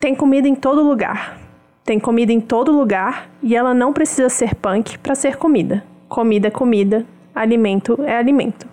Tem 0.00 0.14
comida 0.14 0.46
em 0.46 0.54
todo 0.54 0.80
lugar. 0.80 1.36
Tem 1.84 1.98
comida 1.98 2.32
em 2.32 2.40
todo 2.40 2.70
lugar 2.70 3.28
e 3.42 3.56
ela 3.56 3.74
não 3.74 3.92
precisa 3.92 4.28
ser 4.28 4.54
punk 4.54 4.96
para 4.98 5.16
ser 5.16 5.36
comida. 5.36 5.84
Comida 6.08 6.46
é 6.46 6.50
comida, 6.52 7.04
alimento 7.34 8.00
é 8.04 8.16
alimento. 8.16 8.68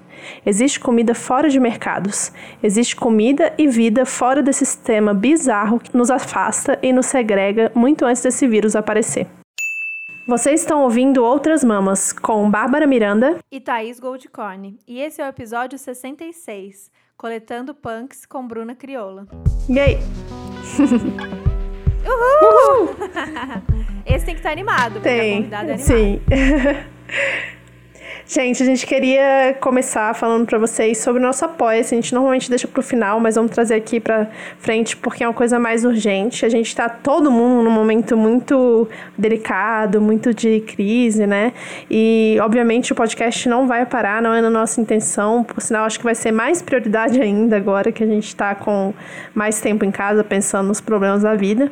Existe 0.45 0.79
comida 0.79 1.15
fora 1.15 1.49
de 1.49 1.59
mercados. 1.59 2.31
Existe 2.61 2.95
comida 2.95 3.51
e 3.57 3.67
vida 3.67 4.05
fora 4.05 4.43
desse 4.43 4.65
sistema 4.67 5.15
bizarro 5.15 5.79
que 5.79 5.97
nos 5.97 6.11
afasta 6.11 6.77
e 6.83 6.93
nos 6.93 7.07
segrega 7.07 7.71
muito 7.73 8.05
antes 8.05 8.21
desse 8.21 8.45
vírus 8.47 8.75
aparecer. 8.75 9.25
Vocês 10.27 10.61
estão 10.61 10.83
ouvindo 10.83 11.23
Outras 11.23 11.63
Mamas 11.63 12.13
com 12.13 12.49
Bárbara 12.51 12.85
Miranda 12.85 13.39
e 13.51 13.59
Thaís 13.59 13.99
Goldcorn. 13.99 14.77
E 14.87 14.99
esse 14.99 15.21
é 15.21 15.25
o 15.25 15.29
episódio 15.29 15.79
66, 15.79 16.91
Coletando 17.17 17.73
Punks 17.73 18.25
com 18.25 18.45
Bruna 18.45 18.75
Crioula. 18.75 19.25
E 19.69 19.79
aí? 19.79 19.97
Uhul! 22.05 22.87
Uhul! 22.87 22.95
esse 24.05 24.25
tem 24.25 24.35
que 24.35 24.39
estar 24.39 24.51
animado, 24.51 24.99
tem, 24.99 25.01
porque 25.01 25.55
a 25.55 25.59
convidada 25.59 25.71
é 25.71 25.75
animada. 25.75 25.83
Sim. 25.83 26.21
Gente, 28.27 28.63
a 28.63 28.65
gente 28.65 28.87
queria 28.87 29.55
começar 29.61 30.11
falando 30.15 30.47
para 30.47 30.57
vocês 30.57 30.97
sobre 30.97 31.21
o 31.21 31.23
nosso 31.23 31.45
apoio. 31.45 31.79
A 31.79 31.83
gente 31.83 32.11
normalmente 32.11 32.49
deixa 32.49 32.67
pro 32.67 32.81
final, 32.81 33.19
mas 33.19 33.35
vamos 33.35 33.51
trazer 33.51 33.75
aqui 33.75 33.99
para 33.99 34.27
frente 34.57 34.97
porque 34.97 35.23
é 35.23 35.27
uma 35.27 35.33
coisa 35.33 35.59
mais 35.59 35.85
urgente. 35.85 36.43
A 36.43 36.49
gente 36.49 36.75
tá 36.75 36.89
todo 36.89 37.29
mundo 37.29 37.63
num 37.63 37.69
momento 37.69 38.17
muito 38.17 38.89
delicado, 39.15 40.01
muito 40.01 40.33
de 40.33 40.61
crise, 40.61 41.27
né? 41.27 41.53
E 41.87 42.35
obviamente 42.41 42.91
o 42.91 42.95
podcast 42.95 43.47
não 43.47 43.67
vai 43.67 43.85
parar, 43.85 44.23
não 44.23 44.33
é 44.33 44.41
na 44.41 44.49
nossa 44.49 44.81
intenção. 44.81 45.43
Por 45.43 45.61
sinal, 45.61 45.85
acho 45.85 45.99
que 45.99 46.05
vai 46.05 46.15
ser 46.15 46.31
mais 46.31 46.63
prioridade 46.63 47.21
ainda 47.21 47.55
agora 47.55 47.91
que 47.91 48.03
a 48.03 48.07
gente 48.07 48.35
tá 48.35 48.55
com 48.55 48.91
mais 49.35 49.61
tempo 49.61 49.85
em 49.85 49.91
casa 49.91 50.23
pensando 50.23 50.67
nos 50.67 50.81
problemas 50.81 51.21
da 51.21 51.35
vida. 51.35 51.71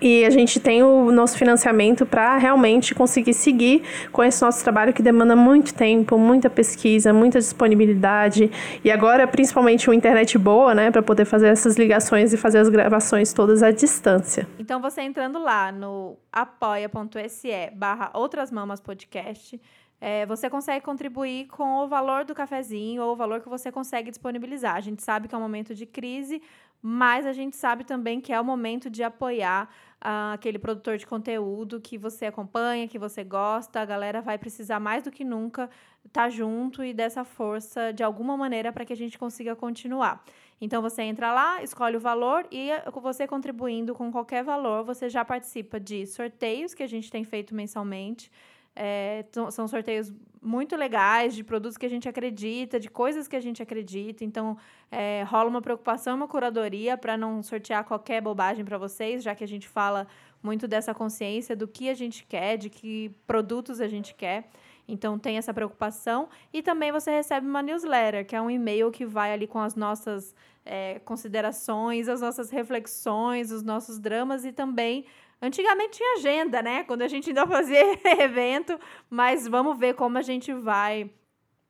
E 0.00 0.24
a 0.24 0.30
gente 0.30 0.60
tem 0.60 0.82
o 0.82 1.10
nosso 1.10 1.36
financiamento 1.36 2.06
para 2.06 2.36
realmente 2.36 2.94
conseguir 2.94 3.34
seguir 3.34 3.82
com 4.12 4.22
esse 4.22 4.40
nosso 4.42 4.62
trabalho 4.62 4.92
que 4.92 5.02
demanda 5.02 5.34
muito 5.34 5.74
tempo, 5.74 6.16
muita 6.16 6.48
pesquisa, 6.48 7.12
muita 7.12 7.38
disponibilidade 7.38 8.50
e 8.84 8.90
agora 8.90 9.26
principalmente 9.26 9.88
uma 9.88 9.96
internet 9.96 10.38
boa, 10.38 10.74
né, 10.74 10.90
para 10.90 11.02
poder 11.02 11.24
fazer 11.24 11.48
essas 11.48 11.76
ligações 11.76 12.32
e 12.32 12.36
fazer 12.36 12.58
as 12.58 12.68
gravações 12.68 13.32
todas 13.32 13.62
à 13.62 13.70
distância. 13.70 14.46
Então 14.58 14.80
você 14.80 15.02
entrando 15.02 15.38
lá 15.38 15.72
no 15.72 16.16
apoia.se 16.32 17.70
barra 17.74 18.10
Outras 18.14 18.52
Mamas 18.52 18.80
Podcast, 18.80 19.60
é, 20.00 20.24
você 20.26 20.48
consegue 20.48 20.84
contribuir 20.84 21.46
com 21.48 21.78
o 21.78 21.88
valor 21.88 22.24
do 22.24 22.34
cafezinho 22.34 23.02
ou 23.02 23.12
o 23.12 23.16
valor 23.16 23.40
que 23.40 23.48
você 23.48 23.72
consegue 23.72 24.10
disponibilizar. 24.10 24.76
A 24.76 24.80
gente 24.80 25.02
sabe 25.02 25.26
que 25.26 25.34
é 25.34 25.38
um 25.38 25.40
momento 25.40 25.74
de 25.74 25.86
crise, 25.86 26.40
mas 26.80 27.26
a 27.26 27.32
gente 27.32 27.56
sabe 27.56 27.84
também 27.84 28.20
que 28.20 28.32
é 28.32 28.40
o 28.40 28.44
momento 28.44 28.88
de 28.88 29.02
apoiar 29.02 29.68
aquele 30.00 30.58
produtor 30.58 30.96
de 30.96 31.06
conteúdo 31.06 31.80
que 31.80 31.98
você 31.98 32.26
acompanha, 32.26 32.88
que 32.88 32.98
você 32.98 33.24
gosta. 33.24 33.80
A 33.80 33.84
galera 33.84 34.20
vai 34.20 34.38
precisar 34.38 34.78
mais 34.78 35.02
do 35.02 35.10
que 35.10 35.24
nunca 35.24 35.68
estar 36.04 36.24
tá 36.24 36.30
junto 36.30 36.84
e 36.84 36.94
dessa 36.94 37.24
força 37.24 37.92
de 37.92 38.02
alguma 38.02 38.36
maneira 38.36 38.72
para 38.72 38.84
que 38.84 38.92
a 38.92 38.96
gente 38.96 39.18
consiga 39.18 39.56
continuar. 39.56 40.24
Então 40.60 40.82
você 40.82 41.02
entra 41.02 41.32
lá, 41.32 41.62
escolhe 41.62 41.96
o 41.96 42.00
valor 42.00 42.46
e 42.50 42.70
você 43.00 43.26
contribuindo 43.26 43.94
com 43.94 44.10
qualquer 44.10 44.42
valor, 44.42 44.84
você 44.84 45.08
já 45.08 45.24
participa 45.24 45.78
de 45.78 46.06
sorteios 46.06 46.74
que 46.74 46.82
a 46.82 46.88
gente 46.88 47.10
tem 47.10 47.24
feito 47.24 47.54
mensalmente. 47.54 48.30
É, 48.74 49.24
são 49.50 49.66
sorteios 49.66 50.12
muito 50.42 50.76
legais 50.76 51.34
de 51.34 51.42
produtos 51.42 51.76
que 51.76 51.86
a 51.86 51.88
gente 51.88 52.08
acredita, 52.08 52.78
de 52.78 52.88
coisas 52.88 53.26
que 53.28 53.36
a 53.36 53.40
gente 53.40 53.62
acredita. 53.62 54.24
Então, 54.24 54.56
é, 54.90 55.22
rola 55.24 55.48
uma 55.48 55.62
preocupação, 55.62 56.16
uma 56.16 56.28
curadoria 56.28 56.96
para 56.96 57.16
não 57.16 57.42
sortear 57.42 57.84
qualquer 57.84 58.20
bobagem 58.20 58.64
para 58.64 58.78
vocês, 58.78 59.22
já 59.22 59.34
que 59.34 59.44
a 59.44 59.48
gente 59.48 59.68
fala 59.68 60.06
muito 60.42 60.68
dessa 60.68 60.94
consciência 60.94 61.56
do 61.56 61.66
que 61.66 61.88
a 61.88 61.94
gente 61.94 62.24
quer, 62.24 62.56
de 62.56 62.70
que 62.70 63.10
produtos 63.26 63.80
a 63.80 63.88
gente 63.88 64.14
quer. 64.14 64.48
Então, 64.86 65.18
tem 65.18 65.36
essa 65.36 65.52
preocupação. 65.52 66.28
E 66.52 66.62
também 66.62 66.90
você 66.90 67.10
recebe 67.10 67.46
uma 67.46 67.62
newsletter, 67.62 68.26
que 68.26 68.34
é 68.34 68.40
um 68.40 68.50
e-mail 68.50 68.90
que 68.90 69.04
vai 69.04 69.32
ali 69.32 69.46
com 69.46 69.58
as 69.58 69.74
nossas 69.74 70.34
é, 70.68 70.98
considerações, 71.00 72.08
as 72.08 72.20
nossas 72.20 72.50
reflexões, 72.50 73.50
os 73.50 73.62
nossos 73.62 73.98
dramas 73.98 74.44
e 74.44 74.52
também 74.52 75.06
Antigamente 75.40 75.98
tinha 75.98 76.14
agenda, 76.16 76.60
né? 76.60 76.82
Quando 76.82 77.02
a 77.02 77.06
gente 77.06 77.30
ainda 77.30 77.46
fazia 77.46 77.80
evento, 78.20 78.76
mas 79.08 79.46
vamos 79.46 79.78
ver 79.78 79.94
como 79.94 80.18
a 80.18 80.22
gente 80.22 80.52
vai 80.52 81.08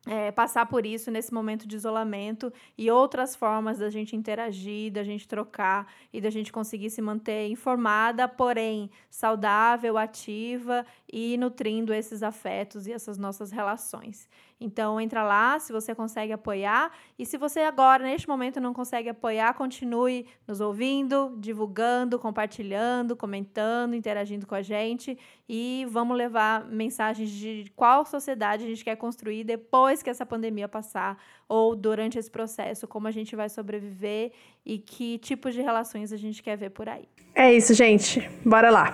é, 0.07 0.31
passar 0.31 0.65
por 0.65 0.87
isso 0.87 1.11
nesse 1.11 1.31
momento 1.31 1.67
de 1.67 1.75
isolamento 1.75 2.51
e 2.75 2.89
outras 2.89 3.35
formas 3.35 3.77
da 3.77 3.89
gente 3.89 4.15
interagir, 4.15 4.91
da 4.91 5.03
gente 5.03 5.27
trocar 5.27 5.91
e 6.11 6.19
da 6.19 6.31
gente 6.31 6.51
conseguir 6.51 6.89
se 6.89 6.99
manter 7.01 7.47
informada, 7.49 8.27
porém 8.27 8.89
saudável, 9.09 9.97
ativa 9.99 10.83
e 11.11 11.37
nutrindo 11.37 11.93
esses 11.93 12.23
afetos 12.23 12.87
e 12.87 12.91
essas 12.91 13.19
nossas 13.19 13.51
relações. 13.51 14.27
Então 14.59 14.99
entra 14.99 15.23
lá 15.23 15.57
se 15.59 15.71
você 15.71 15.95
consegue 15.95 16.33
apoiar 16.33 16.91
e 17.17 17.25
se 17.25 17.37
você 17.37 17.61
agora 17.61 18.03
neste 18.03 18.27
momento 18.27 18.59
não 18.59 18.73
consegue 18.73 19.09
apoiar, 19.09 19.53
continue 19.53 20.25
nos 20.45 20.59
ouvindo, 20.59 21.33
divulgando, 21.37 22.19
compartilhando, 22.19 23.15
comentando, 23.15 23.95
interagindo 23.95 24.45
com 24.45 24.55
a 24.55 24.61
gente 24.61 25.17
e 25.47 25.87
vamos 25.89 26.17
levar 26.17 26.65
mensagens 26.65 27.29
de 27.29 27.71
qual 27.75 28.05
sociedade 28.05 28.65
a 28.65 28.67
gente 28.67 28.83
quer 28.83 28.97
construir 28.97 29.45
depois 29.45 30.03
que 30.03 30.09
essa 30.09 30.25
pandemia 30.25 30.67
passar 30.67 31.17
ou 31.47 31.75
durante 31.75 32.19
esse 32.19 32.29
processo, 32.29 32.87
como 32.87 33.07
a 33.07 33.11
gente 33.11 33.35
vai 33.35 33.49
sobreviver 33.49 34.31
e 34.65 34.77
que 34.77 35.17
tipos 35.19 35.55
de 35.55 35.61
relações 35.61 36.11
a 36.11 36.17
gente 36.17 36.43
quer 36.43 36.57
ver 36.57 36.71
por 36.71 36.89
aí. 36.89 37.07
É 37.33 37.53
isso, 37.53 37.73
gente. 37.73 38.29
Bora 38.45 38.69
lá. 38.69 38.93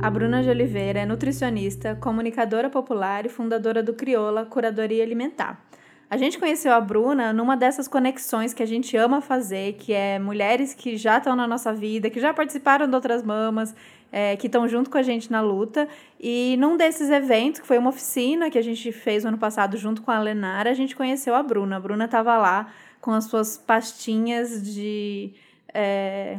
A 0.00 0.08
Bruna 0.10 0.44
de 0.44 0.48
Oliveira 0.48 1.00
é 1.00 1.06
nutricionista, 1.06 1.96
comunicadora 1.96 2.70
popular 2.70 3.26
e 3.26 3.28
fundadora 3.28 3.82
do 3.82 3.92
Crioula 3.92 4.46
Curadoria 4.46 5.02
Alimentar. 5.02 5.60
A 6.08 6.16
gente 6.16 6.38
conheceu 6.38 6.72
a 6.72 6.80
Bruna 6.80 7.32
numa 7.32 7.56
dessas 7.56 7.88
conexões 7.88 8.54
que 8.54 8.62
a 8.62 8.66
gente 8.66 8.96
ama 8.96 9.20
fazer, 9.20 9.74
que 9.74 9.92
é 9.92 10.18
mulheres 10.20 10.72
que 10.72 10.96
já 10.96 11.18
estão 11.18 11.34
na 11.34 11.48
nossa 11.48 11.72
vida, 11.72 12.08
que 12.08 12.20
já 12.20 12.32
participaram 12.32 12.86
de 12.86 12.94
outras 12.94 13.24
mamas, 13.24 13.74
é, 14.12 14.36
que 14.36 14.46
estão 14.46 14.68
junto 14.68 14.88
com 14.88 14.96
a 14.96 15.02
gente 15.02 15.32
na 15.32 15.40
luta. 15.40 15.88
E 16.18 16.56
num 16.60 16.76
desses 16.76 17.10
eventos, 17.10 17.60
que 17.60 17.66
foi 17.66 17.76
uma 17.76 17.90
oficina 17.90 18.48
que 18.50 18.56
a 18.56 18.62
gente 18.62 18.92
fez 18.92 19.24
no 19.24 19.30
ano 19.30 19.38
passado 19.38 19.76
junto 19.76 20.00
com 20.00 20.12
a 20.12 20.20
Lenara, 20.20 20.70
a 20.70 20.74
gente 20.74 20.94
conheceu 20.94 21.34
a 21.34 21.42
Bruna. 21.42 21.76
A 21.76 21.80
Bruna 21.80 22.04
estava 22.04 22.38
lá 22.38 22.72
com 23.00 23.10
as 23.10 23.24
suas 23.24 23.58
pastinhas 23.58 24.62
de. 24.62 25.34
É... 25.74 26.38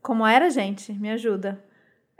Como 0.00 0.24
era, 0.24 0.48
gente? 0.48 0.92
Me 0.92 1.10
ajuda 1.10 1.62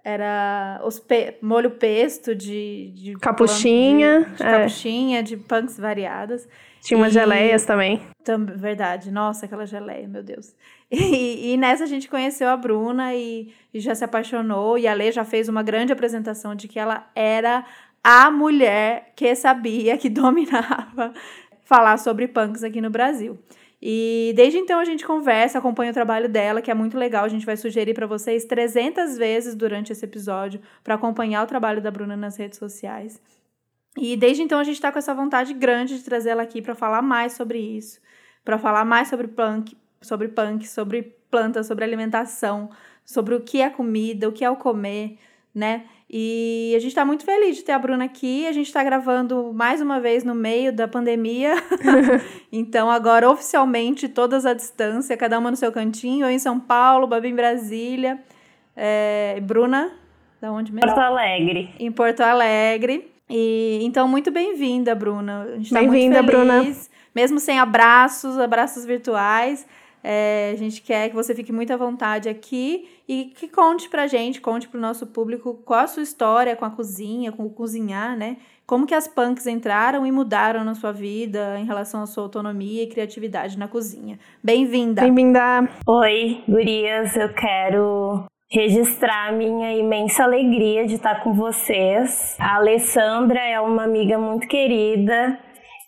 era 0.05 0.81
os 0.85 0.99
pe 0.99 1.37
molho 1.41 1.71
pesto 1.71 2.35
de, 2.35 2.91
de 2.95 3.15
capuchinha, 3.15 4.21
de, 4.21 4.37
de 4.37 4.43
é. 4.43 4.59
capuchinha, 4.59 5.23
de 5.23 5.37
punks 5.37 5.79
variadas. 5.79 6.49
Tinha 6.83 6.99
umas 6.99 7.13
e, 7.13 7.15
geleias 7.15 7.65
também. 7.65 8.03
Tam, 8.25 8.45
verdade, 8.45 9.13
nossa, 9.13 9.47
aquela 9.47 9.65
geleia, 9.65 10.09
meu 10.09 10.23
Deus. 10.23 10.55
E, 10.95 11.55
e, 11.55 11.57
nessa 11.57 11.85
a 11.85 11.87
gente 11.87 12.07
conheceu 12.07 12.51
a 12.51 12.57
Bruna 12.57 13.15
e, 13.15 13.51
e 13.73 13.81
já 13.81 13.95
se 13.95 14.05
apaixonou. 14.05 14.77
E 14.77 14.87
a 14.87 14.93
Lê 14.93 15.11
já 15.11 15.25
fez 15.25 15.49
uma 15.49 15.63
grande 15.63 15.91
apresentação 15.91 16.55
de 16.55 16.69
que 16.69 16.79
ela 16.79 17.11
era 17.15 17.65
a 18.05 18.31
mulher 18.31 19.11
que 19.17 19.35
sabia, 19.35 19.97
que 19.97 20.11
dominava 20.11 21.15
falar 21.65 21.97
sobre 21.97 22.29
punks 22.29 22.63
aqui 22.63 22.79
no 22.83 22.91
Brasil. 22.91 23.39
E 23.85 24.33
desde 24.37 24.59
então 24.59 24.79
a 24.79 24.85
gente 24.85 25.05
conversa, 25.05 25.59
acompanha 25.59 25.91
o 25.91 25.95
trabalho 25.95 26.29
dela, 26.29 26.63
que 26.63 26.71
é 26.71 26.75
muito 26.75 26.97
legal. 26.97 27.25
A 27.25 27.29
gente 27.29 27.45
vai 27.45 27.57
sugerir 27.57 27.95
para 27.95 28.07
vocês 28.07 28.45
300 28.45 29.19
vezes 29.19 29.57
durante 29.57 29.91
esse 29.91 30.05
episódio 30.05 30.61
para 30.85 30.95
acompanhar 30.95 31.43
o 31.43 31.49
trabalho 31.49 31.83
da 31.83 31.91
Bruna 31.91 32.17
nas 32.17 32.37
redes 32.37 32.61
sociais. 32.61 33.21
E 33.99 34.17
desde 34.17 34.41
então 34.41 34.61
a 34.61 34.65
gente 34.65 34.77
está 34.77 34.93
com 34.93 35.01
essa 35.01 35.13
vontade 35.13 35.53
grande 35.53 35.99
de 35.99 36.05
trazer 36.05 36.31
ela 36.31 36.45
aqui 36.45 36.63
para 36.63 36.77
falar 36.77 37.03
mais 37.03 37.33
sobre 37.33 37.59
isso, 37.59 38.01
para 38.45 38.57
falar 38.57 38.85
mais 38.85 39.09
sobre 39.09 39.27
punk, 39.27 39.77
sobre 40.01 40.29
punk, 40.29 40.69
sobre 40.69 41.03
plantas, 41.29 41.67
sobre 41.67 41.85
alimentação, 41.85 42.71
sobre 43.05 43.35
o 43.35 43.41
que 43.41 43.61
é 43.61 43.69
comida, 43.69 44.29
o 44.29 44.33
que 44.33 44.45
é 44.45 44.51
o 44.51 44.57
comer, 44.57 45.19
né? 45.53 45.87
E 46.15 46.75
a 46.77 46.79
gente 46.79 46.91
está 46.91 47.07
muito 47.07 47.25
feliz 47.25 47.57
de 47.57 47.65
ter 47.65 47.73
a 47.73 47.79
Bruna 47.79 48.05
aqui. 48.05 48.47
A 48.47 48.53
gente 48.53 48.67
está 48.67 48.85
gravando 48.85 49.51
mais 49.55 49.81
uma 49.81 49.99
vez 49.99 50.23
no 50.25 50.35
meio 50.35 50.71
da 50.71 50.87
pandemia. 50.87 51.55
então, 52.53 52.91
agora 52.91 53.31
oficialmente, 53.31 54.11
todas 54.11 54.45
à 54.45 54.53
distância, 54.53 55.17
cada 55.17 55.39
uma 55.39 55.51
no 55.51 55.57
seu 55.57 55.73
cantinho. 55.73 56.27
Eu 56.27 56.31
em 56.31 56.39
São 56.39 56.61
Paulo, 56.61 57.07
Babi 57.07 57.29
em 57.29 57.35
Brasília. 57.35 58.19
É, 58.77 59.41
Bruna, 59.41 59.91
da 60.39 60.53
onde 60.53 60.71
mesmo? 60.71 60.87
Porto 60.87 61.01
Alegre. 61.01 61.71
Em 61.79 61.91
Porto 61.91 62.21
Alegre. 62.21 63.11
E 63.31 63.79
então, 63.81 64.07
muito 64.07 64.31
bem-vinda, 64.31 64.95
Bruna. 64.95 65.47
Tá 65.71 65.81
bem-vinda, 65.81 66.23
Bruna. 66.23 66.63
Mesmo 67.15 67.39
sem 67.39 67.59
abraços, 67.59 68.39
abraços 68.39 68.85
virtuais. 68.85 69.67
É, 70.03 70.51
a 70.53 70.57
gente 70.57 70.83
quer 70.83 71.09
que 71.09 71.15
você 71.15 71.35
fique 71.35 71.53
muito 71.53 71.73
à 71.73 71.77
vontade 71.77 72.29
aqui 72.29 72.89
e 73.09 73.27
que 73.37 73.47
conte 73.47 73.89
pra 73.89 74.07
gente, 74.07 74.41
conte 74.41 74.69
pro 74.69 74.81
nosso 74.81 75.07
público 75.07 75.61
qual 75.65 75.81
a 75.81 75.87
sua 75.87 76.03
história 76.03 76.57
com 76.57 76.65
a 76.65 76.71
cozinha, 76.71 77.31
com 77.31 77.47
o 77.47 77.51
cozinhar, 77.51 78.17
né? 78.17 78.37
Como 78.67 78.87
que 78.87 78.95
as 78.95 79.07
punks 79.07 79.47
entraram 79.47 80.07
e 80.07 80.11
mudaram 80.11 80.65
na 80.65 80.75
sua 80.75 80.93
vida 80.93 81.59
em 81.59 81.65
relação 81.65 82.03
à 82.03 82.07
sua 82.07 82.25
autonomia 82.25 82.83
e 82.83 82.87
criatividade 82.87 83.59
na 83.59 83.69
cozinha. 83.69 84.19
Bem-vinda! 84.43 85.03
Bem-vinda! 85.03 85.69
Oi, 85.87 86.43
gurias, 86.49 87.15
eu 87.17 87.33
quero 87.35 88.25
registrar 88.51 89.29
a 89.29 89.33
minha 89.33 89.75
imensa 89.75 90.25
alegria 90.25 90.87
de 90.87 90.95
estar 90.95 91.23
com 91.23 91.33
vocês. 91.33 92.37
A 92.39 92.57
Alessandra 92.57 93.41
é 93.41 93.61
uma 93.61 93.85
amiga 93.85 94.19
muito 94.19 94.47
querida 94.47 95.39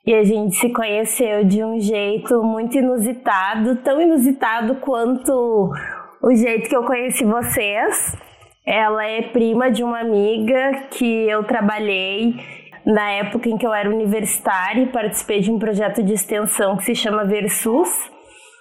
e 0.06 0.14
a 0.14 0.22
gente 0.22 0.56
se 0.56 0.70
conheceu 0.70 1.44
de 1.44 1.64
um 1.64 1.80
jeito 1.80 2.42
muito 2.42 2.76
inusitado, 2.76 3.76
tão 3.76 4.00
inusitado 4.00 4.76
quanto 4.76 5.72
o 6.22 6.34
jeito 6.34 6.68
que 6.68 6.76
eu 6.76 6.84
conheci 6.84 7.24
vocês. 7.24 8.16
Ela 8.66 9.04
é 9.06 9.22
prima 9.22 9.70
de 9.70 9.82
uma 9.82 10.00
amiga 10.00 10.88
que 10.90 11.28
eu 11.28 11.44
trabalhei 11.44 12.34
na 12.84 13.10
época 13.12 13.48
em 13.48 13.56
que 13.56 13.66
eu 13.66 13.72
era 13.72 13.88
universitária 13.88 14.82
e 14.82 14.92
participei 14.92 15.40
de 15.40 15.50
um 15.50 15.58
projeto 15.58 16.02
de 16.02 16.12
extensão 16.12 16.76
que 16.76 16.84
se 16.84 16.94
chama 16.94 17.24
Versus, 17.24 17.88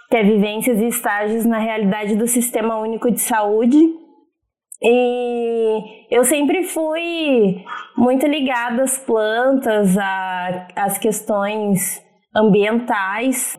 que 0.10 0.16
é 0.16 0.24
Vivências 0.24 0.80
e 0.80 0.88
Estágios 0.88 1.46
na 1.46 1.58
Realidade 1.58 2.16
do 2.16 2.28
Sistema 2.28 2.78
Único 2.78 3.12
de 3.12 3.20
Saúde. 3.20 4.03
E 4.84 6.08
eu 6.12 6.26
sempre 6.26 6.64
fui 6.64 7.64
muito 7.98 8.28
ligada 8.28 8.84
às 8.84 8.98
plantas, 8.98 9.96
às 10.76 10.98
questões 10.98 12.04
ambientais. 12.36 13.58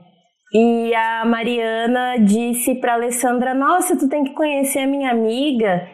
E 0.53 0.94
a 0.94 1.25
Mariana 1.25 2.17
disse 2.19 2.75
para 2.75 2.94
Alessandra: 2.94 3.55
Nossa, 3.55 3.97
tu 3.97 4.09
tem 4.09 4.23
que 4.23 4.35
conhecer 4.35 4.81
a 4.81 4.87
minha 4.87 5.11
amiga. 5.11 5.88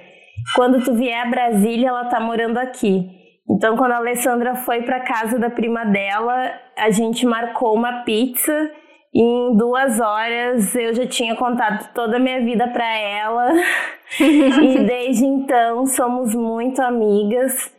Quando 0.56 0.82
tu 0.82 0.94
vier 0.94 1.26
a 1.26 1.30
Brasília, 1.30 1.88
ela 1.88 2.06
tá 2.06 2.18
morando 2.18 2.58
aqui. 2.58 3.08
Então, 3.48 3.76
quando 3.76 3.92
a 3.92 3.96
Alessandra 3.96 4.54
foi 4.54 4.82
para 4.82 5.00
casa 5.00 5.38
da 5.38 5.50
prima 5.50 5.84
dela, 5.84 6.52
a 6.76 6.90
gente 6.90 7.26
marcou 7.26 7.74
uma 7.74 8.02
pizza 8.04 8.70
em 9.12 9.56
duas 9.56 10.00
horas 10.00 10.74
eu 10.74 10.94
já 10.94 11.06
tinha 11.06 11.34
contado 11.34 11.92
toda 11.92 12.16
a 12.16 12.20
minha 12.20 12.40
vida 12.44 12.68
para 12.68 12.96
ela 12.96 13.52
e 14.20 14.78
desde 14.84 15.24
então 15.24 15.84
somos 15.86 16.34
muito 16.34 16.80
amigas. 16.80 17.72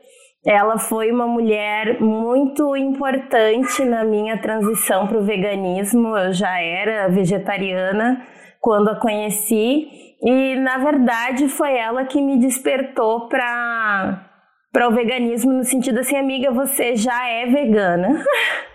Ela 0.45 0.77
foi 0.79 1.11
uma 1.11 1.27
mulher 1.27 2.01
muito 2.01 2.75
importante 2.75 3.85
na 3.85 4.03
minha 4.03 4.41
transição 4.41 5.07
para 5.07 5.19
o 5.19 5.23
veganismo. 5.23 6.17
Eu 6.17 6.33
já 6.33 6.59
era 6.59 7.07
vegetariana 7.07 8.25
quando 8.59 8.89
a 8.89 8.99
conheci 8.99 9.87
e 10.23 10.55
na 10.55 10.79
verdade 10.79 11.47
foi 11.47 11.77
ela 11.77 12.05
que 12.05 12.21
me 12.21 12.37
despertou 12.39 13.27
para 13.27 14.27
para 14.71 14.87
o 14.87 14.91
veganismo 14.91 15.51
no 15.51 15.65
sentido 15.65 15.99
assim, 15.99 16.15
amiga, 16.15 16.49
você 16.49 16.95
já 16.95 17.27
é 17.27 17.45
vegana. 17.45 18.23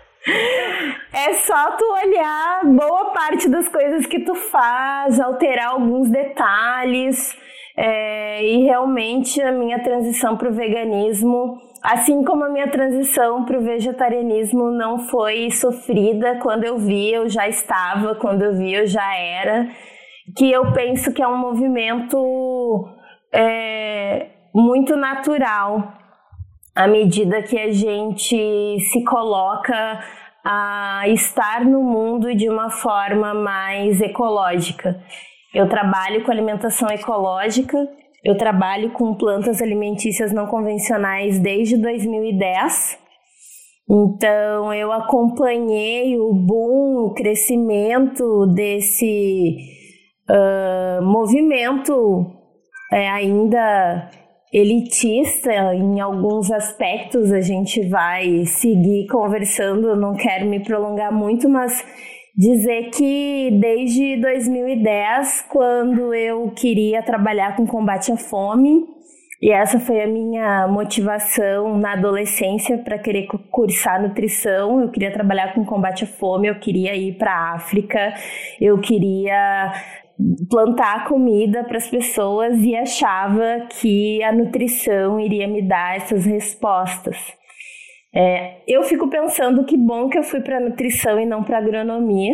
É 1.13 1.33
só 1.33 1.71
tu 1.71 1.85
olhar 2.05 2.61
boa 2.65 3.11
parte 3.11 3.49
das 3.49 3.67
coisas 3.67 4.05
que 4.05 4.19
tu 4.19 4.35
faz, 4.35 5.19
alterar 5.19 5.69
alguns 5.69 6.09
detalhes. 6.09 7.35
É, 7.79 8.43
e 8.43 8.63
realmente 8.63 9.39
a 9.39 9.51
minha 9.51 9.81
transição 9.83 10.35
para 10.35 10.49
o 10.49 10.53
veganismo, 10.53 11.61
assim 11.83 12.23
como 12.23 12.43
a 12.43 12.49
minha 12.49 12.67
transição 12.69 13.45
para 13.45 13.59
o 13.59 13.63
vegetarianismo, 13.63 14.71
não 14.71 15.07
foi 15.07 15.51
sofrida. 15.51 16.39
Quando 16.41 16.63
eu 16.63 16.77
vi, 16.77 17.13
eu 17.13 17.29
já 17.29 17.47
estava, 17.47 18.15
quando 18.15 18.41
eu 18.41 18.55
vi, 18.55 18.73
eu 18.73 18.87
já 18.87 19.15
era. 19.15 19.69
Que 20.35 20.51
eu 20.51 20.73
penso 20.73 21.13
que 21.13 21.21
é 21.21 21.27
um 21.27 21.37
movimento 21.37 22.87
é, 23.31 24.27
muito 24.53 24.95
natural 24.95 25.93
à 26.77 26.87
medida 26.87 27.41
que 27.41 27.57
a 27.57 27.71
gente 27.73 28.79
se 28.91 29.03
coloca 29.03 29.99
a 30.45 31.05
estar 31.07 31.65
no 31.65 31.81
mundo 31.81 32.35
de 32.35 32.47
uma 32.47 32.69
forma 32.69 33.33
mais 33.33 33.99
ecológica. 33.99 35.01
Eu 35.55 35.67
trabalho 35.67 36.23
com 36.23 36.31
alimentação 36.31 36.87
ecológica, 36.89 37.75
eu 38.23 38.37
trabalho 38.37 38.91
com 38.91 39.15
plantas 39.15 39.59
alimentícias 39.59 40.31
não 40.31 40.45
convencionais 40.45 41.39
desde 41.39 41.77
2010. 41.77 42.99
Então, 43.89 44.71
eu 44.71 44.91
acompanhei 44.91 46.15
o 46.19 46.31
boom, 46.31 47.07
o 47.07 47.13
crescimento 47.15 48.45
desse 48.53 49.57
uh, 50.29 51.01
movimento 51.01 52.27
é, 52.93 53.09
ainda 53.09 54.11
elitista 54.51 55.51
em 55.73 55.99
alguns 55.99 56.51
aspectos, 56.51 57.31
a 57.31 57.41
gente 57.41 57.87
vai 57.87 58.45
seguir 58.45 59.07
conversando, 59.07 59.95
não 59.95 60.15
quero 60.15 60.45
me 60.45 60.63
prolongar 60.63 61.11
muito, 61.11 61.49
mas 61.49 61.83
dizer 62.35 62.89
que 62.91 63.49
desde 63.59 64.17
2010, 64.21 65.45
quando 65.49 66.13
eu 66.13 66.51
queria 66.51 67.01
trabalhar 67.01 67.55
com 67.55 67.65
combate 67.65 68.11
à 68.11 68.17
fome, 68.17 68.85
e 69.39 69.51
essa 69.51 69.79
foi 69.79 70.01
a 70.01 70.07
minha 70.07 70.67
motivação 70.67 71.77
na 71.77 71.93
adolescência 71.93 72.77
para 72.79 72.97
querer 72.97 73.27
cursar 73.51 74.01
nutrição. 74.01 74.81
Eu 74.81 74.89
queria 74.89 75.13
trabalhar 75.13 75.53
com 75.53 75.63
combate 75.63 76.05
à 76.05 76.07
fome, 76.07 76.47
eu 76.47 76.59
queria 76.59 76.95
ir 76.95 77.17
para 77.19 77.31
a 77.31 77.53
África, 77.53 78.15
eu 78.59 78.79
queria 78.79 79.71
plantar 80.49 81.05
comida 81.07 81.63
para 81.63 81.77
as 81.77 81.89
pessoas 81.89 82.57
e 82.63 82.75
achava 82.75 83.67
que 83.79 84.21
a 84.23 84.31
nutrição 84.31 85.19
iria 85.19 85.47
me 85.47 85.61
dar 85.61 85.95
essas 85.95 86.25
respostas. 86.25 87.17
É, 88.13 88.61
eu 88.67 88.83
fico 88.83 89.07
pensando 89.09 89.63
que 89.63 89.77
bom 89.77 90.09
que 90.09 90.17
eu 90.17 90.23
fui 90.23 90.41
para 90.41 90.59
nutrição 90.59 91.19
e 91.19 91.25
não 91.25 91.43
para 91.43 91.59
agronomia. 91.59 92.33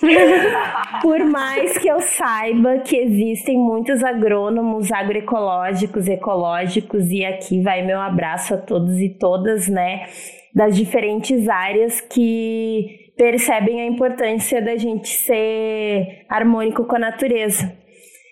Por 1.02 1.24
mais 1.24 1.76
que 1.76 1.88
eu 1.88 2.00
saiba 2.00 2.78
que 2.78 2.96
existem 2.96 3.58
muitos 3.58 4.02
agrônomos 4.04 4.92
agroecológicos, 4.92 6.06
ecológicos, 6.06 7.10
e 7.10 7.24
aqui 7.24 7.60
vai 7.60 7.84
meu 7.84 8.00
abraço 8.00 8.54
a 8.54 8.58
todos 8.58 8.98
e 9.00 9.08
todas, 9.08 9.68
né, 9.68 10.06
das 10.54 10.76
diferentes 10.76 11.48
áreas 11.48 12.00
que 12.00 13.07
percebem 13.18 13.80
a 13.80 13.86
importância 13.86 14.62
da 14.62 14.76
gente 14.76 15.08
ser 15.08 16.24
harmônico 16.30 16.84
com 16.84 16.94
a 16.94 17.00
natureza. 17.00 17.76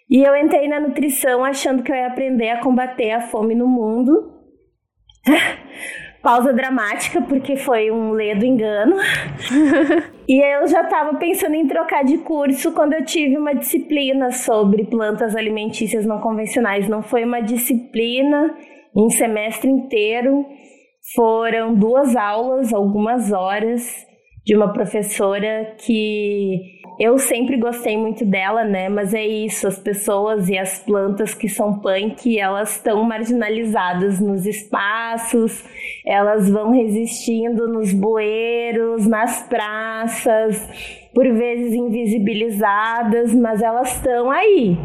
E 0.09 0.23
eu 0.23 0.37
entrei 0.37 0.69
na 0.69 0.79
nutrição 0.79 1.45
achando 1.45 1.83
que 1.83 1.91
eu 1.91 1.97
ia 1.97 2.07
aprender 2.07 2.51
a 2.51 2.61
combater 2.61 3.11
a 3.11 3.23
fome 3.23 3.57
no 3.57 3.67
mundo. 3.67 4.33
Pausa 6.23 6.53
dramática, 6.53 7.21
porque 7.23 7.57
foi 7.57 7.91
um 7.91 8.13
ledo 8.13 8.45
engano. 8.45 8.97
e 10.29 10.41
eu 10.41 10.67
já 10.69 10.83
estava 10.83 11.17
pensando 11.19 11.55
em 11.55 11.67
trocar 11.67 12.05
de 12.05 12.19
curso 12.19 12.73
quando 12.73 12.93
eu 12.93 13.05
tive 13.05 13.37
uma 13.37 13.55
disciplina 13.55 14.31
sobre 14.31 14.85
plantas 14.85 15.35
alimentícias 15.35 16.07
não 16.07 16.21
convencionais. 16.21 16.89
Não 16.89 17.03
foi 17.03 17.25
uma 17.25 17.41
disciplina, 17.41 18.57
um 18.95 19.11
semestre 19.11 19.69
inteiro. 19.69 20.47
Foram 21.15 21.75
duas 21.75 22.15
aulas, 22.15 22.73
algumas 22.73 23.33
horas 23.33 24.07
de 24.47 24.55
uma 24.55 24.73
professora 24.73 25.75
que 25.77 26.81
eu 27.01 27.19
sempre 27.19 27.57
gostei 27.57 27.97
muito 27.97 28.25
dela, 28.25 28.65
né? 28.65 28.89
Mas 28.89 29.13
é 29.13 29.27
isso, 29.27 29.67
as 29.67 29.77
pessoas 29.77 30.49
e 30.49 30.57
as 30.57 30.79
plantas 30.79 31.35
que 31.35 31.49
são 31.49 31.81
punk, 31.81 32.39
elas 32.39 32.77
estão 32.77 33.03
marginalizadas 33.03 34.21
nos 34.21 34.47
espaços, 34.47 35.65
elas 36.07 36.49
vão 36.49 36.71
resistindo 36.71 37.67
nos 37.67 37.93
bueiros, 37.93 39.05
nas 39.05 39.43
praças, 39.49 40.57
por 41.13 41.27
vezes 41.35 41.75
invisibilizadas, 41.75 43.35
mas 43.35 43.61
elas 43.61 43.97
estão 43.97 44.31
aí. 44.31 44.79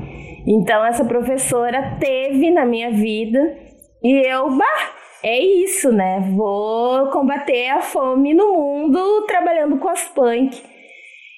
Então 0.47 0.83
essa 0.83 1.05
professora 1.05 1.97
teve 1.99 2.49
na 2.49 2.65
minha 2.65 2.89
vida 2.89 3.55
e 4.03 4.27
eu, 4.27 4.49
bah, 4.57 5.00
é 5.23 5.39
isso, 5.39 5.91
né? 5.91 6.19
Vou 6.35 7.07
combater 7.11 7.69
a 7.69 7.81
fome 7.81 8.33
no 8.33 8.53
mundo 8.53 9.25
trabalhando 9.27 9.77
com 9.77 9.87
as 9.87 10.07
punk. 10.07 10.61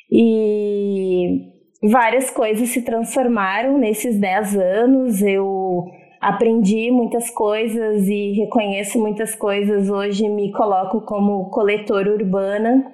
E 0.09 1.39
várias 1.91 2.29
coisas 2.29 2.69
se 2.69 2.81
transformaram 2.83 3.77
nesses 3.77 4.19
10 4.19 4.57
anos. 4.57 5.21
Eu 5.21 5.83
aprendi 6.21 6.91
muitas 6.91 7.29
coisas 7.29 8.07
e 8.07 8.31
reconheço 8.33 8.99
muitas 8.99 9.35
coisas. 9.35 9.89
Hoje 9.89 10.29
me 10.29 10.51
coloco 10.53 11.01
como 11.01 11.49
coletor 11.49 12.07
urbana, 12.07 12.85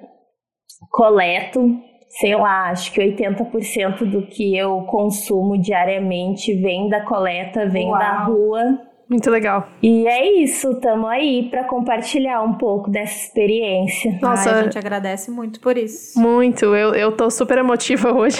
coleto, 0.90 1.76
sei 2.08 2.34
lá, 2.34 2.70
acho 2.70 2.92
que 2.92 3.00
80% 3.00 4.10
do 4.10 4.26
que 4.26 4.56
eu 4.56 4.82
consumo 4.82 5.56
diariamente 5.56 6.52
vem 6.54 6.88
da 6.88 7.04
coleta, 7.04 7.66
vem 7.66 7.88
Uau. 7.88 7.98
da 7.98 8.24
rua 8.24 8.89
Muito 9.10 9.28
legal. 9.28 9.68
E 9.82 10.06
é 10.06 10.40
isso, 10.40 10.70
estamos 10.70 11.10
aí 11.10 11.48
para 11.50 11.64
compartilhar 11.64 12.42
um 12.42 12.52
pouco 12.52 12.88
dessa 12.88 13.24
experiência. 13.24 14.16
Nossa, 14.22 14.52
Ai, 14.52 14.60
a 14.60 14.62
gente 14.62 14.78
agradece 14.78 15.32
muito 15.32 15.58
por 15.58 15.76
isso. 15.76 16.16
Muito, 16.16 16.66
eu, 16.66 16.94
eu 16.94 17.10
tô 17.10 17.28
super 17.28 17.58
emotiva 17.58 18.12
hoje. 18.14 18.38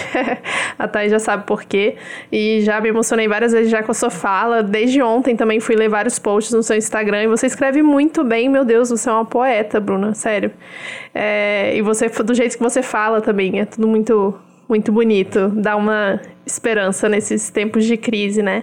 a 0.79 0.87
Thay 0.87 1.09
já 1.09 1.19
sabe 1.19 1.45
por 1.45 1.65
quê. 1.65 1.97
E 2.31 2.61
já 2.61 2.81
me 2.81 2.89
emocionei 2.89 3.27
várias 3.27 3.51
vezes 3.51 3.69
já 3.69 3.83
com 3.83 3.91
a 3.91 3.95
sua 3.95 4.11
fala. 4.11 4.63
Desde 4.63 5.03
ontem 5.03 5.35
também 5.35 5.59
fui 5.59 5.75
ler 5.75 5.89
vários 5.89 6.21
posts 6.21 6.55
no 6.55 6.63
seu 6.63 6.77
Instagram 6.77 7.25
e 7.25 7.27
você 7.27 7.49
escreve 7.49 7.83
muito 7.83 8.23
bem, 8.23 8.49
meu 8.49 8.65
Deus, 8.65 8.91
você 8.91 9.11
é 9.11 9.13
uma 9.13 9.25
poeta, 9.25 9.81
Bruna, 9.81 10.15
sério. 10.15 10.53
É, 11.13 11.77
e 11.77 11.83
você, 11.83 12.09
do 12.09 12.33
jeito 12.33 12.57
que 12.57 12.63
você 12.63 12.81
fala 12.81 13.21
também, 13.21 13.59
é 13.59 13.65
tudo 13.65 13.89
muito, 13.89 14.39
muito 14.69 14.93
bonito. 14.93 15.49
Dá 15.49 15.75
uma 15.75 16.21
esperança 16.47 17.09
nesses 17.09 17.51
tempos 17.51 17.85
de 17.85 17.97
crise, 17.97 18.41
né? 18.41 18.63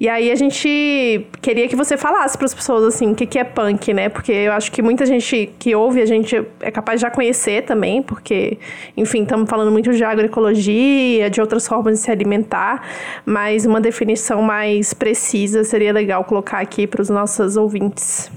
E 0.00 0.08
aí 0.08 0.30
a 0.30 0.36
gente 0.36 1.26
queria 1.42 1.66
que 1.66 1.74
você 1.74 1.96
falasse 1.96 2.38
para 2.38 2.44
as 2.44 2.54
pessoas 2.54 2.84
assim, 2.84 3.10
o 3.10 3.14
que, 3.16 3.26
que 3.26 3.36
é 3.36 3.42
punk, 3.42 3.92
né? 3.92 4.08
Porque 4.08 4.30
eu 4.30 4.52
acho 4.52 4.70
que 4.70 4.80
muita 4.80 5.04
gente 5.04 5.52
que 5.58 5.74
ouve 5.74 6.00
a 6.00 6.06
gente 6.06 6.36
é 6.60 6.70
capaz 6.70 7.00
de 7.00 7.02
já 7.02 7.10
conhecer 7.10 7.64
também, 7.64 8.00
porque, 8.00 8.58
enfim, 8.96 9.22
estamos 9.22 9.50
falando 9.50 9.72
muito 9.72 9.92
de 9.92 10.04
agroecologia, 10.04 11.28
de 11.28 11.40
outras 11.40 11.66
formas 11.66 11.94
de 11.94 12.00
se 12.00 12.10
alimentar, 12.12 12.86
mas 13.26 13.66
uma 13.66 13.80
definição 13.80 14.40
mais 14.40 14.94
precisa 14.94 15.64
seria 15.64 15.92
legal 15.92 16.22
colocar 16.24 16.60
aqui 16.60 16.86
para 16.86 17.02
os 17.02 17.10
nossos 17.10 17.56
ouvintes. 17.56 18.30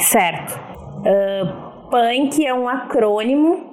Certo. 0.00 0.58
Uh, 1.00 1.90
punk 1.90 2.42
é 2.46 2.54
um 2.54 2.66
acrônimo, 2.66 3.70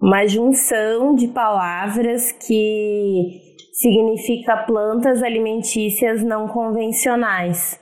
uma 0.00 0.26
junção 0.26 1.14
de 1.14 1.28
palavras 1.28 2.32
que 2.32 3.47
significa 3.80 4.56
plantas 4.56 5.22
alimentícias 5.22 6.22
não 6.22 6.48
convencionais. 6.48 7.78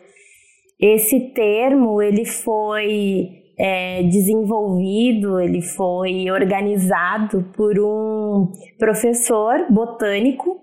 Esse 0.79 1.33
termo 1.33 2.03
ele 2.03 2.27
foi 2.27 3.31
é, 3.59 4.03
desenvolvido, 4.03 5.41
ele 5.41 5.63
foi 5.63 6.31
organizado 6.31 7.51
por 7.57 7.79
um 7.81 8.53
professor 8.79 9.67
botânico. 9.71 10.61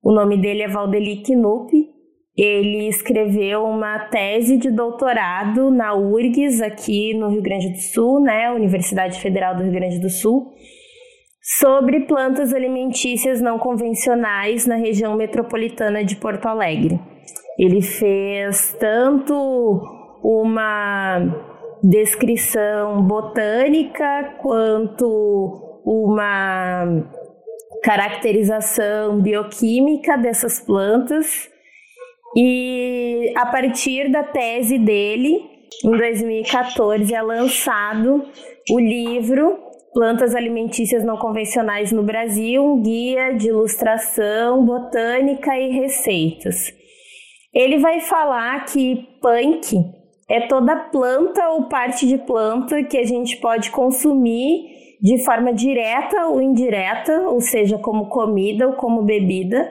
O 0.00 0.12
nome 0.12 0.40
dele 0.40 0.62
é 0.62 0.68
Valdeli 0.68 1.22
Knupp. 1.22 1.72
Ele 2.36 2.88
escreveu 2.88 3.64
uma 3.64 3.98
tese 4.10 4.56
de 4.56 4.70
doutorado 4.70 5.70
na 5.70 5.94
URGS, 5.94 6.62
aqui 6.62 7.12
no 7.14 7.28
Rio 7.28 7.42
Grande 7.42 7.68
do 7.70 7.78
Sul, 7.78 8.20
né, 8.20 8.50
Universidade 8.52 9.20
Federal 9.20 9.56
do 9.56 9.64
Rio 9.64 9.72
Grande 9.72 9.98
do 9.98 10.08
Sul, 10.08 10.50
sobre 11.58 12.00
plantas 12.00 12.52
alimentícias 12.52 13.40
não 13.40 13.58
convencionais 13.58 14.66
na 14.66 14.76
região 14.76 15.16
metropolitana 15.16 16.04
de 16.04 16.16
Porto 16.16 16.46
Alegre. 16.46 17.00
Ele 17.58 17.82
fez 17.82 18.74
tanto 18.78 19.80
uma 20.22 21.20
descrição 21.82 23.02
botânica 23.02 24.36
quanto 24.40 25.82
uma 25.84 27.04
caracterização 27.82 29.20
bioquímica 29.20 30.16
dessas 30.16 30.60
plantas. 30.60 31.50
E 32.36 33.32
a 33.36 33.44
partir 33.46 34.10
da 34.10 34.22
tese 34.22 34.78
dele, 34.78 35.42
em 35.84 35.90
2014, 35.90 37.12
é 37.12 37.20
lançado 37.20 38.24
o 38.70 38.78
livro 38.78 39.71
Plantas 39.92 40.34
Alimentícias 40.34 41.04
Não 41.04 41.18
Convencionais 41.18 41.92
no 41.92 42.02
Brasil, 42.02 42.64
um 42.64 42.80
guia 42.80 43.32
de 43.32 43.48
ilustração, 43.48 44.64
botânica 44.64 45.54
e 45.58 45.68
receitas. 45.70 46.72
Ele 47.52 47.76
vai 47.76 48.00
falar 48.00 48.64
que 48.64 49.06
punk 49.20 49.76
é 50.30 50.46
toda 50.46 50.74
planta 50.74 51.46
ou 51.50 51.68
parte 51.68 52.06
de 52.06 52.16
planta 52.16 52.82
que 52.84 52.96
a 52.96 53.04
gente 53.04 53.36
pode 53.36 53.70
consumir 53.70 54.64
de 55.02 55.22
forma 55.24 55.52
direta 55.52 56.26
ou 56.26 56.40
indireta, 56.40 57.28
ou 57.28 57.42
seja, 57.42 57.76
como 57.76 58.08
comida 58.08 58.68
ou 58.68 58.72
como 58.72 59.02
bebida, 59.02 59.70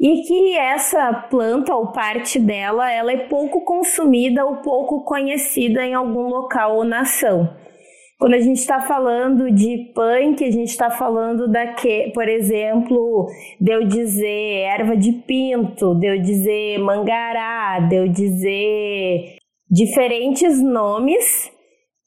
e 0.00 0.22
que 0.22 0.56
essa 0.56 1.12
planta 1.30 1.72
ou 1.76 1.92
parte 1.92 2.40
dela 2.40 2.90
ela 2.90 3.12
é 3.12 3.18
pouco 3.28 3.60
consumida 3.60 4.44
ou 4.44 4.56
pouco 4.56 5.04
conhecida 5.04 5.84
em 5.86 5.94
algum 5.94 6.26
local 6.26 6.78
ou 6.78 6.84
nação. 6.84 7.48
Quando 8.20 8.34
a 8.34 8.40
gente 8.40 8.58
está 8.58 8.82
falando 8.82 9.50
de 9.50 9.92
punk, 9.94 10.44
a 10.44 10.50
gente 10.50 10.68
está 10.68 10.90
falando 10.90 11.50
da 11.50 11.68
que, 11.68 12.10
por 12.12 12.28
exemplo, 12.28 13.26
de 13.58 13.72
eu 13.72 13.88
dizer 13.88 14.58
erva 14.58 14.94
de 14.94 15.10
pinto, 15.10 15.94
de 15.94 16.06
eu 16.06 16.20
dizer 16.20 16.78
mangará, 16.80 17.80
de 17.80 17.96
eu 17.96 18.06
dizer 18.06 19.38
diferentes 19.70 20.62
nomes 20.62 21.50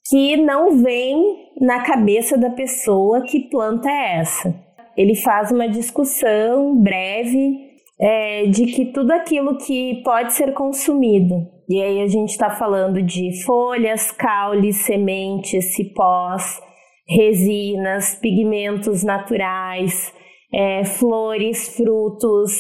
que 0.08 0.38
não 0.38 0.84
vêm 0.84 1.48
na 1.60 1.82
cabeça 1.82 2.38
da 2.38 2.52
pessoa 2.52 3.24
que 3.24 3.50
planta 3.50 3.90
é 3.90 4.20
essa. 4.20 4.54
Ele 4.96 5.16
faz 5.16 5.52
uma 5.52 5.68
discussão 5.68 6.80
breve 6.80 7.72
é, 8.00 8.46
de 8.46 8.68
que 8.68 8.86
tudo 8.86 9.12
aquilo 9.12 9.58
que 9.58 10.04
pode 10.04 10.34
ser 10.34 10.54
consumido 10.54 11.54
e 11.70 11.82
aí 11.82 12.02
a 12.02 12.08
gente 12.08 12.30
está 12.30 12.50
falando 12.50 13.02
de 13.02 13.44
folhas, 13.44 14.12
caules, 14.12 14.78
sementes, 14.78 15.74
cipós, 15.76 16.62
resinas, 17.08 18.16
pigmentos 18.16 19.04
naturais, 19.04 20.14
é, 20.54 20.84
flores, 20.84 21.76
frutos, 21.76 22.52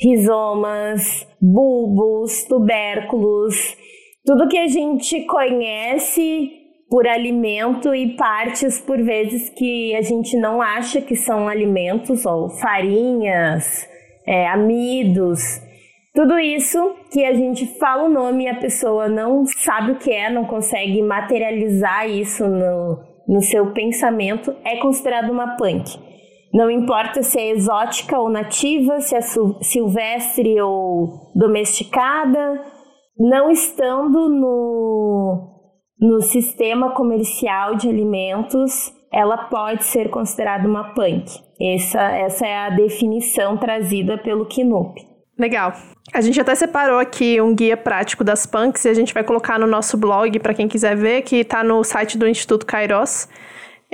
rizomas, 0.00 1.26
bulbos, 1.40 2.44
tubérculos, 2.44 3.76
tudo 4.24 4.48
que 4.48 4.58
a 4.58 4.66
gente 4.66 5.24
conhece 5.26 6.50
por 6.88 7.06
alimento 7.06 7.94
e 7.94 8.16
partes 8.16 8.80
por 8.80 9.02
vezes 9.02 9.50
que 9.50 9.94
a 9.94 10.02
gente 10.02 10.36
não 10.36 10.62
acha 10.62 11.00
que 11.00 11.16
são 11.16 11.48
alimentos, 11.48 12.24
ou 12.24 12.48
farinhas, 12.48 13.88
é, 14.26 14.46
amidos. 14.48 15.40
Tudo 16.16 16.38
isso 16.38 16.94
que 17.12 17.22
a 17.26 17.34
gente 17.34 17.66
fala 17.78 18.04
o 18.04 18.08
nome 18.08 18.44
e 18.44 18.48
a 18.48 18.58
pessoa 18.58 19.06
não 19.06 19.44
sabe 19.44 19.92
o 19.92 19.98
que 19.98 20.10
é, 20.10 20.30
não 20.30 20.46
consegue 20.46 21.02
materializar 21.02 22.08
isso 22.08 22.48
no, 22.48 22.98
no 23.28 23.42
seu 23.42 23.70
pensamento, 23.74 24.56
é 24.64 24.78
considerado 24.78 25.30
uma 25.30 25.56
punk. 25.58 25.84
Não 26.54 26.70
importa 26.70 27.22
se 27.22 27.38
é 27.38 27.50
exótica 27.50 28.18
ou 28.18 28.30
nativa, 28.30 28.98
se 28.98 29.14
é 29.14 29.20
silvestre 29.60 30.58
ou 30.58 31.32
domesticada, 31.34 32.64
não 33.18 33.50
estando 33.50 34.30
no, 34.30 35.50
no 36.00 36.22
sistema 36.22 36.94
comercial 36.94 37.74
de 37.74 37.90
alimentos, 37.90 38.90
ela 39.12 39.36
pode 39.48 39.84
ser 39.84 40.08
considerada 40.08 40.66
uma 40.66 40.94
punk. 40.94 41.30
Essa, 41.60 42.00
essa 42.16 42.46
é 42.46 42.56
a 42.56 42.70
definição 42.70 43.58
trazida 43.58 44.16
pelo 44.16 44.46
Knupp. 44.46 45.15
Legal. 45.38 45.74
A 46.14 46.20
gente 46.20 46.40
até 46.40 46.54
separou 46.54 46.98
aqui 46.98 47.40
um 47.40 47.54
guia 47.54 47.76
prático 47.76 48.24
das 48.24 48.46
punks 48.46 48.84
e 48.84 48.88
a 48.88 48.94
gente 48.94 49.12
vai 49.12 49.22
colocar 49.22 49.58
no 49.58 49.66
nosso 49.66 49.96
blog 49.96 50.38
para 50.38 50.54
quem 50.54 50.66
quiser 50.66 50.96
ver, 50.96 51.22
que 51.22 51.36
está 51.36 51.62
no 51.62 51.82
site 51.84 52.16
do 52.16 52.26
Instituto 52.26 52.64
Kairos. 52.64 53.28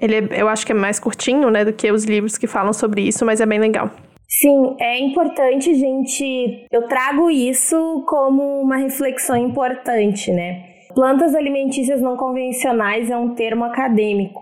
Ele 0.00 0.16
é, 0.16 0.40
eu 0.40 0.48
acho 0.48 0.64
que 0.64 0.72
é 0.72 0.74
mais 0.74 1.00
curtinho, 1.00 1.50
né, 1.50 1.64
do 1.64 1.72
que 1.72 1.90
os 1.90 2.04
livros 2.04 2.38
que 2.38 2.46
falam 2.46 2.72
sobre 2.72 3.02
isso, 3.02 3.24
mas 3.24 3.40
é 3.40 3.46
bem 3.46 3.58
legal. 3.58 3.90
Sim, 4.28 4.76
é 4.80 4.98
importante, 4.98 5.74
gente. 5.74 6.66
Eu 6.70 6.88
trago 6.88 7.30
isso 7.30 8.04
como 8.08 8.62
uma 8.62 8.76
reflexão 8.76 9.36
importante, 9.36 10.32
né? 10.32 10.64
Plantas 10.94 11.34
alimentícias 11.34 12.00
não 12.00 12.16
convencionais 12.16 13.10
é 13.10 13.16
um 13.16 13.34
termo 13.34 13.64
acadêmico. 13.64 14.40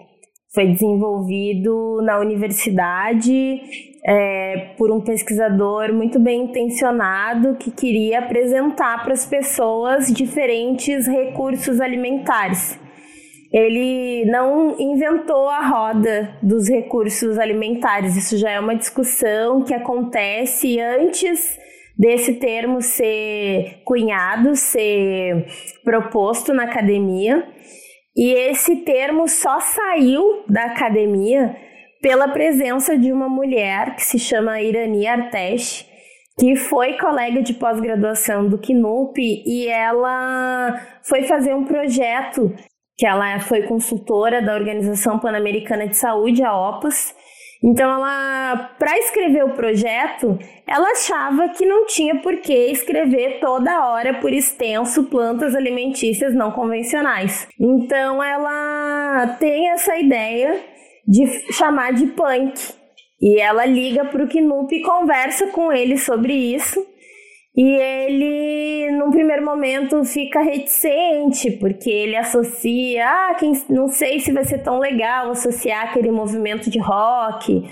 Foi 0.54 0.66
desenvolvido 0.66 2.00
na 2.02 2.19
universidade 2.19 3.61
é, 4.04 4.75
por 4.78 4.90
um 4.90 5.00
pesquisador 5.00 5.92
muito 5.92 6.19
bem 6.19 6.45
intencionado 6.45 7.57
que 7.57 7.71
queria 7.71 8.21
apresentar 8.21 9.02
para 9.02 9.12
as 9.12 9.26
pessoas 9.26 10.11
diferentes 10.12 11.07
recursos 11.07 11.80
alimentares. 11.80 12.78
Ele 13.52 14.25
não 14.26 14.76
inventou 14.78 15.49
a 15.49 15.66
roda 15.66 16.38
dos 16.40 16.69
recursos 16.69 17.37
alimentares, 17.37 18.16
isso 18.16 18.38
já 18.38 18.50
é 18.50 18.61
uma 18.61 18.76
discussão 18.76 19.64
que 19.64 19.75
acontece 19.75 20.78
antes 20.78 21.59
desse 21.99 22.35
termo 22.35 22.80
ser 22.80 23.83
cunhado, 23.85 24.54
ser 24.54 25.47
proposto 25.85 26.54
na 26.54 26.62
academia. 26.62 27.47
E 28.16 28.33
esse 28.33 28.76
termo 28.76 29.28
só 29.28 29.61
saiu 29.61 30.45
da 30.49 30.64
academia 30.64 31.54
pela 32.00 32.28
presença 32.28 32.97
de 32.97 33.12
uma 33.12 33.28
mulher 33.28 33.95
que 33.95 34.02
se 34.02 34.19
chama 34.19 34.61
Irani 34.61 35.07
Artesh, 35.07 35.87
que 36.38 36.57
foi 36.57 36.97
colega 36.97 37.42
de 37.42 37.52
pós-graduação 37.52 38.49
do 38.49 38.59
KNUP 38.59 39.19
e 39.19 39.69
ela 39.69 40.80
foi 41.02 41.25
fazer 41.25 41.54
um 41.54 41.64
projeto 41.64 42.50
que 42.97 43.07
ela 43.07 43.38
foi 43.40 43.62
consultora 43.62 44.42
da 44.42 44.54
Organização 44.54 45.19
Pan-Americana 45.19 45.87
de 45.87 45.97
Saúde, 45.97 46.42
a 46.42 46.54
OPAS, 46.54 47.14
Então, 47.62 47.92
ela, 47.92 48.75
para 48.78 48.99
escrever 48.99 49.45
o 49.45 49.52
projeto, 49.52 50.38
ela 50.66 50.92
achava 50.92 51.50
que 51.50 51.66
não 51.66 51.85
tinha 51.85 52.16
por 52.23 52.38
que 52.38 52.54
escrever 52.54 53.38
toda 53.38 53.87
hora 53.87 54.14
por 54.14 54.33
extenso 54.33 55.04
plantas 55.04 55.54
alimentícias 55.54 56.35
não 56.35 56.52
convencionais. 56.52 57.47
Então, 57.61 58.23
ela 58.23 59.37
tem 59.38 59.71
essa 59.71 59.95
ideia 59.99 60.59
de 61.07 61.52
chamar 61.52 61.92
de 61.92 62.07
punk. 62.09 62.59
E 63.21 63.38
ela 63.38 63.66
liga 63.66 64.04
para 64.07 64.25
o 64.25 64.28
Knup 64.28 64.75
e 64.75 64.83
conversa 64.83 65.49
com 65.49 65.71
ele 65.73 65.99
sobre 65.99 66.33
isso. 66.33 66.80
E 67.54 67.62
ele, 67.62 68.92
num 68.92 69.11
primeiro 69.11 69.45
momento, 69.45 70.04
fica 70.04 70.40
reticente, 70.40 71.50
porque 71.59 71.90
ele 71.90 72.16
associa, 72.16 73.04
ah, 73.07 73.35
quem, 73.38 73.52
não 73.69 73.88
sei 73.88 74.21
se 74.21 74.33
vai 74.33 74.45
ser 74.45 74.59
tão 74.59 74.78
legal 74.78 75.30
associar 75.33 75.88
aquele 75.88 76.12
movimento 76.12 76.71
de 76.71 76.78
rock, 76.78 77.62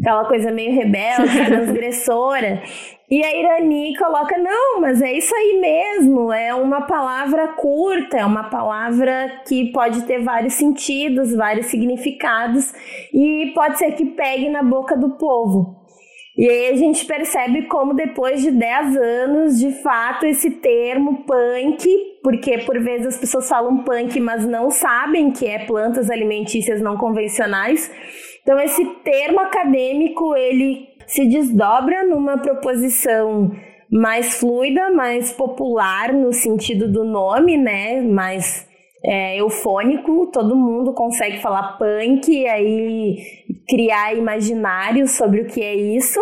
aquela 0.00 0.24
coisa 0.24 0.50
meio 0.50 0.74
rebelde, 0.74 1.36
transgressora. 1.46 2.62
E 3.08 3.24
a 3.24 3.36
Irani 3.36 3.96
coloca, 3.96 4.36
não, 4.36 4.80
mas 4.80 5.00
é 5.00 5.12
isso 5.12 5.32
aí 5.32 5.60
mesmo, 5.60 6.32
é 6.32 6.52
uma 6.52 6.82
palavra 6.82 7.48
curta, 7.48 8.16
é 8.16 8.26
uma 8.26 8.50
palavra 8.50 9.42
que 9.46 9.70
pode 9.70 10.02
ter 10.06 10.24
vários 10.24 10.54
sentidos, 10.54 11.32
vários 11.32 11.66
significados, 11.66 12.74
e 13.14 13.52
pode 13.54 13.78
ser 13.78 13.92
que 13.92 14.04
pegue 14.06 14.48
na 14.48 14.64
boca 14.64 14.96
do 14.96 15.10
povo. 15.10 15.86
E 16.36 16.48
aí 16.48 16.68
a 16.72 16.76
gente 16.76 17.06
percebe 17.06 17.62
como 17.62 17.94
depois 17.94 18.42
de 18.42 18.50
10 18.50 18.96
anos, 18.96 19.58
de 19.58 19.70
fato, 19.82 20.26
esse 20.26 20.50
termo 20.50 21.24
punk, 21.24 21.88
porque 22.24 22.58
por 22.58 22.78
vezes 22.82 23.06
as 23.06 23.18
pessoas 23.18 23.48
falam 23.48 23.84
punk, 23.84 24.18
mas 24.20 24.44
não 24.44 24.68
sabem 24.68 25.30
que 25.30 25.46
é 25.46 25.64
plantas 25.64 26.10
alimentícias 26.10 26.82
não 26.82 26.96
convencionais. 26.98 27.90
Então 28.42 28.58
esse 28.58 28.84
termo 28.96 29.40
acadêmico, 29.40 30.36
ele 30.36 30.95
se 31.06 31.26
desdobra 31.26 32.04
numa 32.04 32.38
proposição 32.38 33.50
mais 33.90 34.38
fluida, 34.38 34.90
mais 34.90 35.32
popular 35.32 36.12
no 36.12 36.32
sentido 36.32 36.90
do 36.90 37.04
nome, 37.04 37.56
né? 37.56 38.00
Mais 38.00 38.66
é, 39.04 39.38
eufônico, 39.40 40.26
todo 40.32 40.56
mundo 40.56 40.92
consegue 40.92 41.38
falar 41.38 41.78
punk, 41.78 42.28
e 42.28 42.46
aí 42.46 43.18
criar 43.68 44.14
imaginários 44.14 45.12
sobre 45.12 45.42
o 45.42 45.46
que 45.46 45.62
é 45.62 45.74
isso. 45.74 46.20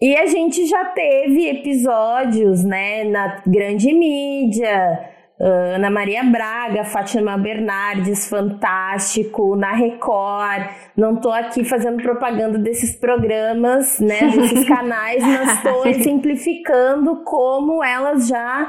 E 0.00 0.14
a 0.16 0.26
gente 0.26 0.66
já 0.66 0.84
teve 0.86 1.48
episódios, 1.48 2.62
né, 2.64 3.04
na 3.04 3.42
grande 3.46 3.92
mídia, 3.92 5.13
Ana 5.46 5.90
Maria 5.90 6.24
Braga, 6.24 6.84
Fátima 6.84 7.36
Bernardes, 7.36 8.28
fantástico, 8.28 9.56
na 9.56 9.72
Record. 9.72 10.68
Não 10.96 11.14
estou 11.14 11.32
aqui 11.32 11.64
fazendo 11.64 12.02
propaganda 12.02 12.58
desses 12.58 12.96
programas, 12.96 13.98
né, 14.00 14.28
desses 14.28 14.64
canais, 14.68 15.22
mas 15.22 15.54
estou 15.54 15.86
exemplificando 15.86 17.22
como 17.24 17.84
elas 17.84 18.26
já 18.28 18.68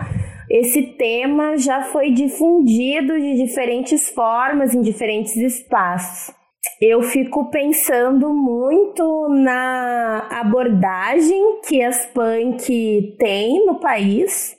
esse 0.50 0.84
tema 0.94 1.58
já 1.58 1.82
foi 1.82 2.12
difundido 2.12 3.20
de 3.20 3.36
diferentes 3.36 4.10
formas 4.10 4.76
em 4.76 4.82
diferentes 4.82 5.36
espaços. 5.36 6.34
Eu 6.82 7.02
fico 7.02 7.50
pensando 7.50 8.34
muito 8.34 9.28
na 9.30 10.28
abordagem 10.32 11.62
que 11.68 11.82
as 11.82 12.06
punk 12.08 13.16
têm 13.18 13.66
no 13.66 13.80
país, 13.80 14.56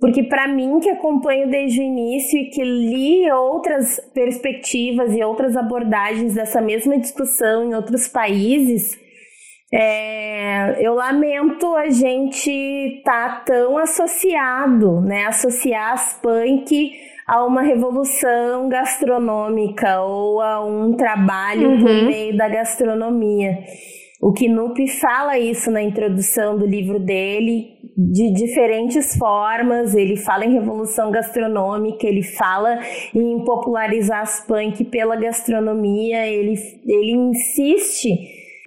porque 0.00 0.22
para 0.22 0.46
mim 0.46 0.78
que 0.80 0.90
acompanho 0.90 1.50
desde 1.50 1.80
o 1.80 1.82
início 1.82 2.38
e 2.38 2.50
que 2.50 2.62
li 2.62 3.30
outras 3.30 4.00
perspectivas 4.14 5.12
e 5.14 5.22
outras 5.22 5.56
abordagens 5.56 6.34
dessa 6.34 6.60
mesma 6.60 6.98
discussão 6.98 7.64
em 7.64 7.74
outros 7.74 8.06
países, 8.06 8.96
é, 9.72 10.76
eu 10.80 10.94
lamento 10.94 11.74
a 11.74 11.90
gente 11.90 12.50
estar 12.50 13.38
tá 13.38 13.44
tão 13.44 13.76
associado, 13.76 15.00
né? 15.00 15.26
Associar 15.26 15.92
as 15.92 16.14
punk 16.22 16.92
a 17.26 17.44
uma 17.44 17.60
revolução 17.60 18.68
gastronômica 18.70 20.00
ou 20.00 20.40
a 20.40 20.64
um 20.64 20.94
trabalho 20.94 21.70
uhum. 21.70 21.80
por 21.80 21.92
meio 22.04 22.36
da 22.36 22.48
gastronomia. 22.48 23.58
O 24.20 24.32
Knup 24.32 24.84
fala 25.00 25.38
isso 25.38 25.70
na 25.70 25.80
introdução 25.80 26.58
do 26.58 26.66
livro 26.66 26.98
dele, 26.98 27.78
de 27.96 28.32
diferentes 28.32 29.16
formas. 29.16 29.94
Ele 29.94 30.16
fala 30.16 30.44
em 30.44 30.54
revolução 30.54 31.12
gastronômica, 31.12 32.04
ele 32.04 32.24
fala 32.24 32.80
em 33.14 33.44
popularizar 33.44 34.22
as 34.22 34.44
punk 34.44 34.84
pela 34.86 35.14
gastronomia, 35.14 36.26
ele, 36.26 36.54
ele 36.84 37.12
insiste 37.12 38.10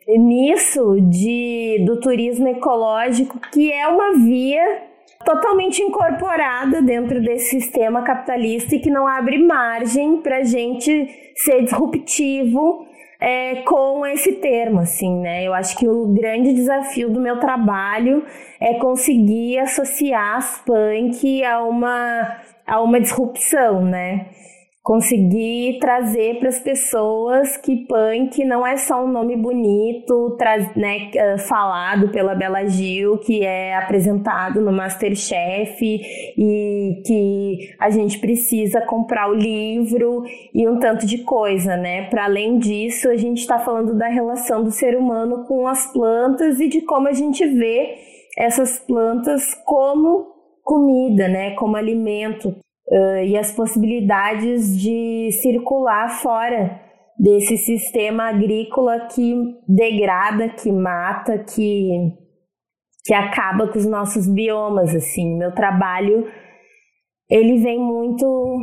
nisso 0.07 0.97
de, 1.01 1.83
do 1.85 1.99
turismo 1.99 2.47
ecológico, 2.47 3.37
que 3.51 3.71
é 3.73 3.87
uma 3.87 4.13
via 4.25 4.83
totalmente 5.25 5.81
incorporada 5.81 6.81
dentro 6.81 7.21
desse 7.21 7.61
sistema 7.61 8.03
capitalista 8.03 8.75
e 8.75 8.79
que 8.79 8.89
não 8.89 9.05
abre 9.05 9.37
margem 9.37 10.21
para 10.21 10.37
a 10.37 10.43
gente 10.43 11.33
ser 11.35 11.63
disruptivo 11.63 12.89
é, 13.21 13.57
com 13.61 14.03
esse 14.07 14.33
termo, 14.33 14.79
assim, 14.79 15.15
né? 15.21 15.45
Eu 15.45 15.53
acho 15.53 15.77
que 15.77 15.87
o 15.87 16.07
grande 16.07 16.53
desafio 16.53 17.07
do 17.07 17.21
meu 17.21 17.39
trabalho 17.39 18.25
é 18.59 18.73
conseguir 18.73 19.59
associar 19.59 20.37
as 20.37 20.57
punk 20.65 21.43
a 21.45 21.63
uma, 21.63 22.41
a 22.65 22.81
uma 22.81 22.99
disrupção, 22.99 23.85
né? 23.85 24.25
Conseguir 24.83 25.77
trazer 25.79 26.39
para 26.39 26.49
as 26.49 26.59
pessoas 26.59 27.55
que 27.55 27.85
punk 27.85 28.43
não 28.43 28.65
é 28.65 28.77
só 28.77 29.05
um 29.05 29.11
nome 29.11 29.37
bonito, 29.37 30.35
né, 30.75 31.11
eh, 31.13 31.37
falado 31.37 32.09
pela 32.09 32.33
Bela 32.33 32.65
Gil, 32.65 33.19
que 33.19 33.45
é 33.45 33.75
apresentado 33.75 34.59
no 34.59 34.71
Masterchef 34.71 35.79
e 35.83 37.01
que 37.05 37.75
a 37.79 37.91
gente 37.91 38.17
precisa 38.17 38.81
comprar 38.81 39.29
o 39.29 39.35
livro 39.35 40.23
e 40.51 40.67
um 40.67 40.79
tanto 40.79 41.05
de 41.05 41.19
coisa, 41.19 41.77
né? 41.77 42.09
Para 42.09 42.25
além 42.25 42.57
disso, 42.57 43.07
a 43.07 43.15
gente 43.15 43.39
está 43.39 43.59
falando 43.59 43.95
da 43.95 44.07
relação 44.07 44.63
do 44.63 44.71
ser 44.71 44.97
humano 44.97 45.45
com 45.45 45.67
as 45.67 45.93
plantas 45.93 46.59
e 46.59 46.67
de 46.67 46.81
como 46.81 47.07
a 47.07 47.13
gente 47.13 47.45
vê 47.45 47.97
essas 48.35 48.79
plantas 48.79 49.53
como 49.63 50.31
comida, 50.63 51.27
né, 51.27 51.51
como 51.55 51.75
alimento 51.75 52.55
uh, 52.91 53.23
e 53.25 53.37
as 53.37 53.51
possibilidades 53.51 54.79
de 54.79 55.29
circular 55.41 56.09
fora 56.21 56.79
desse 57.17 57.57
sistema 57.57 58.29
agrícola 58.29 59.07
que 59.07 59.33
degrada, 59.67 60.49
que 60.49 60.71
mata, 60.71 61.39
que, 61.39 61.89
que 63.05 63.13
acaba 63.13 63.67
com 63.67 63.79
os 63.79 63.85
nossos 63.85 64.27
biomas. 64.27 64.93
Assim, 64.95 65.37
meu 65.37 65.53
trabalho 65.53 66.27
ele 67.31 67.59
vem 67.59 67.79
muito 67.79 68.59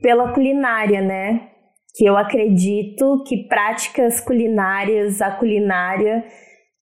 pela 0.00 0.32
culinária, 0.32 1.00
né? 1.00 1.48
Que 1.96 2.04
eu 2.04 2.16
acredito 2.16 3.24
que 3.26 3.48
práticas 3.48 4.20
culinárias, 4.20 5.20
a 5.20 5.32
culinária 5.32 6.24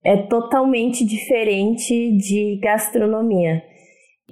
é 0.04 0.18
totalmente 0.18 1.04
diferente 1.04 2.16
de 2.18 2.60
gastronomia. 2.62 3.62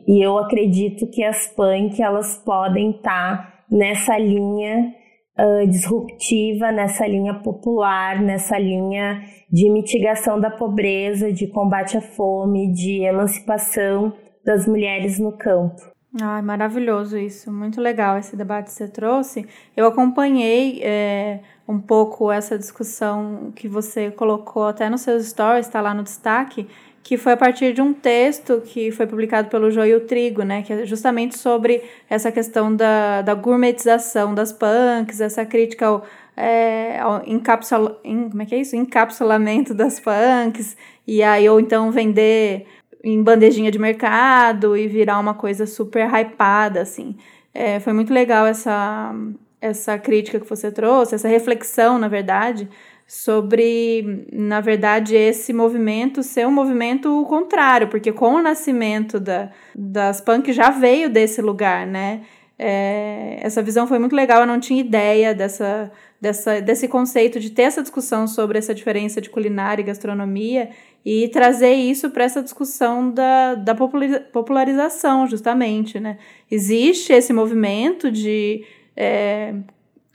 E 0.08 0.24
eu 0.24 0.38
acredito 0.38 1.06
que 1.10 1.22
as 1.22 1.46
punk 1.48 2.00
elas 2.00 2.34
podem 2.38 2.92
estar 2.92 3.36
tá 3.36 3.64
nessa 3.70 4.16
linha 4.16 4.94
uh, 5.38 5.68
disruptiva, 5.68 6.72
nessa 6.72 7.06
linha 7.06 7.34
popular, 7.34 8.18
nessa 8.22 8.58
linha 8.58 9.22
de 9.52 9.68
mitigação 9.68 10.40
da 10.40 10.50
pobreza, 10.50 11.30
de 11.30 11.46
combate 11.46 11.98
à 11.98 12.00
fome, 12.00 12.72
de 12.72 13.02
emancipação 13.02 14.14
das 14.42 14.66
mulheres 14.66 15.18
no 15.18 15.36
campo. 15.36 15.82
Ai, 16.18 16.40
maravilhoso 16.40 17.18
isso, 17.18 17.52
muito 17.52 17.78
legal 17.78 18.16
esse 18.16 18.34
debate 18.34 18.66
que 18.66 18.72
você 18.72 18.88
trouxe. 18.88 19.46
Eu 19.76 19.86
acompanhei 19.86 20.80
é, 20.82 21.40
um 21.68 21.78
pouco 21.78 22.32
essa 22.32 22.58
discussão 22.58 23.52
que 23.54 23.68
você 23.68 24.10
colocou 24.10 24.68
até 24.68 24.88
nos 24.88 25.02
seus 25.02 25.26
stories, 25.26 25.66
está 25.66 25.82
lá 25.82 25.92
no 25.92 26.02
destaque, 26.02 26.66
que 27.02 27.16
foi 27.16 27.32
a 27.32 27.36
partir 27.36 27.72
de 27.72 27.80
um 27.80 27.92
texto 27.92 28.62
que 28.66 28.90
foi 28.90 29.06
publicado 29.06 29.48
pelo 29.48 29.70
Joio 29.70 30.00
Trigo, 30.00 30.42
né, 30.42 30.62
que 30.62 30.72
é 30.72 30.84
justamente 30.84 31.38
sobre 31.38 31.82
essa 32.08 32.30
questão 32.30 32.74
da, 32.74 33.22
da 33.22 33.34
gourmetização 33.34 34.34
das 34.34 34.52
punks, 34.52 35.20
essa 35.20 35.46
crítica 35.46 35.86
ao, 35.86 36.04
é, 36.36 36.98
ao 36.98 37.26
encapsula, 37.26 37.98
em, 38.04 38.28
como 38.28 38.42
é 38.42 38.46
que 38.46 38.54
é 38.54 38.58
isso? 38.58 38.76
encapsulamento 38.76 39.72
das 39.74 40.00
punks, 40.00 40.76
e 41.06 41.22
aí 41.22 41.48
ou 41.48 41.58
então 41.58 41.90
vender 41.90 42.66
em 43.02 43.22
bandejinha 43.22 43.70
de 43.70 43.78
mercado 43.78 44.76
e 44.76 44.86
virar 44.86 45.18
uma 45.18 45.34
coisa 45.34 45.66
super 45.66 46.06
hypada, 46.12 46.82
assim. 46.82 47.16
É, 47.54 47.80
foi 47.80 47.92
muito 47.92 48.12
legal 48.12 48.46
essa, 48.46 49.14
essa 49.60 49.98
crítica 49.98 50.38
que 50.38 50.48
você 50.48 50.70
trouxe, 50.70 51.14
essa 51.14 51.28
reflexão, 51.28 51.98
na 51.98 52.08
verdade, 52.08 52.68
sobre, 53.08 54.26
na 54.30 54.60
verdade, 54.60 55.16
esse 55.16 55.50
movimento 55.50 56.22
ser 56.22 56.46
um 56.46 56.52
movimento 56.52 57.24
contrário, 57.26 57.88
porque 57.88 58.12
com 58.12 58.34
o 58.34 58.42
nascimento 58.42 59.18
da, 59.18 59.50
das 59.74 60.20
punk 60.20 60.52
já 60.52 60.68
veio 60.68 61.08
desse 61.08 61.40
lugar, 61.40 61.86
né? 61.86 62.20
É, 62.58 63.38
essa 63.40 63.62
visão 63.62 63.86
foi 63.86 63.98
muito 63.98 64.14
legal, 64.14 64.42
eu 64.42 64.46
não 64.46 64.60
tinha 64.60 64.80
ideia 64.80 65.34
dessa, 65.34 65.90
dessa, 66.20 66.60
desse 66.60 66.86
conceito 66.86 67.40
de 67.40 67.48
ter 67.50 67.62
essa 67.62 67.80
discussão 67.80 68.26
sobre 68.26 68.58
essa 68.58 68.74
diferença 68.74 69.22
de 69.22 69.30
culinária 69.30 69.80
e 69.80 69.86
gastronomia 69.86 70.68
e 71.02 71.28
trazer 71.28 71.72
isso 71.72 72.10
para 72.10 72.24
essa 72.24 72.42
discussão 72.42 73.10
da, 73.10 73.54
da 73.54 73.74
popularização, 73.74 75.26
justamente. 75.26 75.98
Né? 75.98 76.18
Existe 76.50 77.12
esse 77.14 77.32
movimento 77.32 78.10
de 78.10 78.64
é, 78.94 79.54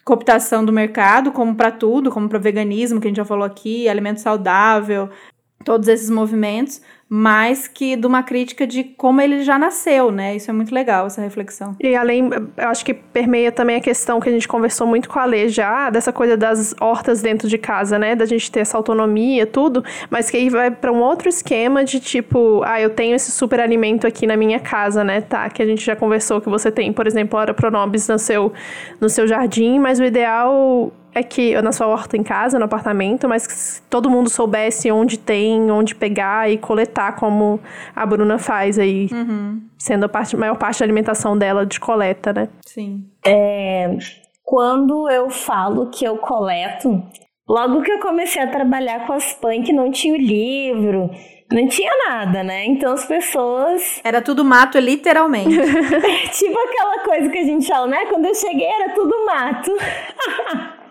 cooptação 0.03 0.65
do 0.65 0.73
mercado, 0.73 1.31
como 1.31 1.55
para 1.55 1.71
tudo, 1.71 2.11
como 2.11 2.27
para 2.27 2.39
veganismo, 2.39 2.99
que 2.99 3.07
a 3.07 3.09
gente 3.09 3.17
já 3.17 3.25
falou 3.25 3.45
aqui, 3.45 3.87
alimento 3.87 4.19
saudável, 4.19 5.09
todos 5.63 5.87
esses 5.87 6.09
movimentos, 6.09 6.81
mais 7.15 7.67
que 7.67 7.95
de 7.95 8.07
uma 8.07 8.23
crítica 8.23 8.65
de 8.65 8.83
como 8.83 9.21
ele 9.21 9.43
já 9.43 9.59
nasceu, 9.59 10.11
né? 10.11 10.35
Isso 10.35 10.49
é 10.49 10.53
muito 10.53 10.73
legal, 10.73 11.05
essa 11.05 11.21
reflexão. 11.21 11.75
E 11.79 11.95
além, 11.95 12.27
eu 12.57 12.67
acho 12.69 12.83
que 12.83 12.91
permeia 12.91 13.51
também 13.51 13.75
a 13.75 13.79
questão 13.79 14.19
que 14.19 14.27
a 14.27 14.31
gente 14.31 14.47
conversou 14.47 14.87
muito 14.87 15.07
com 15.07 15.19
a 15.19 15.25
Lê 15.25 15.47
já, 15.47 15.91
dessa 15.91 16.11
coisa 16.11 16.35
das 16.35 16.73
hortas 16.81 17.21
dentro 17.21 17.47
de 17.47 17.59
casa, 17.59 17.99
né? 17.99 18.15
Da 18.15 18.25
gente 18.25 18.51
ter 18.51 18.61
essa 18.61 18.75
autonomia, 18.77 19.45
tudo, 19.45 19.83
mas 20.09 20.31
que 20.31 20.37
aí 20.37 20.49
vai 20.49 20.71
para 20.71 20.91
um 20.91 21.01
outro 21.01 21.29
esquema 21.29 21.83
de 21.83 21.99
tipo, 21.99 22.63
ah, 22.65 22.81
eu 22.81 22.89
tenho 22.89 23.15
esse 23.15 23.31
super 23.31 23.59
alimento 23.59 24.07
aqui 24.07 24.25
na 24.25 24.35
minha 24.35 24.59
casa, 24.59 25.03
né? 25.03 25.21
Tá, 25.21 25.47
que 25.51 25.61
a 25.61 25.65
gente 25.67 25.85
já 25.85 25.95
conversou 25.95 26.41
que 26.41 26.49
você 26.49 26.71
tem, 26.71 26.91
por 26.91 27.05
exemplo, 27.05 27.37
Hora 27.37 27.53
Pronobis 27.53 28.07
no 28.07 28.17
seu, 28.17 28.51
no 28.99 29.07
seu 29.07 29.27
jardim, 29.27 29.77
mas 29.77 29.99
o 29.99 30.03
ideal 30.03 30.91
é 31.13 31.21
que 31.21 31.59
na 31.61 31.71
sua 31.71 31.87
horta 31.87 32.17
em 32.17 32.23
casa, 32.23 32.57
no 32.57 32.65
apartamento, 32.65 33.27
mas 33.27 33.45
que 33.45 33.81
todo 33.89 34.09
mundo 34.09 34.29
soubesse 34.29 34.91
onde 34.91 35.17
tem, 35.17 35.69
onde 35.69 35.93
pegar 35.93 36.49
e 36.49 36.57
coletar, 36.57 37.15
como 37.15 37.59
a 37.95 38.05
Bruna 38.05 38.39
faz 38.39 38.79
aí, 38.79 39.09
uhum. 39.11 39.61
sendo 39.77 40.05
a 40.05 40.09
parte, 40.09 40.35
maior 40.35 40.55
parte 40.55 40.79
da 40.79 40.85
alimentação 40.85 41.37
dela 41.37 41.65
de 41.65 41.79
coleta, 41.79 42.33
né? 42.33 42.49
Sim. 42.65 43.05
É, 43.25 43.95
quando 44.43 45.09
eu 45.09 45.29
falo 45.29 45.89
que 45.89 46.03
eu 46.03 46.17
coleto, 46.17 47.03
logo 47.47 47.81
que 47.81 47.91
eu 47.91 47.99
comecei 47.99 48.41
a 48.41 48.47
trabalhar 48.47 49.05
com 49.05 49.13
as 49.13 49.33
punk, 49.33 49.71
não 49.71 49.91
tinha 49.91 50.13
o 50.13 50.17
livro, 50.17 51.11
não 51.51 51.67
tinha 51.67 51.91
nada, 52.09 52.43
né? 52.43 52.65
Então 52.65 52.93
as 52.93 53.05
pessoas. 53.05 54.01
Era 54.03 54.21
tudo 54.21 54.43
mato, 54.43 54.79
literalmente. 54.79 55.49
tipo 56.33 56.59
aquela 56.59 56.99
coisa 57.03 57.29
que 57.29 57.37
a 57.37 57.43
gente 57.43 57.67
fala, 57.67 57.87
né? 57.87 58.05
Quando 58.07 58.25
eu 58.25 58.35
cheguei 58.35 58.65
era 58.65 58.89
tudo 58.93 59.25
mato. 59.25 59.71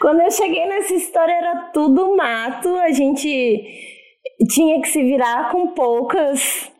Quando 0.00 0.20
eu 0.20 0.30
cheguei 0.30 0.66
nessa 0.66 0.94
história 0.94 1.32
era 1.32 1.70
tudo 1.72 2.16
mato, 2.16 2.68
a 2.76 2.90
gente 2.90 3.64
tinha 4.48 4.80
que 4.80 4.88
se 4.88 5.02
virar 5.02 5.50
com 5.50 5.68
poucas 5.68 6.70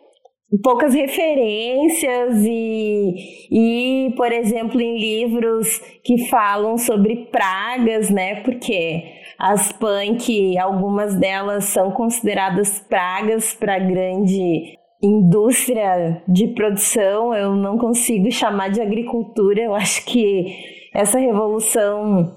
poucas 0.62 0.94
referências 0.94 2.44
e, 2.44 3.14
e, 3.50 4.14
por 4.16 4.32
exemplo, 4.32 4.80
em 4.80 4.98
livros 4.98 5.78
que 6.04 6.26
falam 6.26 6.76
sobre 6.76 7.28
pragas, 7.30 8.10
né? 8.10 8.42
Porque 8.42 9.04
as 9.38 9.70
punk, 9.72 10.58
algumas 10.58 11.14
delas 11.14 11.64
são 11.64 11.92
consideradas 11.92 12.80
pragas 12.80 13.54
para 13.54 13.78
grande 13.78 14.76
indústria 15.02 16.22
de 16.26 16.48
produção. 16.48 17.32
Eu 17.32 17.54
não 17.54 17.78
consigo 17.78 18.30
chamar 18.30 18.70
de 18.70 18.80
agricultura. 18.80 19.62
Eu 19.62 19.74
acho 19.74 20.04
que 20.04 20.79
essa 20.94 21.18
revolução 21.18 22.36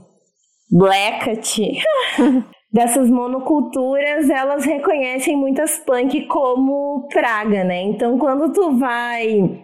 Blackat 0.72 1.82
dessas 2.72 3.10
monoculturas, 3.10 4.30
elas 4.30 4.66
reconhecem 4.66 5.36
muitas 5.38 5.78
punk 5.78 6.26
como 6.28 7.08
praga, 7.10 7.64
né? 7.64 7.82
Então, 7.84 8.18
quando 8.18 8.52
tu 8.52 8.78
vai 8.78 9.62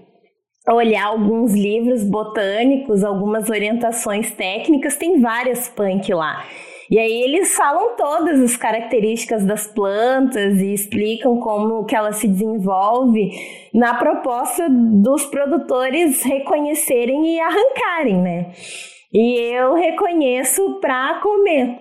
olhar 0.68 1.08
alguns 1.08 1.54
livros 1.54 2.04
botânicos, 2.04 3.04
algumas 3.04 3.50
orientações 3.50 4.32
técnicas, 4.32 4.96
tem 4.96 5.20
várias 5.20 5.68
punk 5.68 6.14
lá. 6.14 6.46
E 6.90 6.98
aí 6.98 7.22
eles 7.22 7.56
falam 7.56 7.96
todas 7.96 8.40
as 8.40 8.58
características 8.58 9.46
das 9.46 9.68
plantas 9.68 10.60
e 10.60 10.74
explicam 10.74 11.40
como 11.40 11.86
que 11.86 11.96
ela 11.96 12.12
se 12.12 12.28
desenvolve 12.28 13.32
na 13.74 13.94
proposta 13.94 14.68
dos 14.70 15.26
produtores 15.26 16.24
reconhecerem 16.24 17.36
e 17.36 17.40
arrancarem, 17.40 18.22
né? 18.22 18.52
E 19.14 19.54
eu 19.54 19.76
reconheço 19.76 20.80
para 20.80 21.20
comer. 21.22 21.80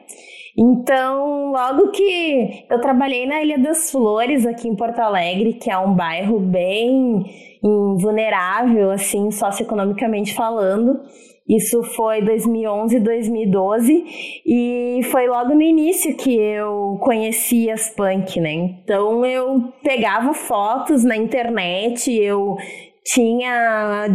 Então, 0.61 1.53
logo 1.53 1.93
que 1.93 2.67
eu 2.69 2.81
trabalhei 2.81 3.27
na 3.27 3.41
Ilha 3.41 3.59
das 3.59 3.93
Flores, 3.93 4.45
aqui 4.45 4.67
em 4.67 4.75
Porto 4.75 4.99
Alegre, 4.99 5.53
que 5.55 5.71
é 5.71 5.79
um 5.79 5.95
bairro 5.95 6.41
bem 6.41 7.25
vulnerável, 7.63 8.91
assim, 8.91 9.31
socioeconomicamente 9.31 10.35
falando, 10.35 11.01
isso 11.49 11.83
foi 11.83 12.21
2011, 12.21 13.01
2012 13.01 14.05
e 14.45 15.01
foi 15.11 15.27
logo 15.27 15.55
no 15.55 15.63
início 15.63 16.15
que 16.15 16.37
eu 16.37 16.99
conheci 17.01 17.71
as 17.71 17.89
punk, 17.89 18.39
né? 18.39 18.53
Então 18.85 19.25
eu 19.25 19.73
pegava 19.83 20.35
fotos 20.35 21.03
na 21.05 21.17
internet, 21.17 22.13
eu 22.13 22.57
tinha 23.03 24.07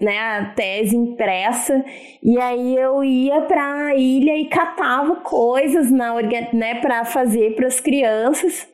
né, 0.00 0.18
a 0.18 0.44
tese 0.54 0.94
impressa 0.94 1.82
e 2.22 2.38
aí 2.38 2.76
eu 2.76 3.02
ia 3.02 3.40
para 3.42 3.86
a 3.86 3.96
ilha 3.96 4.36
e 4.36 4.46
catava 4.46 5.16
coisas 5.16 5.90
na 5.90 6.14
né, 6.52 6.74
para 6.74 7.06
fazer 7.06 7.54
para 7.54 7.66
as 7.66 7.80
crianças. 7.80 8.71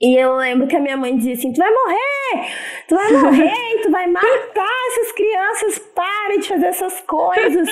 E 0.00 0.14
eu 0.16 0.36
lembro 0.36 0.68
que 0.68 0.76
a 0.76 0.80
minha 0.80 0.96
mãe 0.96 1.16
dizia 1.16 1.34
assim: 1.34 1.52
Tu 1.52 1.58
vai 1.58 1.70
morrer! 1.70 2.48
Tu 2.86 2.94
vai 2.94 3.12
morrer! 3.12 3.82
tu 3.82 3.90
vai 3.90 4.06
matar 4.06 4.76
essas 4.92 5.12
crianças! 5.12 5.78
Para 5.94 6.38
de 6.38 6.48
fazer 6.48 6.66
essas 6.66 7.00
coisas! 7.00 7.68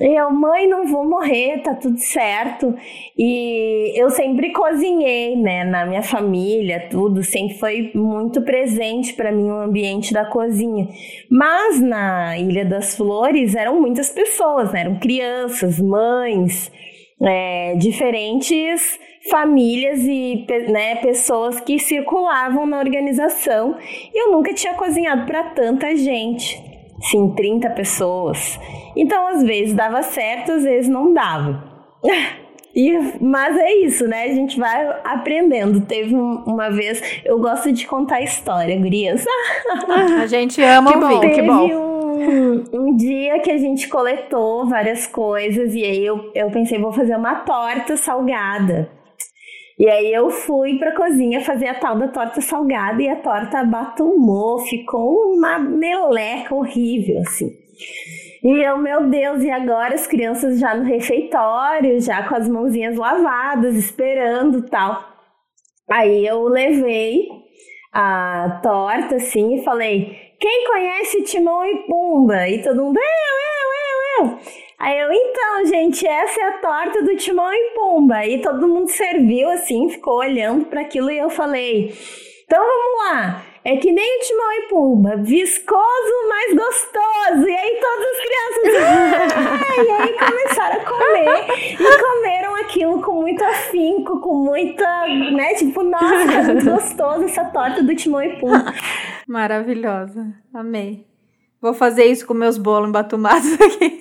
E 0.00 0.18
eu, 0.18 0.28
mãe, 0.30 0.66
não 0.68 0.86
vou 0.86 1.08
morrer, 1.08 1.62
tá 1.62 1.72
tudo 1.72 1.98
certo. 1.98 2.74
E 3.16 3.92
eu 3.94 4.10
sempre 4.10 4.52
cozinhei, 4.52 5.36
né, 5.36 5.62
na 5.64 5.86
minha 5.86 6.02
família, 6.02 6.88
tudo, 6.90 7.22
sempre 7.22 7.56
foi 7.58 7.92
muito 7.94 8.42
presente 8.42 9.14
para 9.14 9.30
mim 9.30 9.48
o 9.50 9.60
ambiente 9.60 10.12
da 10.12 10.24
cozinha. 10.24 10.88
Mas 11.30 11.80
na 11.80 12.36
Ilha 12.36 12.64
das 12.64 12.96
Flores 12.96 13.54
eram 13.54 13.80
muitas 13.80 14.10
pessoas, 14.10 14.72
né, 14.72 14.80
eram 14.80 14.98
crianças, 14.98 15.78
mães, 15.78 16.72
é, 17.22 17.76
diferentes 17.76 18.98
famílias 19.30 20.00
e 20.00 20.46
né, 20.68 20.96
pessoas 20.96 21.60
que 21.60 21.78
circulavam 21.78 22.66
na 22.66 22.78
organização. 22.78 23.76
E 24.12 24.22
eu 24.22 24.32
nunca 24.32 24.52
tinha 24.52 24.74
cozinhado 24.74 25.26
para 25.26 25.44
tanta 25.44 25.94
gente, 25.96 26.62
sim, 27.00 27.32
30 27.34 27.70
pessoas. 27.70 28.58
Então, 28.96 29.26
às 29.28 29.42
vezes 29.42 29.74
dava 29.74 30.02
certo, 30.02 30.52
às 30.52 30.64
vezes 30.64 30.88
não 30.88 31.12
dava. 31.12 31.72
E, 32.76 32.90
mas 33.20 33.56
é 33.56 33.72
isso, 33.72 34.08
né? 34.08 34.24
A 34.24 34.34
gente 34.34 34.58
vai 34.58 35.00
aprendendo. 35.04 35.82
Teve 35.82 36.12
uma 36.12 36.70
vez, 36.70 37.00
eu 37.24 37.38
gosto 37.38 37.70
de 37.70 37.86
contar 37.86 38.20
história, 38.20 38.76
gurias. 38.76 39.24
A 40.20 40.26
gente 40.26 40.60
ama 40.60 40.90
que 40.90 40.98
ouvir, 40.98 41.14
bom, 41.14 41.34
que 41.34 41.42
bom. 41.42 41.94
Um, 42.18 42.64
um 42.72 42.96
dia 42.96 43.38
que 43.38 43.50
a 43.52 43.58
gente 43.58 43.88
coletou 43.88 44.68
várias 44.68 45.06
coisas 45.06 45.72
e 45.72 45.84
aí 45.84 46.04
eu, 46.04 46.32
eu 46.34 46.50
pensei, 46.50 46.78
vou 46.78 46.92
fazer 46.92 47.14
uma 47.14 47.36
torta 47.36 47.96
salgada. 47.96 48.90
E 49.78 49.88
aí 49.88 50.12
eu 50.12 50.30
fui 50.30 50.78
pra 50.78 50.94
cozinha 50.94 51.40
fazer 51.40 51.66
a 51.66 51.74
tal 51.74 51.98
da 51.98 52.08
torta 52.08 52.40
salgada 52.40 53.02
e 53.02 53.08
a 53.08 53.16
torta 53.16 53.64
batumou, 53.64 54.60
ficou 54.60 55.34
uma 55.34 55.58
meleca 55.58 56.54
horrível, 56.54 57.20
assim. 57.20 57.50
E 58.44 58.50
eu, 58.62 58.78
meu 58.78 59.08
Deus, 59.08 59.42
e 59.42 59.50
agora 59.50 59.94
as 59.94 60.06
crianças 60.06 60.60
já 60.60 60.74
no 60.74 60.84
refeitório, 60.84 62.00
já 62.00 62.28
com 62.28 62.36
as 62.36 62.48
mãozinhas 62.48 62.96
lavadas, 62.96 63.74
esperando 63.74 64.68
tal. 64.68 65.02
Aí 65.90 66.26
eu 66.26 66.44
levei 66.44 67.26
a 67.92 68.60
torta 68.62 69.16
assim 69.16 69.56
e 69.56 69.64
falei: 69.64 70.16
quem 70.38 70.66
conhece 70.66 71.22
Timão 71.22 71.64
e 71.64 71.86
Pumba? 71.86 72.48
E 72.48 72.62
todo 72.62 72.84
mundo, 72.84 72.98
eu, 72.98 73.02
eu, 74.22 74.26
eu, 74.26 74.30
eu. 74.30 74.38
Aí 74.84 75.00
eu, 75.00 75.10
então, 75.10 75.64
gente, 75.64 76.06
essa 76.06 76.38
é 76.38 76.44
a 76.44 76.58
torta 76.58 77.02
do 77.02 77.16
Timão 77.16 77.50
e 77.50 77.70
Pumba. 77.70 78.16
Aí 78.16 78.42
todo 78.42 78.68
mundo 78.68 78.90
serviu 78.90 79.48
assim, 79.48 79.88
ficou 79.88 80.18
olhando 80.18 80.66
para 80.66 80.82
aquilo 80.82 81.10
e 81.10 81.16
eu 81.16 81.30
falei: 81.30 81.90
então 82.44 82.62
vamos 82.62 83.06
lá. 83.06 83.42
É 83.64 83.78
que 83.78 83.90
nem 83.90 84.18
o 84.18 84.20
Timão 84.20 84.52
e 84.52 84.68
Pumba, 84.68 85.16
viscoso, 85.16 86.28
mas 86.28 86.54
gostoso. 86.54 87.48
E 87.48 87.56
aí 87.56 87.80
todas 87.80 88.06
as 88.06 88.20
crianças, 88.20 88.82
ah! 88.84 89.84
e 89.84 89.90
aí 89.90 90.18
começaram 90.18 90.76
a 90.76 90.84
comer 90.84 91.80
e 91.80 91.98
comeram 92.02 92.54
aquilo 92.56 93.00
com 93.00 93.12
muito 93.22 93.42
afinco, 93.42 94.20
com 94.20 94.34
muita, 94.34 95.06
né, 95.32 95.54
tipo, 95.54 95.82
nossa, 95.82 96.30
é 96.30 96.42
muito 96.42 96.70
gostoso 96.70 97.24
essa 97.24 97.46
torta 97.46 97.82
do 97.82 97.96
Timão 97.96 98.22
e 98.22 98.38
Pumba. 98.38 98.74
Maravilhosa, 99.26 100.26
amei. 100.52 101.13
Vou 101.64 101.72
fazer 101.72 102.04
isso 102.04 102.26
com 102.26 102.34
meus 102.34 102.58
bolos 102.58 102.90
embatumados 102.90 103.50
aqui. 103.58 103.96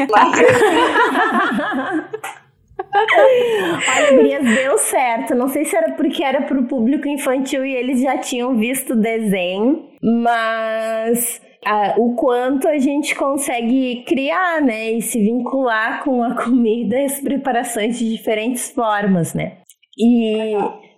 Olha, 3.88 4.12
Gurias, 4.12 4.44
deu 4.44 4.78
certo. 4.78 5.34
Não 5.34 5.48
sei 5.48 5.64
se 5.64 5.74
era 5.74 5.94
porque 5.94 6.22
era 6.22 6.42
pro 6.42 6.66
público 6.66 7.08
infantil 7.08 7.66
e 7.66 7.74
eles 7.74 8.02
já 8.02 8.18
tinham 8.18 8.58
visto 8.58 8.92
o 8.92 8.96
desenho, 8.98 9.82
mas 10.04 11.42
a, 11.66 11.94
o 11.98 12.16
quanto 12.16 12.68
a 12.68 12.78
gente 12.78 13.16
consegue 13.16 14.04
criar, 14.06 14.62
né, 14.62 14.92
e 14.92 15.02
se 15.02 15.22
vincular 15.22 16.04
com 16.04 16.22
a 16.22 16.36
comida 16.44 17.00
e 17.00 17.06
as 17.06 17.22
preparações 17.22 17.98
de 17.98 18.10
diferentes 18.10 18.72
formas, 18.72 19.34
né? 19.34 19.60
E 19.98 20.54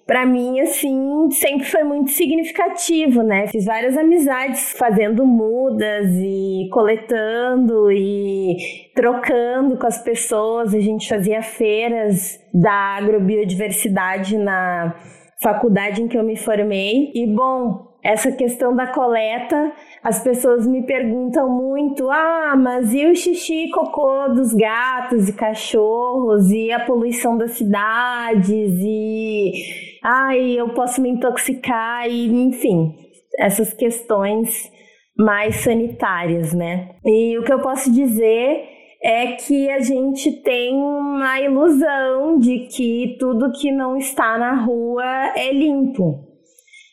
para 0.06 0.24
mim, 0.24 0.60
assim, 0.60 1.32
sempre 1.32 1.66
foi 1.66 1.84
muito 1.84 2.12
significativo, 2.12 3.24
né? 3.24 3.48
Fiz 3.48 3.66
várias 3.66 3.98
amizades 3.98 4.74
fazendo 4.78 5.26
mudas 5.26 6.12
e 6.14 6.70
coletando 6.72 7.92
e 7.92 8.56
trocando 8.94 9.78
com 9.78 9.88
as 9.88 9.98
pessoas. 10.04 10.76
A 10.76 10.80
gente 10.80 11.10
fazia 11.10 11.42
feiras 11.42 12.40
da 12.54 12.98
agrobiodiversidade 12.98 14.38
na 14.38 14.96
faculdade 15.42 16.04
em 16.04 16.08
que 16.08 16.18
eu 16.18 16.24
me 16.24 16.38
formei. 16.38 17.12
E, 17.16 17.26
bom, 17.26 17.96
essa 18.04 18.32
questão 18.32 18.76
da 18.76 18.86
coleta, 18.86 19.74
as 20.04 20.24
pessoas 20.24 20.68
me 20.68 20.86
perguntam 20.86 21.50
muito: 21.50 22.12
ah, 22.12 22.54
mas 22.56 22.94
e 22.94 23.08
o 23.08 23.16
xixi 23.16 23.66
e 23.66 23.72
cocô 23.72 24.30
dos 24.30 24.54
gatos 24.54 25.28
e 25.28 25.34
cachorros 25.34 26.52
e 26.52 26.72
a 26.72 26.82
poluição 26.82 27.36
das 27.36 27.54
cidades 27.54 28.72
e 28.80 29.85
ai, 30.06 30.52
eu 30.52 30.70
posso 30.70 31.02
me 31.02 31.10
intoxicar 31.10 32.08
e 32.08 32.28
enfim, 32.28 32.94
essas 33.40 33.74
questões 33.74 34.72
mais 35.18 35.56
sanitárias, 35.58 36.54
né? 36.54 36.92
E 37.04 37.38
o 37.40 37.44
que 37.44 37.52
eu 37.52 37.60
posso 37.60 37.92
dizer 37.92 38.70
é 39.04 39.32
que 39.34 39.70
a 39.70 39.80
gente 39.80 40.32
tem 40.44 40.76
uma 40.76 41.42
ilusão 41.42 42.38
de 42.38 42.68
que 42.68 43.18
tudo 43.20 43.52
que 43.52 43.72
não 43.72 43.98
está 43.98 44.38
na 44.38 44.54
rua 44.54 45.34
é 45.36 45.52
limpo. 45.52 46.24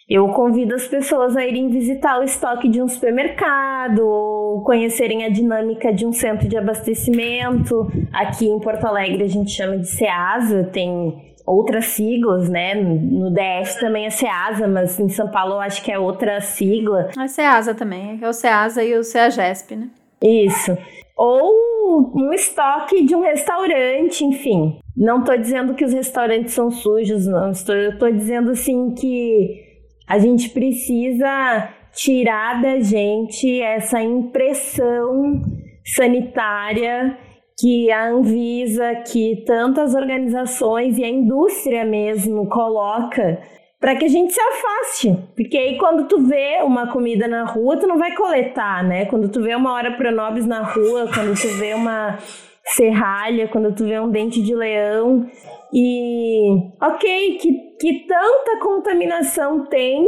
Eu 0.08 0.28
convido 0.28 0.74
as 0.74 0.86
pessoas 0.86 1.36
a 1.36 1.46
irem 1.46 1.68
visitar 1.68 2.18
o 2.18 2.22
estoque 2.22 2.68
de 2.68 2.82
um 2.82 2.88
supermercado 2.88 4.00
ou 4.00 4.62
conhecerem 4.62 5.24
a 5.24 5.28
dinâmica 5.28 5.92
de 5.92 6.04
um 6.04 6.12
centro 6.12 6.48
de 6.48 6.56
abastecimento. 6.56 7.88
Aqui 8.12 8.46
em 8.46 8.60
Porto 8.60 8.84
Alegre 8.86 9.22
a 9.24 9.28
gente 9.28 9.50
chama 9.50 9.78
de 9.78 9.88
SEASA, 9.88 10.64
tem 10.64 11.31
outras 11.46 11.86
siglas, 11.86 12.48
né? 12.48 12.74
No 12.74 13.30
DF 13.30 13.80
também 13.80 14.06
é 14.06 14.10
SEASA, 14.10 14.66
mas 14.68 14.98
em 14.98 15.08
São 15.08 15.28
Paulo 15.28 15.54
eu 15.54 15.60
acho 15.60 15.82
que 15.82 15.90
é 15.90 15.98
outra 15.98 16.40
sigla. 16.40 17.10
É 17.18 17.28
SEASA 17.28 17.74
também, 17.74 18.18
é 18.20 18.28
o 18.28 18.32
SEASA 18.32 18.84
e 18.84 18.96
o 18.96 19.04
SEAGESP, 19.04 19.76
né? 19.76 19.88
Isso. 20.22 20.76
Ou 21.16 22.12
um 22.14 22.32
estoque 22.32 23.04
de 23.04 23.14
um 23.14 23.22
restaurante, 23.22 24.24
enfim. 24.24 24.78
Não 24.96 25.20
estou 25.20 25.36
dizendo 25.36 25.74
que 25.74 25.84
os 25.84 25.92
restaurantes 25.92 26.54
são 26.54 26.70
sujos, 26.70 27.26
não. 27.26 27.50
Estou, 27.50 27.74
eu 27.74 27.92
estou 27.92 28.10
dizendo 28.10 28.50
assim 28.50 28.94
que 28.94 29.72
a 30.06 30.18
gente 30.18 30.48
precisa 30.50 31.68
tirar 31.92 32.62
da 32.62 32.80
gente 32.80 33.60
essa 33.60 34.00
impressão 34.02 35.42
sanitária 35.84 37.16
que 37.58 37.90
a 37.90 38.08
Anvisa, 38.08 38.94
que 39.10 39.44
tantas 39.46 39.94
organizações 39.94 40.98
e 40.98 41.04
a 41.04 41.08
indústria 41.08 41.84
mesmo 41.84 42.48
coloca 42.48 43.40
para 43.80 43.96
que 43.96 44.04
a 44.04 44.08
gente 44.08 44.32
se 44.32 44.40
afaste. 44.40 45.18
Porque 45.34 45.58
aí 45.58 45.76
quando 45.76 46.06
tu 46.06 46.22
vê 46.22 46.60
uma 46.62 46.92
comida 46.92 47.26
na 47.26 47.44
rua, 47.44 47.76
tu 47.76 47.86
não 47.86 47.98
vai 47.98 48.14
coletar, 48.14 48.84
né? 48.84 49.06
Quando 49.06 49.28
tu 49.28 49.42
vê 49.42 49.54
uma 49.54 49.72
hora 49.72 49.96
pronobis 49.96 50.46
na 50.46 50.62
rua, 50.62 51.10
quando 51.12 51.34
tu 51.34 51.48
vê 51.58 51.74
uma 51.74 52.18
serralha, 52.64 53.48
quando 53.48 53.74
tu 53.74 53.84
vê 53.84 53.98
um 53.98 54.08
dente 54.08 54.40
de 54.40 54.54
leão, 54.54 55.26
e 55.72 56.70
ok, 56.80 57.38
que, 57.38 57.52
que 57.80 58.06
tanta 58.06 58.60
contaminação 58.60 59.66
tem 59.66 60.06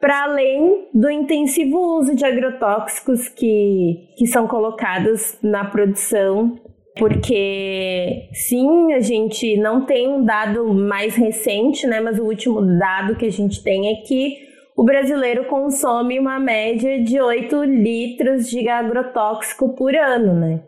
para 0.00 0.24
além 0.24 0.88
do 0.94 1.10
intensivo 1.10 1.78
uso 1.98 2.14
de 2.14 2.24
agrotóxicos 2.24 3.28
que, 3.28 4.08
que 4.16 4.26
são 4.26 4.48
colocados 4.48 5.36
na 5.42 5.66
produção, 5.66 6.58
porque 7.00 8.28
sim, 8.34 8.92
a 8.92 9.00
gente 9.00 9.56
não 9.56 9.86
tem 9.86 10.06
um 10.06 10.22
dado 10.22 10.74
mais 10.74 11.16
recente, 11.16 11.86
né, 11.86 11.98
mas 11.98 12.18
o 12.18 12.24
último 12.24 12.60
dado 12.78 13.16
que 13.16 13.24
a 13.24 13.30
gente 13.30 13.62
tem 13.64 13.88
é 13.88 14.02
que 14.06 14.36
o 14.76 14.84
brasileiro 14.84 15.46
consome 15.46 16.18
uma 16.18 16.38
média 16.38 17.02
de 17.02 17.18
8 17.18 17.64
litros 17.64 18.50
de 18.50 18.68
agrotóxico 18.68 19.74
por 19.74 19.96
ano, 19.96 20.34
né? 20.34 20.62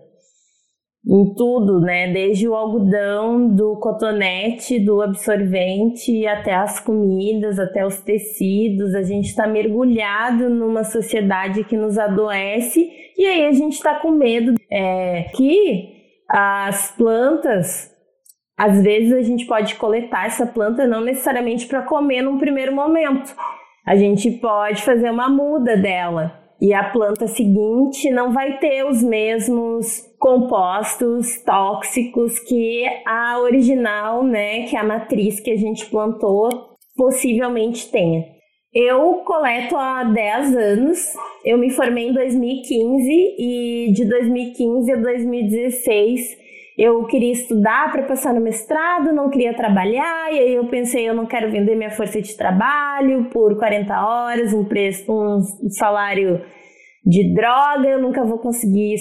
em 1.04 1.34
tudo, 1.34 1.80
né? 1.80 2.12
Desde 2.12 2.46
o 2.48 2.54
algodão, 2.54 3.48
do 3.48 3.76
cotonete, 3.80 4.78
do 4.78 5.02
absorvente, 5.02 6.24
até 6.28 6.54
as 6.54 6.78
comidas, 6.78 7.58
até 7.58 7.84
os 7.84 8.00
tecidos. 8.02 8.94
A 8.94 9.02
gente 9.02 9.26
está 9.26 9.48
mergulhado 9.48 10.48
numa 10.48 10.84
sociedade 10.84 11.64
que 11.64 11.76
nos 11.76 11.98
adoece 11.98 12.88
e 13.18 13.26
aí 13.26 13.46
a 13.46 13.52
gente 13.52 13.72
está 13.72 13.96
com 13.96 14.12
medo 14.12 14.54
é, 14.70 15.24
que 15.34 16.01
as 16.32 16.90
plantas. 16.92 17.90
Às 18.56 18.82
vezes 18.82 19.12
a 19.12 19.22
gente 19.22 19.46
pode 19.46 19.74
coletar 19.74 20.26
essa 20.26 20.46
planta 20.46 20.86
não 20.86 21.02
necessariamente 21.02 21.66
para 21.66 21.82
comer 21.82 22.22
num 22.22 22.38
primeiro 22.38 22.74
momento. 22.74 23.34
A 23.86 23.96
gente 23.96 24.30
pode 24.30 24.82
fazer 24.82 25.10
uma 25.10 25.28
muda 25.28 25.76
dela 25.76 26.40
e 26.60 26.72
a 26.72 26.84
planta 26.84 27.26
seguinte 27.26 28.08
não 28.10 28.32
vai 28.32 28.58
ter 28.58 28.84
os 28.86 29.02
mesmos 29.02 30.00
compostos 30.18 31.42
tóxicos 31.44 32.38
que 32.38 32.84
a 33.04 33.40
original, 33.40 34.22
né, 34.22 34.66
que 34.66 34.76
a 34.76 34.84
matriz 34.84 35.40
que 35.40 35.50
a 35.50 35.56
gente 35.56 35.86
plantou, 35.86 36.48
possivelmente 36.96 37.90
tenha. 37.90 38.24
Eu 38.74 39.16
coleto 39.24 39.76
há 39.76 40.02
10 40.02 40.56
anos, 40.56 40.98
eu 41.44 41.58
me 41.58 41.68
formei 41.70 42.08
em 42.08 42.12
2015 42.14 43.36
e 43.38 43.92
de 43.92 44.08
2015 44.08 44.92
a 44.92 44.96
2016 44.96 46.42
eu 46.78 47.04
queria 47.04 47.32
estudar 47.32 47.92
para 47.92 48.04
passar 48.04 48.32
no 48.32 48.40
mestrado, 48.40 49.12
não 49.12 49.28
queria 49.28 49.54
trabalhar, 49.54 50.32
e 50.32 50.38
aí 50.38 50.54
eu 50.54 50.66
pensei, 50.68 51.06
eu 51.06 51.14
não 51.14 51.26
quero 51.26 51.50
vender 51.50 51.76
minha 51.76 51.90
força 51.90 52.20
de 52.20 52.34
trabalho 52.34 53.28
por 53.30 53.58
40 53.58 53.94
horas, 53.94 54.54
um 54.54 54.64
preço, 54.64 55.04
um 55.12 55.68
salário 55.68 56.40
de 57.04 57.34
droga, 57.34 57.86
eu 57.86 58.00
nunca 58.00 58.24
vou 58.24 58.38
conseguir 58.38 58.96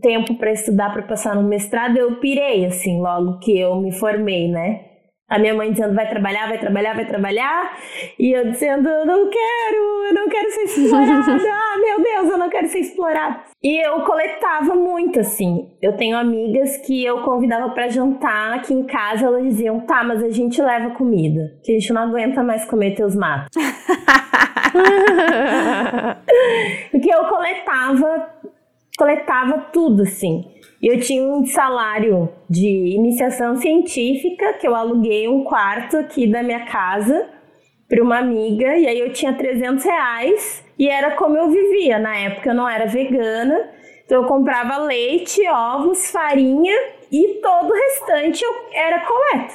tempo 0.00 0.34
para 0.34 0.52
estudar 0.52 0.92
para 0.92 1.02
passar 1.02 1.34
no 1.34 1.48
mestrado. 1.48 1.96
Eu 1.96 2.18
pirei 2.18 2.64
assim, 2.66 3.00
logo 3.00 3.38
que 3.38 3.58
eu 3.58 3.76
me 3.80 3.92
formei, 3.92 4.48
né? 4.48 4.91
A 5.32 5.38
minha 5.38 5.54
mãe 5.54 5.72
dizendo 5.72 5.94
vai 5.94 6.08
trabalhar, 6.08 6.48
vai 6.48 6.58
trabalhar, 6.58 6.94
vai 6.94 7.06
trabalhar. 7.06 7.76
E 8.18 8.32
eu 8.32 8.50
dizendo, 8.50 8.88
eu 8.88 9.06
não 9.06 9.30
quero, 9.30 10.04
eu 10.08 10.14
não 10.14 10.28
quero 10.28 10.50
ser 10.50 10.62
explorada. 10.64 11.32
ah, 11.50 11.78
meu 11.78 12.02
Deus, 12.02 12.30
eu 12.30 12.38
não 12.38 12.50
quero 12.50 12.68
ser 12.68 12.78
explorada. 12.80 13.40
E 13.62 13.86
eu 13.86 14.00
coletava 14.02 14.74
muito, 14.74 15.20
assim. 15.20 15.70
Eu 15.80 15.96
tenho 15.96 16.16
amigas 16.16 16.76
que 16.78 17.04
eu 17.04 17.22
convidava 17.22 17.70
para 17.70 17.88
jantar 17.88 18.54
aqui 18.54 18.74
em 18.74 18.84
casa, 18.84 19.26
elas 19.26 19.44
diziam, 19.44 19.80
tá, 19.80 20.04
mas 20.04 20.22
a 20.22 20.30
gente 20.30 20.60
leva 20.60 20.90
comida. 20.90 21.54
Que 21.64 21.72
a 21.72 21.78
gente 21.78 21.92
não 21.92 22.02
aguenta 22.02 22.42
mais 22.42 22.64
comer 22.64 22.94
teus 22.94 23.16
matos. 23.16 23.56
Porque 26.90 27.12
eu 27.12 27.24
coletava, 27.26 28.30
coletava 28.96 29.58
tudo, 29.72 30.02
assim. 30.02 30.44
Eu 30.82 30.98
tinha 30.98 31.22
um 31.22 31.46
salário 31.46 32.28
de 32.50 32.66
iniciação 32.66 33.54
científica, 33.54 34.54
que 34.54 34.66
eu 34.66 34.74
aluguei 34.74 35.28
um 35.28 35.44
quarto 35.44 35.96
aqui 35.96 36.26
da 36.26 36.42
minha 36.42 36.66
casa 36.66 37.28
para 37.88 38.02
uma 38.02 38.18
amiga, 38.18 38.76
e 38.76 38.88
aí 38.88 38.98
eu 38.98 39.12
tinha 39.12 39.32
300 39.32 39.84
reais, 39.84 40.64
e 40.76 40.88
era 40.88 41.12
como 41.12 41.36
eu 41.36 41.48
vivia. 41.50 42.00
Na 42.00 42.16
época 42.16 42.50
eu 42.50 42.54
não 42.54 42.68
era 42.68 42.86
vegana, 42.86 43.70
então 44.04 44.22
eu 44.22 44.28
comprava 44.28 44.78
leite, 44.78 45.46
ovos, 45.46 46.10
farinha, 46.10 46.74
e 47.12 47.40
todo 47.40 47.70
o 47.70 47.74
restante 47.74 48.42
eu 48.42 48.52
era 48.72 49.06
coleta. 49.06 49.54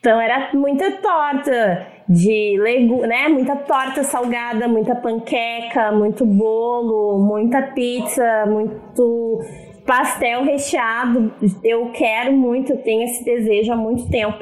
Então 0.00 0.18
era 0.18 0.50
muita 0.54 0.90
torta 0.92 1.86
de 2.08 2.58
legumes, 2.58 3.08
né? 3.08 3.28
Muita 3.28 3.56
torta 3.56 4.02
salgada, 4.02 4.66
muita 4.66 4.94
panqueca, 4.94 5.92
muito 5.92 6.24
bolo, 6.24 7.18
muita 7.18 7.60
pizza, 7.60 8.46
muito 8.46 9.40
pastel 9.86 10.44
recheado. 10.44 11.32
Eu 11.62 11.90
quero 11.92 12.32
muito, 12.32 12.72
eu 12.72 12.82
tenho 12.82 13.02
esse 13.04 13.24
desejo 13.24 13.72
há 13.72 13.76
muito 13.76 14.08
tempo 14.10 14.38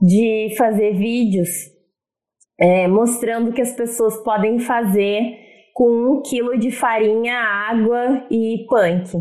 de 0.00 0.54
fazer 0.56 0.94
vídeos 0.94 1.50
é, 2.60 2.86
mostrando 2.86 3.52
que 3.52 3.62
as 3.62 3.72
pessoas 3.72 4.22
podem 4.22 4.58
fazer 4.58 5.38
com 5.72 5.88
um 5.88 6.22
quilo 6.22 6.58
de 6.58 6.70
farinha, 6.70 7.34
água 7.34 8.26
e 8.30 8.66
punk. 8.68 9.16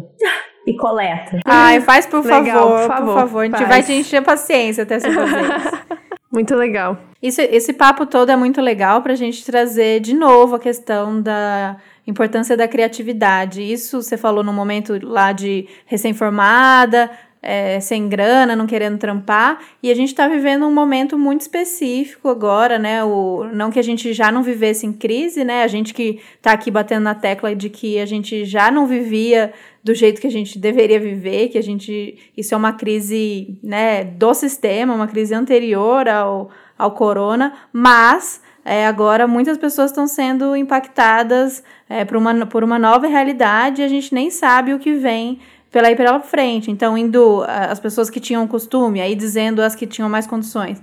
E 0.67 0.75
coleta. 0.75 1.39
Ai, 1.45 1.79
faz 1.79 2.05
por 2.05 2.23
legal, 2.23 2.43
favor, 2.43 2.79
por 2.79 2.87
favor. 2.87 3.05
Por 3.05 3.19
favor. 3.21 3.39
A 3.39 3.45
gente 3.45 3.57
faz. 3.57 3.69
vai 3.69 3.83
te 3.83 3.93
encher 3.93 4.21
paciência 4.21 4.83
até 4.83 4.97
isso. 4.97 5.07
Muito 6.31 6.53
legal. 6.53 6.97
Isso, 7.21 7.41
esse 7.41 7.73
papo 7.73 8.05
todo 8.05 8.29
é 8.29 8.35
muito 8.35 8.61
legal 8.61 9.01
para 9.01 9.13
a 9.13 9.15
gente 9.15 9.43
trazer 9.43 9.99
de 9.99 10.13
novo 10.13 10.55
a 10.55 10.59
questão 10.59 11.19
da 11.19 11.77
importância 12.09 12.57
da 12.57 12.67
criatividade. 12.67 13.61
Isso 13.61 14.01
você 14.01 14.17
falou 14.17 14.43
no 14.43 14.51
momento 14.51 14.99
lá 15.01 15.31
de 15.31 15.67
recém-formada, 15.85 17.09
é, 17.41 17.79
sem 17.79 18.09
grana, 18.09 18.55
não 18.55 18.67
querendo 18.67 18.97
trampar, 18.97 19.59
e 19.81 19.89
a 19.89 19.95
gente 19.95 20.09
está 20.09 20.27
vivendo 20.27 20.65
um 20.65 20.73
momento 20.73 21.17
muito 21.17 21.41
específico 21.41 22.27
agora, 22.27 22.77
né? 22.77 23.03
O, 23.03 23.45
não 23.53 23.71
que 23.71 23.79
a 23.79 23.83
gente 23.83 24.11
já 24.13 24.31
não 24.31 24.43
vivesse 24.43 24.85
em 24.85 24.91
crise, 24.91 25.43
né? 25.43 25.63
A 25.63 25.67
gente 25.67 25.93
que 25.93 26.19
está 26.35 26.51
aqui 26.51 26.69
batendo 26.69 27.03
na 27.03 27.15
tecla 27.15 27.55
de 27.55 27.69
que 27.69 27.99
a 27.99 28.05
gente 28.05 28.43
já 28.43 28.69
não 28.69 28.85
vivia 28.85 29.53
do 29.81 29.93
jeito 29.93 30.19
que 30.19 30.27
a 30.27 30.31
gente 30.31 30.59
deveria 30.59 30.99
viver, 30.99 31.47
que 31.47 31.57
a 31.57 31.63
gente. 31.63 32.17
Isso 32.35 32.53
é 32.53 32.57
uma 32.57 32.73
crise 32.73 33.57
né, 33.63 34.03
do 34.03 34.33
sistema, 34.33 34.93
uma 34.93 35.07
crise 35.07 35.33
anterior 35.33 36.09
ao, 36.09 36.49
ao 36.77 36.91
corona, 36.91 37.53
mas 37.71 38.41
é, 38.65 38.85
agora 38.85 39.25
muitas 39.25 39.57
pessoas 39.57 39.91
estão 39.91 40.05
sendo 40.05 40.55
impactadas 40.55 41.63
é, 41.89 42.05
por, 42.05 42.15
uma, 42.15 42.45
por 42.45 42.63
uma 42.63 42.77
nova 42.77 43.07
realidade 43.07 43.81
e 43.81 43.85
a 43.85 43.87
gente 43.87 44.13
nem 44.13 44.29
sabe 44.29 44.73
o 44.73 44.79
que 44.79 44.93
vem 44.93 45.39
pela 45.71 45.87
aí 45.87 45.95
pela 45.95 46.19
frente. 46.19 46.71
Então, 46.71 46.97
indo 46.97 47.43
as 47.47 47.79
pessoas 47.79 48.09
que 48.09 48.19
tinham 48.19 48.47
costume, 48.47 49.01
aí 49.01 49.15
dizendo 49.15 49.61
as 49.61 49.75
que 49.75 49.87
tinham 49.87 50.09
mais 50.09 50.25
condições. 50.25 50.81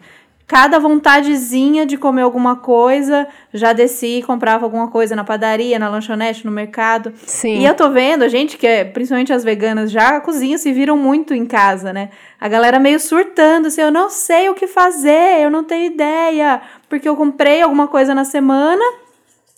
Cada 0.49 0.79
vontadezinha 0.79 1.85
de 1.85 1.97
comer 1.97 2.23
alguma 2.23 2.55
coisa, 2.55 3.27
já 3.53 3.73
desci 3.73 4.19
e 4.19 4.23
comprava 4.23 4.64
alguma 4.64 4.88
coisa 4.88 5.16
na 5.16 5.25
padaria, 5.25 5.77
na 5.77 5.88
lanchonete, 5.88 6.47
no 6.47 6.53
mercado. 6.53 7.12
Sim. 7.16 7.59
E 7.59 7.64
eu 7.64 7.75
tô 7.75 7.90
vendo, 7.90 8.23
a 8.23 8.29
gente, 8.29 8.57
que 8.57 8.64
é, 8.64 8.85
principalmente 8.85 9.33
as 9.33 9.42
veganas, 9.42 9.90
já 9.90 10.21
cozinham, 10.21 10.57
se 10.57 10.73
viram 10.73 10.97
muito 10.97 11.35
em 11.35 11.45
casa, 11.45 11.92
né? 11.92 12.11
A 12.40 12.47
galera 12.47 12.79
meio 12.79 13.01
surtando, 13.01 13.66
assim, 13.66 13.81
eu 13.81 13.90
não 13.90 14.09
sei 14.09 14.49
o 14.49 14.55
que 14.55 14.69
fazer, 14.69 15.40
eu 15.40 15.51
não 15.51 15.64
tenho 15.64 15.92
ideia, 15.92 16.62
porque 16.88 17.09
eu 17.09 17.16
comprei 17.16 17.61
alguma 17.61 17.88
coisa 17.88 18.14
na 18.14 18.25
semana, 18.25 18.85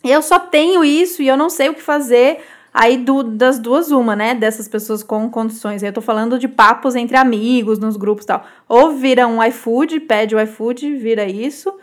eu 0.03 0.21
só 0.21 0.39
tenho 0.39 0.83
isso 0.83 1.21
e 1.21 1.27
eu 1.27 1.35
não 1.35 1.49
sei 1.49 1.69
o 1.69 1.73
que 1.73 1.81
fazer. 1.81 2.39
Aí 2.73 2.97
do, 2.97 3.23
das 3.23 3.57
duas, 3.59 3.91
uma, 3.91 4.15
né? 4.15 4.35
Dessas 4.35 4.67
pessoas 4.67 5.03
com 5.03 5.29
condições. 5.29 5.81
Eu 5.81 5.91
tô 5.91 6.01
falando 6.01 6.37
de 6.37 6.47
papos 6.47 6.95
entre 6.95 7.17
amigos, 7.17 7.79
nos 7.79 7.97
grupos 7.97 8.23
e 8.23 8.27
tal. 8.27 8.45
Ou 8.67 8.91
vira 8.91 9.27
um 9.27 9.43
iFood, 9.43 9.99
pede 10.01 10.35
o 10.35 10.39
iFood, 10.39 10.95
vira 10.95 11.25
isso. 11.25 11.73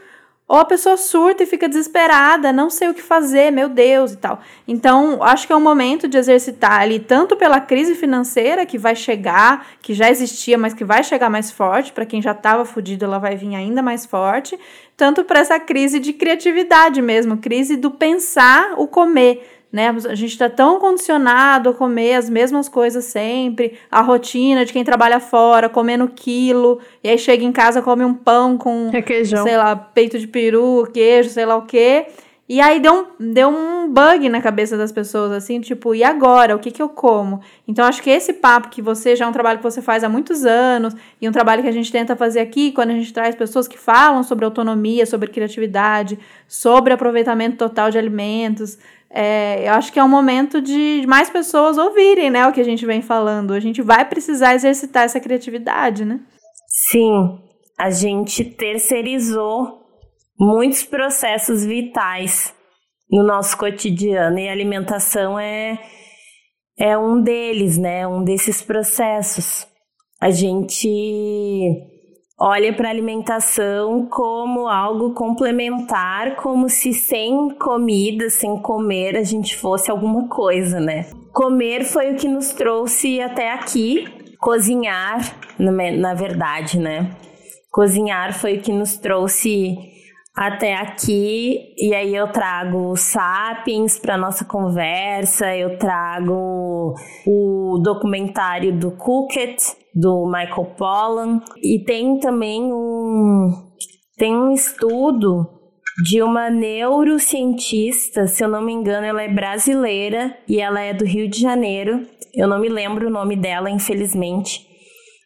Ou 0.48 0.58
a 0.58 0.64
pessoa 0.64 0.96
surta 0.96 1.42
e 1.42 1.46
fica 1.46 1.68
desesperada, 1.68 2.52
não 2.52 2.70
sei 2.70 2.88
o 2.88 2.94
que 2.94 3.02
fazer, 3.02 3.50
meu 3.50 3.68
Deus 3.68 4.12
e 4.12 4.16
tal. 4.16 4.40
Então, 4.66 5.20
acho 5.20 5.44
que 5.44 5.52
é 5.52 5.56
um 5.56 5.60
momento 5.60 6.06
de 6.06 6.16
exercitar 6.16 6.82
ali, 6.82 7.00
tanto 7.00 7.34
pela 7.36 7.60
crise 7.60 7.96
financeira 7.96 8.64
que 8.64 8.78
vai 8.78 8.94
chegar, 8.94 9.66
que 9.82 9.92
já 9.92 10.08
existia, 10.08 10.56
mas 10.56 10.72
que 10.72 10.84
vai 10.84 11.02
chegar 11.02 11.28
mais 11.28 11.50
forte, 11.50 11.92
para 11.92 12.06
quem 12.06 12.22
já 12.22 12.30
estava 12.30 12.64
fudido, 12.64 13.04
ela 13.04 13.18
vai 13.18 13.34
vir 13.34 13.56
ainda 13.56 13.82
mais 13.82 14.06
forte, 14.06 14.56
tanto 14.96 15.24
para 15.24 15.40
essa 15.40 15.58
crise 15.58 15.98
de 15.98 16.12
criatividade 16.12 17.02
mesmo, 17.02 17.38
crise 17.38 17.76
do 17.76 17.90
pensar 17.90 18.74
o 18.76 18.86
comer 18.86 19.55
né? 19.76 19.90
A 19.90 20.14
gente 20.14 20.32
está 20.32 20.48
tão 20.48 20.80
condicionado 20.80 21.68
a 21.68 21.74
comer 21.74 22.14
as 22.14 22.30
mesmas 22.30 22.66
coisas 22.66 23.04
sempre, 23.04 23.74
a 23.90 24.00
rotina 24.00 24.64
de 24.64 24.72
quem 24.72 24.82
trabalha 24.82 25.20
fora, 25.20 25.68
comendo 25.68 26.08
quilo, 26.08 26.80
e 27.04 27.10
aí 27.10 27.18
chega 27.18 27.44
em 27.44 27.52
casa 27.52 27.82
come 27.82 28.02
um 28.02 28.14
pão 28.14 28.56
com, 28.56 28.88
Requeijão. 28.88 29.44
sei 29.44 29.58
lá, 29.58 29.76
peito 29.76 30.18
de 30.18 30.26
peru, 30.26 30.88
queijo, 30.94 31.28
sei 31.28 31.44
lá 31.44 31.56
o 31.56 31.66
quê. 31.66 32.06
E 32.48 32.60
aí 32.60 32.78
deu 32.78 32.94
um, 32.94 33.32
deu 33.32 33.48
um 33.48 33.92
bug 33.92 34.28
na 34.28 34.40
cabeça 34.40 34.78
das 34.78 34.92
pessoas, 34.92 35.32
assim, 35.32 35.60
tipo, 35.60 35.94
e 35.96 36.04
agora? 36.04 36.54
O 36.54 36.60
que 36.60 36.70
que 36.70 36.80
eu 36.80 36.88
como? 36.88 37.40
Então, 37.66 37.84
acho 37.84 38.00
que 38.00 38.08
esse 38.08 38.32
papo 38.32 38.68
que 38.68 38.80
você 38.80 39.16
já 39.16 39.24
é 39.24 39.28
um 39.28 39.32
trabalho 39.32 39.58
que 39.58 39.64
você 39.64 39.82
faz 39.82 40.04
há 40.04 40.08
muitos 40.08 40.46
anos, 40.46 40.94
e 41.20 41.28
um 41.28 41.32
trabalho 41.32 41.60
que 41.60 41.68
a 41.68 41.72
gente 41.72 41.90
tenta 41.90 42.14
fazer 42.14 42.38
aqui, 42.38 42.70
quando 42.70 42.90
a 42.90 42.94
gente 42.94 43.12
traz 43.12 43.34
pessoas 43.34 43.66
que 43.66 43.76
falam 43.76 44.22
sobre 44.22 44.44
autonomia, 44.44 45.04
sobre 45.06 45.28
criatividade, 45.28 46.20
sobre 46.46 46.92
aproveitamento 46.92 47.56
total 47.56 47.90
de 47.90 47.98
alimentos, 47.98 48.78
é, 49.10 49.68
eu 49.68 49.72
acho 49.74 49.92
que 49.92 49.98
é 49.98 50.04
um 50.04 50.08
momento 50.08 50.60
de 50.60 51.04
mais 51.06 51.30
pessoas 51.30 51.78
ouvirem, 51.78 52.30
né, 52.30 52.46
o 52.46 52.52
que 52.52 52.60
a 52.60 52.64
gente 52.64 52.84
vem 52.84 53.02
falando. 53.02 53.52
A 53.52 53.60
gente 53.60 53.82
vai 53.82 54.04
precisar 54.04 54.54
exercitar 54.54 55.04
essa 55.04 55.20
criatividade, 55.20 56.04
né? 56.04 56.20
Sim, 56.68 57.38
a 57.78 57.90
gente 57.90 58.44
terceirizou 58.44 59.86
muitos 60.38 60.82
processos 60.82 61.64
vitais 61.64 62.54
no 63.10 63.24
nosso 63.24 63.56
cotidiano 63.56 64.38
e 64.38 64.48
alimentação 64.48 65.38
é 65.38 65.78
é 66.78 66.96
um 66.98 67.22
deles, 67.22 67.78
né? 67.78 68.06
Um 68.06 68.22
desses 68.22 68.60
processos. 68.60 69.66
A 70.20 70.30
gente 70.30 70.88
olha 72.38 72.72
para 72.72 72.88
a 72.88 72.90
alimentação 72.90 74.06
como 74.06 74.68
algo 74.68 75.14
complementar, 75.14 76.36
como 76.36 76.68
se 76.68 76.92
sem 76.92 77.50
comida, 77.50 78.28
sem 78.28 78.58
comer, 78.60 79.16
a 79.16 79.22
gente 79.22 79.56
fosse 79.56 79.90
alguma 79.90 80.28
coisa, 80.28 80.78
né? 80.78 81.06
Comer 81.32 81.84
foi 81.84 82.12
o 82.12 82.16
que 82.16 82.28
nos 82.28 82.50
trouxe 82.50 83.20
até 83.20 83.52
aqui, 83.52 84.06
cozinhar, 84.38 85.36
na 85.58 86.14
verdade, 86.14 86.78
né? 86.78 87.10
Cozinhar 87.70 88.38
foi 88.38 88.56
o 88.56 88.60
que 88.60 88.72
nos 88.72 88.96
trouxe 88.96 89.95
até 90.36 90.74
aqui 90.74 91.74
e 91.78 91.94
aí 91.94 92.14
eu 92.14 92.30
trago 92.30 92.94
Sapiens 92.94 93.98
para 93.98 94.18
nossa 94.18 94.44
conversa, 94.44 95.56
eu 95.56 95.78
trago 95.78 96.94
o 97.26 97.80
documentário 97.82 98.78
do 98.78 98.90
Cookit 98.90 99.56
do 99.94 100.26
Michael 100.26 100.74
Pollan 100.76 101.40
e 101.62 101.82
tem 101.82 102.20
também 102.20 102.70
um 102.70 103.50
tem 104.18 104.36
um 104.36 104.52
estudo 104.52 105.56
de 106.04 106.22
uma 106.22 106.50
neurocientista, 106.50 108.26
se 108.26 108.44
eu 108.44 108.48
não 108.48 108.60
me 108.60 108.72
engano, 108.72 109.06
ela 109.06 109.22
é 109.22 109.28
brasileira 109.28 110.36
e 110.46 110.60
ela 110.60 110.80
é 110.80 110.92
do 110.92 111.06
Rio 111.06 111.28
de 111.28 111.40
Janeiro. 111.40 112.06
Eu 112.34 112.46
não 112.46 112.60
me 112.60 112.68
lembro 112.68 113.06
o 113.06 113.10
nome 113.10 113.34
dela, 113.34 113.70
infelizmente. 113.70 114.66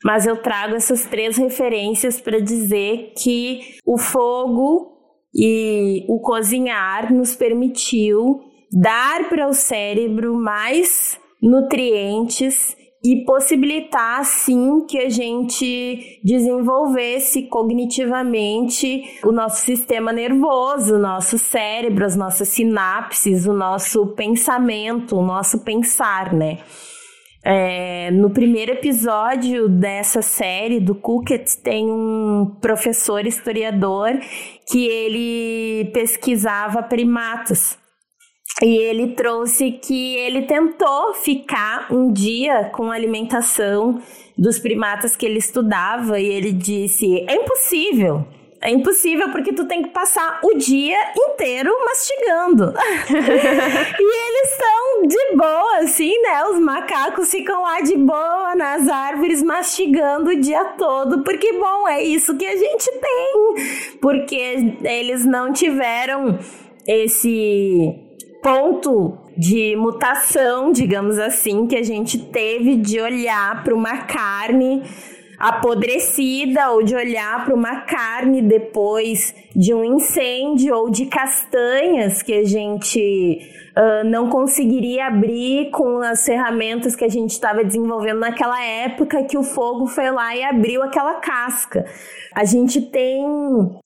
Mas 0.05 0.27
eu 0.27 0.37
trago 0.37 0.77
essas 0.77 1.05
três 1.05 1.37
referências 1.37 2.20
para 2.20 2.40
dizer 2.40 3.12
que 3.16 3.61
o 3.85 3.99
fogo 3.99 5.00
e 5.35 6.05
o 6.09 6.21
cozinhar 6.21 7.12
nos 7.12 7.35
permitiu 7.35 8.40
dar 8.73 9.29
para 9.29 9.49
o 9.49 9.53
cérebro 9.53 10.35
mais 10.35 11.19
nutrientes 11.43 12.77
e 13.03 13.25
possibilitar 13.25 14.21
assim 14.21 14.85
que 14.87 14.99
a 14.99 15.09
gente 15.09 16.21
desenvolvesse 16.23 17.45
cognitivamente 17.45 19.19
o 19.25 19.33
nosso 19.33 19.62
sistema 19.62 20.12
nervoso, 20.12 20.97
o 20.97 20.99
nosso 20.99 21.38
cérebro, 21.38 22.05
as 22.05 22.14
nossas 22.14 22.49
sinapses, 22.49 23.47
o 23.47 23.55
nosso 23.55 24.09
pensamento, 24.09 25.16
o 25.16 25.25
nosso 25.25 25.64
pensar, 25.64 26.35
né? 26.35 26.59
É, 27.42 28.11
no 28.11 28.31
primeiro 28.31 28.72
episódio 28.72 29.66
dessa 29.66 30.20
série 30.20 30.79
do 30.79 30.94
Cookett 30.94 31.57
tem 31.59 31.90
um 31.90 32.55
professor 32.61 33.26
historiador 33.26 34.12
que 34.70 34.87
ele 34.87 35.90
pesquisava 35.92 36.83
primatas. 36.83 37.79
E 38.62 38.76
ele 38.76 39.14
trouxe 39.14 39.72
que 39.72 40.16
ele 40.16 40.42
tentou 40.42 41.14
ficar 41.14 41.90
um 41.90 42.12
dia 42.12 42.64
com 42.74 42.90
a 42.90 42.94
alimentação 42.94 44.03
dos 44.37 44.59
primatas 44.59 45.16
que 45.16 45.24
ele 45.24 45.38
estudava 45.38 46.20
e 46.20 46.26
ele 46.26 46.53
disse: 46.53 47.24
é 47.26 47.37
impossível. 47.37 48.26
É 48.62 48.70
impossível 48.70 49.31
porque 49.31 49.55
tu 49.55 49.64
tem 49.64 49.83
que 49.83 49.88
passar 49.88 50.38
o 50.44 50.55
dia 50.59 50.99
inteiro 51.16 51.73
mastigando. 51.83 52.75
e 53.09 54.29
eles 54.29 54.51
estão 54.53 55.09
de 55.09 55.37
boa, 55.37 55.79
assim, 55.79 56.12
né? 56.20 56.44
Os 56.44 56.59
macacos 56.59 57.31
ficam 57.31 57.62
lá 57.62 57.81
de 57.81 57.96
boa 57.96 58.55
nas 58.55 58.87
árvores 58.87 59.42
mastigando 59.42 60.29
o 60.29 60.37
dia 60.37 60.62
todo, 60.77 61.25
porque, 61.25 61.55
bom, 61.55 61.88
é 61.88 62.03
isso 62.03 62.37
que 62.37 62.44
a 62.44 62.57
gente 62.57 62.90
tem. 63.01 63.99
Porque 63.99 64.77
eles 64.85 65.25
não 65.25 65.55
tiveram 65.55 66.38
esse 66.87 67.94
ponto 68.42 69.16
de 69.38 69.75
mutação, 69.75 70.70
digamos 70.70 71.18
assim, 71.18 71.66
que 71.66 71.77
a 71.77 71.83
gente 71.83 72.18
teve 72.18 72.77
de 72.77 73.01
olhar 73.01 73.64
para 73.64 73.75
uma 73.75 74.03
carne 74.05 74.83
apodrecida 75.40 76.70
ou 76.70 76.83
de 76.83 76.94
olhar 76.94 77.46
para 77.46 77.55
uma 77.55 77.81
carne 77.81 78.42
depois 78.42 79.35
de 79.55 79.75
um 79.75 79.85
incêndio 79.85 80.75
ou 80.75 80.91
de 80.91 81.07
castanhas 81.07 82.23
que 82.23 82.33
a 82.33 82.45
gente 82.45 83.41
uh, 83.77 84.09
não 84.09 84.29
conseguiria 84.29 85.07
abrir 85.07 85.71
com 85.71 85.99
as 85.99 86.25
ferramentas 86.25 86.95
que 86.95 87.05
a 87.05 87.09
gente 87.09 87.33
estava 87.33 87.65
desenvolvendo 87.65 88.21
naquela 88.21 88.63
época 88.65 89.25
que 89.25 89.37
o 89.37 89.43
fogo 89.43 89.87
foi 89.87 90.11
lá 90.11 90.35
e 90.37 90.45
abriu 90.45 90.83
aquela 90.83 91.15
casca. 91.15 91.85
A 92.35 92.45
gente 92.45 92.81
tem 92.81 93.25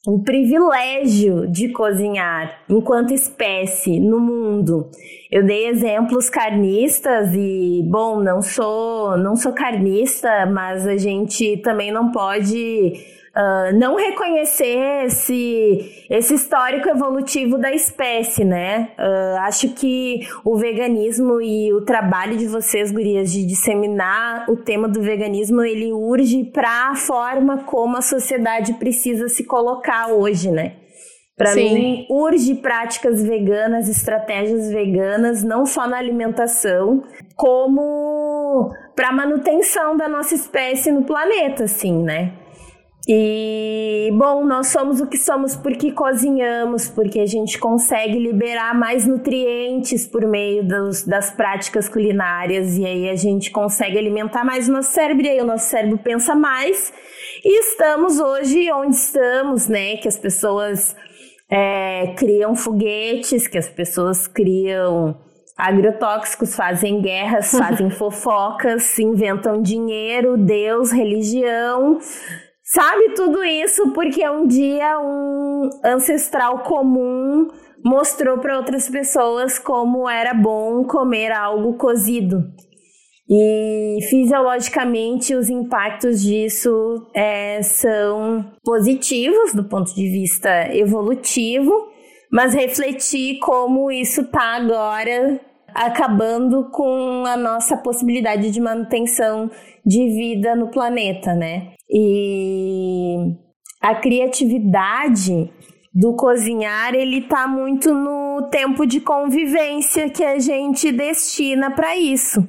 um 0.07 0.23
privilégio 0.23 1.47
de 1.51 1.69
cozinhar 1.71 2.61
enquanto 2.69 3.15
espécie 3.15 3.99
no 3.99 4.21
mundo. 4.21 4.91
Eu 5.31 5.45
dei 5.45 5.67
exemplos 5.67 6.29
carnistas 6.29 7.35
e, 7.35 7.83
bom, 7.91 8.21
não 8.21 8.43
sou, 8.43 9.17
não 9.17 9.35
sou 9.35 9.53
carnista, 9.53 10.47
mas 10.47 10.87
a 10.87 10.97
gente 10.97 11.57
também 11.59 11.91
não 11.91 12.13
pode 12.13 12.93
uh, 13.37 13.77
não 13.77 13.97
reconhecer 13.97 15.05
esse, 15.07 16.07
esse 16.09 16.35
histórico 16.35 16.89
evolutivo 16.89 17.59
da 17.59 17.73
espécie, 17.73 18.45
né? 18.45 18.91
Uh, 18.99 19.39
acho 19.41 19.71
que 19.71 20.21
o 20.45 20.57
veganismo 20.57 21.41
e 21.41 21.73
o 21.73 21.85
trabalho 21.85 22.37
de 22.37 22.47
vocês, 22.47 22.91
gurias, 22.93 23.33
de 23.33 23.45
disseminar 23.45 24.49
o 24.49 24.57
tema 24.57 24.89
do 24.89 25.03
veganismo, 25.03 25.63
ele 25.63 25.93
urge 25.93 26.45
para 26.45 26.91
a 26.91 26.95
forma 26.95 27.65
como 27.65 27.97
a 27.97 28.03
sociedade 28.03 28.75
precisa 28.75 29.29
se 29.29 29.45
colocar 29.45 30.09
hoje, 30.09 30.51
né? 30.51 30.77
Para 31.37 31.53
mim, 31.57 32.07
urge 32.09 32.55
práticas 32.55 33.21
veganas, 33.21 33.89
estratégias 33.89 34.71
veganas, 34.71 35.43
não 35.43 35.67
só 35.67 35.85
na 35.85 35.99
alimentação, 35.99 37.03
como 37.35 38.71
para 38.95 39.11
manutenção 39.11 39.97
da 39.97 40.09
nossa 40.09 40.33
espécie 40.37 40.93
no 40.93 41.03
planeta, 41.03 41.65
assim, 41.65 42.05
né? 42.05 42.35
E, 43.07 44.11
bom, 44.15 44.47
nós 44.47 44.69
somos 44.69 44.99
o 44.99 45.07
que 45.07 45.19
somos 45.19 45.55
porque 45.55 45.93
cozinhamos, 45.93 46.89
porque 46.89 47.21
a 47.21 47.27
gente 47.27 47.59
consegue 47.59 48.19
liberar 48.19 48.75
mais 48.75 49.07
nutrientes 49.07 50.07
por 50.07 50.27
meio 50.27 50.67
dos, 50.67 51.05
das 51.05 51.31
práticas 51.31 51.87
culinárias, 51.87 52.79
e 52.79 52.87
aí 52.87 53.11
a 53.11 53.17
gente 53.17 53.51
consegue 53.51 53.99
alimentar 53.99 54.43
mais 54.43 54.71
o 54.71 54.73
nosso 54.73 54.93
cérebro, 54.93 55.27
e 55.27 55.29
aí 55.29 55.41
o 55.41 55.45
nosso 55.45 55.67
cérebro 55.67 55.99
pensa 55.99 56.35
mais. 56.35 56.93
E 57.45 57.61
estamos 57.61 58.19
hoje 58.19 58.73
onde 58.73 58.97
estamos, 58.97 59.69
né? 59.69 59.99
Que 59.99 60.09
as 60.09 60.17
pessoas 60.17 60.97
é, 61.51 62.15
criam 62.17 62.55
foguetes, 62.55 63.47
que 63.47 63.59
as 63.59 63.69
pessoas 63.69 64.27
criam 64.27 65.15
agrotóxicos, 65.59 66.57
fazem 66.57 67.03
guerras, 67.03 67.51
fazem 67.53 67.91
fofocas, 67.93 68.99
inventam 68.99 69.61
dinheiro, 69.61 70.39
Deus, 70.39 70.91
religião. 70.91 71.99
Sabe 72.67 73.11
tudo 73.15 73.45
isso 73.45 73.93
porque 73.93 74.27
um 74.27 74.47
dia 74.47 74.99
um 74.99 75.69
ancestral 75.85 76.61
comum 76.61 77.49
mostrou 77.85 78.39
para 78.39 78.57
outras 78.57 78.89
pessoas 78.89 79.59
como 79.59 80.09
era 80.09 80.33
bom 80.33 80.83
comer 80.85 81.31
algo 81.31 81.75
cozido. 81.75 82.43
E 83.29 83.99
fisiologicamente 84.09 85.35
os 85.35 85.51
impactos 85.51 86.23
disso 86.23 87.07
é, 87.15 87.63
são 87.63 88.51
positivos 88.65 89.53
do 89.53 89.65
ponto 89.65 89.95
de 89.95 90.09
vista 90.11 90.75
evolutivo, 90.75 91.71
mas 92.33 92.55
refletir 92.55 93.41
como 93.41 93.91
isso 93.91 94.23
está 94.23 94.57
agora 94.57 95.39
acabando 95.75 96.71
com 96.71 97.25
a 97.27 97.37
nossa 97.37 97.77
possibilidade 97.77 98.51
de 98.51 98.61
manutenção 98.61 99.51
de 99.85 100.09
vida 100.15 100.55
no 100.57 100.71
planeta, 100.71 101.35
né? 101.35 101.74
E 101.91 103.17
a 103.81 103.95
criatividade 103.95 105.51
do 105.95 106.17
cozinhar, 106.17 106.93
ele 106.95 107.23
tá 107.23 107.47
muito 107.47 107.95
no 107.95 108.49
tempo 108.51 108.85
de 108.85 109.01
convivência 109.01 110.11
que 110.11 110.25
a 110.25 110.41
gente 110.41 110.91
destina 110.91 111.71
para 111.71 111.97
isso. 111.97 112.45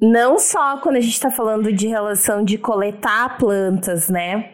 Não 0.00 0.38
só 0.38 0.78
quando 0.78 0.96
a 0.96 1.00
gente 1.00 1.12
está 1.12 1.30
falando 1.30 1.72
de 1.72 1.86
relação 1.86 2.42
de 2.42 2.58
coletar 2.58 3.38
plantas, 3.38 4.08
né? 4.08 4.52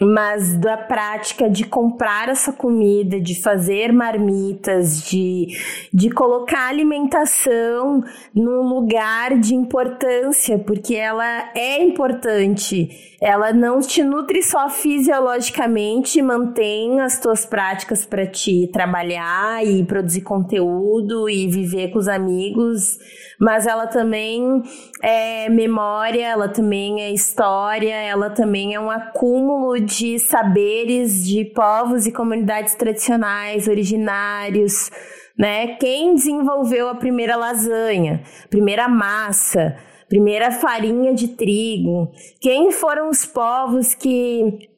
Mas 0.00 0.58
da 0.58 0.76
prática 0.76 1.48
de 1.48 1.64
comprar 1.64 2.28
essa 2.28 2.52
comida, 2.52 3.20
de 3.20 3.40
fazer 3.40 3.92
marmitas, 3.92 5.02
de, 5.04 5.48
de 5.92 6.10
colocar 6.10 6.68
alimentação 6.68 8.02
num 8.34 8.62
lugar 8.62 9.38
de 9.38 9.54
importância, 9.54 10.58
porque 10.58 10.96
ela 10.96 11.50
é 11.54 11.82
importante 11.82 12.88
ela 13.24 13.54
não 13.54 13.80
te 13.80 14.04
nutre 14.04 14.42
só 14.42 14.68
fisiologicamente, 14.68 16.20
mantém 16.20 17.00
as 17.00 17.18
tuas 17.18 17.46
práticas 17.46 18.04
para 18.04 18.26
te 18.26 18.68
trabalhar 18.70 19.64
e 19.64 19.82
produzir 19.82 20.20
conteúdo 20.20 21.26
e 21.26 21.48
viver 21.48 21.90
com 21.90 21.98
os 21.98 22.06
amigos, 22.06 22.98
mas 23.40 23.66
ela 23.66 23.86
também 23.86 24.62
é 25.02 25.48
memória, 25.48 26.22
ela 26.22 26.48
também 26.48 27.00
é 27.00 27.10
história, 27.12 27.94
ela 27.94 28.28
também 28.28 28.74
é 28.74 28.78
um 28.78 28.90
acúmulo 28.90 29.80
de 29.80 30.18
saberes 30.18 31.26
de 31.26 31.46
povos 31.46 32.06
e 32.06 32.12
comunidades 32.12 32.74
tradicionais, 32.74 33.68
originários, 33.68 34.90
né? 35.38 35.68
Quem 35.76 36.14
desenvolveu 36.14 36.90
a 36.90 36.94
primeira 36.94 37.36
lasanha, 37.36 38.22
primeira 38.50 38.86
massa, 38.86 39.78
primeira 40.08 40.50
farinha 40.50 41.14
de 41.14 41.28
trigo? 41.28 42.10
Quem 42.40 42.70
foram 42.70 43.08
os 43.08 43.24
povos 43.24 43.94
que 43.94 44.68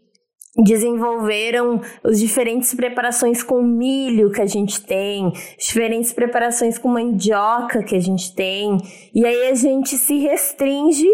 desenvolveram 0.64 1.80
as 2.02 2.18
diferentes 2.18 2.72
preparações 2.74 3.42
com 3.42 3.62
milho 3.62 4.30
que 4.30 4.40
a 4.40 4.46
gente 4.46 4.80
tem, 4.80 5.30
diferentes 5.58 6.12
preparações 6.12 6.78
com 6.78 6.88
mandioca 6.88 7.82
que 7.82 7.94
a 7.94 8.00
gente 8.00 8.34
tem, 8.34 8.78
e 9.14 9.24
aí 9.24 9.50
a 9.50 9.54
gente 9.54 9.98
se 9.98 10.18
restringe 10.18 11.08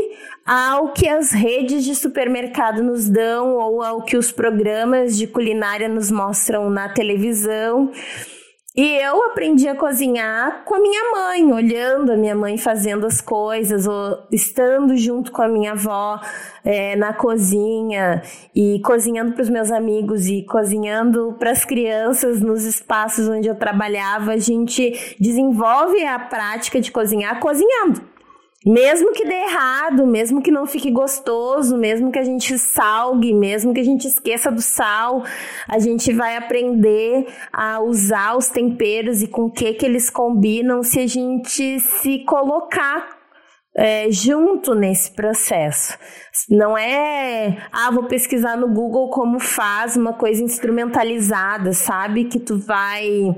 ao 0.46 0.92
que 0.92 1.08
as 1.08 1.30
redes 1.30 1.84
de 1.84 1.94
supermercado 1.94 2.82
nos 2.82 3.08
dão 3.08 3.56
ou 3.56 3.82
ao 3.82 4.02
que 4.02 4.16
os 4.16 4.30
programas 4.32 5.16
de 5.16 5.26
culinária 5.26 5.88
nos 5.88 6.10
mostram 6.10 6.68
na 6.70 6.88
televisão. 6.88 7.90
E 8.74 8.96
eu 9.02 9.22
aprendi 9.24 9.68
a 9.68 9.76
cozinhar 9.76 10.64
com 10.64 10.74
a 10.74 10.80
minha 10.80 11.12
mãe, 11.12 11.52
olhando 11.52 12.10
a 12.10 12.16
minha 12.16 12.34
mãe 12.34 12.56
fazendo 12.56 13.06
as 13.06 13.20
coisas, 13.20 13.86
ou 13.86 14.26
estando 14.32 14.96
junto 14.96 15.30
com 15.30 15.42
a 15.42 15.48
minha 15.48 15.72
avó 15.72 16.18
é, 16.64 16.96
na 16.96 17.12
cozinha 17.12 18.22
e 18.54 18.80
cozinhando 18.80 19.32
para 19.32 19.42
os 19.42 19.50
meus 19.50 19.70
amigos 19.70 20.26
e 20.26 20.42
cozinhando 20.44 21.36
para 21.38 21.50
as 21.50 21.66
crianças 21.66 22.40
nos 22.40 22.64
espaços 22.64 23.28
onde 23.28 23.46
eu 23.46 23.54
trabalhava. 23.54 24.32
A 24.32 24.38
gente 24.38 25.16
desenvolve 25.20 26.02
a 26.02 26.18
prática 26.18 26.80
de 26.80 26.90
cozinhar 26.90 27.40
cozinhando. 27.40 28.11
Mesmo 28.64 29.12
que 29.12 29.24
dê 29.24 29.34
errado, 29.34 30.06
mesmo 30.06 30.40
que 30.40 30.50
não 30.50 30.66
fique 30.66 30.90
gostoso, 30.90 31.76
mesmo 31.76 32.12
que 32.12 32.18
a 32.18 32.24
gente 32.24 32.56
salgue, 32.58 33.34
mesmo 33.34 33.74
que 33.74 33.80
a 33.80 33.84
gente 33.84 34.06
esqueça 34.06 34.52
do 34.52 34.62
sal, 34.62 35.24
a 35.68 35.78
gente 35.80 36.12
vai 36.12 36.36
aprender 36.36 37.26
a 37.52 37.80
usar 37.80 38.36
os 38.36 38.48
temperos 38.48 39.20
e 39.20 39.26
com 39.26 39.46
o 39.46 39.50
que 39.50 39.74
que 39.74 39.84
eles 39.84 40.08
combinam 40.08 40.82
se 40.82 41.00
a 41.00 41.06
gente 41.08 41.80
se 41.80 42.20
colocar 42.24 43.22
é, 43.76 44.10
junto 44.10 44.74
nesse 44.74 45.10
processo. 45.10 45.98
Não 46.48 46.76
é, 46.76 47.66
ah, 47.72 47.90
vou 47.90 48.04
pesquisar 48.04 48.56
no 48.56 48.68
Google 48.68 49.10
como 49.10 49.40
faz 49.40 49.96
uma 49.96 50.12
coisa 50.12 50.42
instrumentalizada, 50.42 51.72
sabe? 51.72 52.26
Que 52.26 52.38
tu 52.38 52.58
vai 52.58 53.34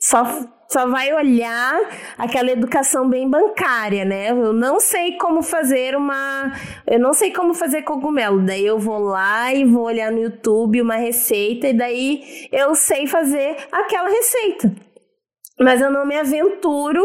só 0.00 0.24
só 0.68 0.86
vai 0.88 1.12
olhar 1.12 1.78
aquela 2.18 2.50
educação 2.50 3.08
bem 3.08 3.28
bancária, 3.28 4.04
né? 4.04 4.30
Eu 4.30 4.52
não 4.52 4.80
sei 4.80 5.16
como 5.16 5.42
fazer 5.42 5.96
uma. 5.96 6.52
Eu 6.86 6.98
não 6.98 7.12
sei 7.12 7.32
como 7.32 7.54
fazer 7.54 7.82
cogumelo. 7.82 8.44
Daí 8.44 8.66
eu 8.66 8.78
vou 8.78 8.98
lá 8.98 9.52
e 9.54 9.64
vou 9.64 9.84
olhar 9.84 10.10
no 10.10 10.20
YouTube 10.20 10.82
uma 10.82 10.96
receita, 10.96 11.68
e 11.68 11.76
daí 11.76 12.48
eu 12.52 12.74
sei 12.74 13.06
fazer 13.06 13.56
aquela 13.70 14.08
receita. 14.08 14.72
Mas 15.58 15.80
eu 15.80 15.90
não 15.90 16.04
me 16.04 16.16
aventuro 16.16 17.02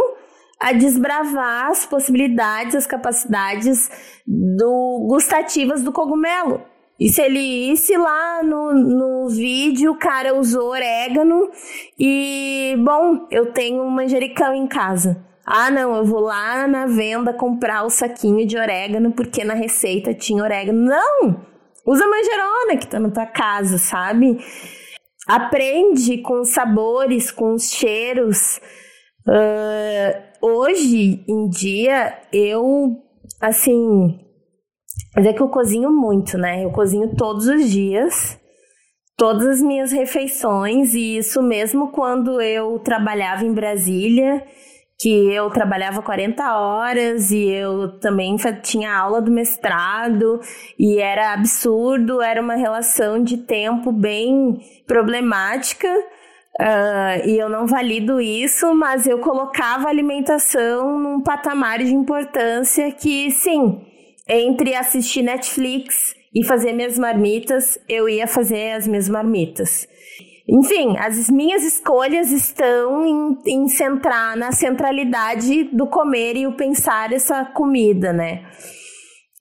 a 0.59 0.74
desbravar 0.74 1.72
as 1.72 1.86
possibilidades, 1.86 2.76
as 2.76 2.86
capacidades 2.86 3.89
do 4.28 5.07
gustativas 5.09 5.82
do 5.82 5.91
cogumelo. 5.91 6.70
E 7.01 7.09
se 7.09 7.19
ele 7.19 7.71
isse 7.71 7.97
lá 7.97 8.43
no, 8.43 8.73
no 8.75 9.27
vídeo, 9.27 9.91
o 9.91 9.97
cara 9.97 10.37
usou 10.37 10.69
orégano 10.69 11.49
e, 11.97 12.75
bom, 12.77 13.25
eu 13.31 13.51
tenho 13.51 13.81
um 13.81 13.89
manjericão 13.89 14.53
em 14.53 14.67
casa. 14.67 15.25
Ah, 15.43 15.71
não, 15.71 15.95
eu 15.95 16.05
vou 16.05 16.19
lá 16.19 16.67
na 16.67 16.85
venda 16.85 17.33
comprar 17.33 17.83
o 17.85 17.89
saquinho 17.89 18.45
de 18.45 18.55
orégano 18.55 19.11
porque 19.13 19.43
na 19.43 19.55
receita 19.55 20.13
tinha 20.13 20.43
orégano. 20.43 20.79
Não! 20.79 21.43
Usa 21.87 22.05
manjerona 22.05 22.77
que 22.79 22.85
tá 22.85 22.99
na 22.99 23.09
tua 23.09 23.25
casa, 23.25 23.79
sabe? 23.79 24.37
Aprende 25.27 26.19
com 26.19 26.41
os 26.41 26.49
sabores, 26.49 27.31
com 27.31 27.55
os 27.55 27.71
cheiros. 27.71 28.61
Uh, 29.27 30.45
hoje 30.45 31.25
em 31.27 31.49
dia, 31.49 32.15
eu, 32.31 32.95
assim, 33.41 34.19
mas 35.15 35.25
é 35.25 35.33
que 35.33 35.41
eu 35.41 35.49
cozinho 35.49 35.91
muito, 35.91 36.37
né? 36.37 36.63
Eu 36.63 36.71
cozinho 36.71 37.15
todos 37.15 37.47
os 37.47 37.69
dias, 37.69 38.39
todas 39.17 39.45
as 39.45 39.61
minhas 39.61 39.91
refeições, 39.91 40.93
e 40.93 41.17
isso 41.17 41.41
mesmo 41.41 41.91
quando 41.91 42.41
eu 42.41 42.79
trabalhava 42.79 43.45
em 43.45 43.53
Brasília, 43.53 44.43
que 45.01 45.09
eu 45.33 45.49
trabalhava 45.49 46.01
40 46.03 46.55
horas 46.55 47.31
e 47.31 47.47
eu 47.47 47.99
também 47.99 48.35
tinha 48.61 48.95
aula 48.95 49.19
do 49.19 49.31
mestrado 49.31 50.39
e 50.77 50.99
era 50.99 51.33
absurdo, 51.33 52.21
era 52.21 52.39
uma 52.39 52.53
relação 52.53 53.23
de 53.23 53.37
tempo 53.37 53.91
bem 53.91 54.59
problemática. 54.85 55.87
Uh, 56.59 57.27
e 57.27 57.39
eu 57.39 57.49
não 57.49 57.65
valido 57.65 58.21
isso, 58.21 58.75
mas 58.75 59.07
eu 59.07 59.17
colocava 59.19 59.87
a 59.87 59.89
alimentação 59.89 60.99
num 60.99 61.21
patamar 61.21 61.79
de 61.79 61.93
importância 61.93 62.91
que, 62.91 63.31
sim, 63.31 63.81
entre 64.32 64.73
assistir 64.73 65.21
Netflix 65.21 66.15
e 66.34 66.45
fazer 66.45 66.71
minhas 66.71 66.97
marmitas, 66.97 67.77
eu 67.89 68.07
ia 68.07 68.25
fazer 68.25 68.71
as 68.71 68.88
minhas 68.88 69.09
marmitas. 69.09 69.86
Enfim, 70.47 70.97
as 70.97 71.29
minhas 71.29 71.63
escolhas 71.63 72.32
estão 72.32 73.05
em, 73.05 73.38
em 73.45 73.67
centrar 73.67 74.38
na 74.38 74.51
centralidade 74.51 75.65
do 75.65 75.86
comer 75.86 76.38
e 76.38 76.47
o 76.47 76.55
pensar 76.55 77.11
essa 77.11 77.43
comida, 77.45 78.13
né? 78.13 78.45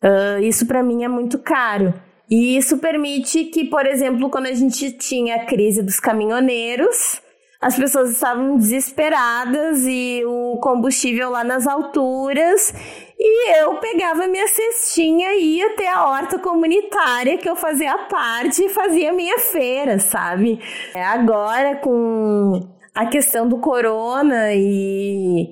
Uh, 0.03 0.43
isso 0.43 0.66
para 0.66 0.82
mim 0.82 1.05
é 1.05 1.09
muito 1.09 1.38
caro. 1.38 1.95
E 2.28 2.57
isso 2.57 2.78
permite 2.78 3.45
que, 3.45 3.64
por 3.64 3.86
exemplo, 3.86 4.28
quando 4.28 4.47
a 4.47 4.53
gente 4.53 4.93
tinha 4.93 5.36
a 5.36 5.47
crise 5.47 5.82
dos 5.82 5.99
caminhoneiros, 5.99 7.20
as 7.61 7.76
pessoas 7.76 8.11
estavam 8.11 8.57
desesperadas 8.57 9.84
e 9.86 10.22
o 10.24 10.59
combustível 10.62 11.28
lá 11.28 11.45
nas 11.45 11.66
alturas. 11.66 12.72
E 13.23 13.53
eu 13.59 13.75
pegava 13.75 14.27
minha 14.27 14.49
cestinha 14.49 15.35
e 15.35 15.59
ia 15.59 15.66
até 15.66 15.87
a 15.89 16.07
horta 16.07 16.39
comunitária 16.39 17.37
que 17.37 17.49
eu 17.49 17.55
fazia 17.55 17.99
parte 18.09 18.64
e 18.64 18.71
fazia 18.71 19.12
minha 19.12 19.39
feira, 19.39 19.99
sabe? 19.99 20.59
É, 20.95 21.05
agora, 21.05 21.77
com 21.77 22.66
a 22.95 23.05
questão 23.05 23.47
do 23.47 23.59
corona 23.59 24.55
e, 24.55 25.51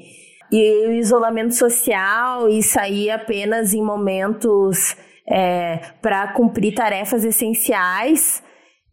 e 0.50 0.86
o 0.86 0.92
isolamento 0.92 1.54
social 1.54 2.48
e 2.48 2.62
sair 2.62 3.10
apenas 3.10 3.74
em 3.74 3.82
momentos 3.82 4.96
é, 5.30 5.78
para 6.00 6.26
cumprir 6.28 6.74
tarefas 6.74 7.22
essenciais, 7.22 8.42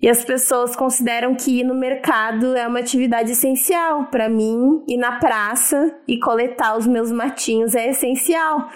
e 0.05 0.09
as 0.09 0.23
pessoas 0.23 0.75
consideram 0.75 1.33
que 1.33 1.61
ir 1.61 1.63
no 1.63 1.73
mercado 1.73 2.55
é 2.55 2.67
uma 2.67 2.77
atividade 2.77 3.31
essencial. 3.31 4.05
Para 4.11 4.29
mim, 4.29 4.83
ir 4.87 4.97
na 4.97 5.13
praça 5.13 5.97
e 6.07 6.19
coletar 6.19 6.77
os 6.77 6.85
meus 6.85 7.11
matinhos 7.11 7.73
é 7.73 7.89
essencial. 7.89 8.69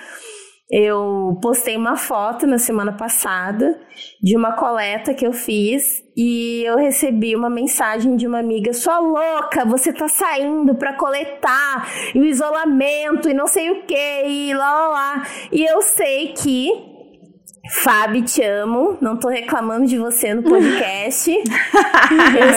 Eu 0.72 1.38
postei 1.40 1.78
uma 1.78 1.96
foto 1.96 2.48
na 2.48 2.58
semana 2.58 2.94
passada 2.94 3.80
de 4.20 4.36
uma 4.36 4.54
coleta 4.54 5.14
que 5.14 5.26
eu 5.26 5.32
fiz 5.32 6.04
e 6.18 6.64
eu 6.66 6.78
recebi 6.78 7.36
uma 7.36 7.50
mensagem 7.50 8.16
de 8.16 8.26
uma 8.26 8.40
amiga: 8.40 8.74
"Sua 8.74 8.98
louca, 8.98 9.64
você 9.66 9.94
tá 9.94 10.08
saindo 10.08 10.74
para 10.74 10.94
coletar 10.94 11.88
e 12.16 12.20
o 12.20 12.26
isolamento 12.26 13.30
e 13.30 13.36
não 13.36 13.46
sei 13.46 13.70
o 13.70 13.84
que 13.84 14.24
e 14.26 14.52
lá 14.56 14.74
lá 14.74 14.88
lá". 14.88 15.28
E 15.52 15.64
eu 15.64 15.80
sei 15.84 16.34
que 16.34 16.89
Fábio, 17.70 18.24
te 18.24 18.44
amo. 18.44 18.98
Não 19.00 19.16
tô 19.16 19.30
reclamando 19.30 19.86
de 19.86 19.98
você 19.98 20.34
no 20.34 20.42
podcast. 20.42 21.30
eu 21.32 21.44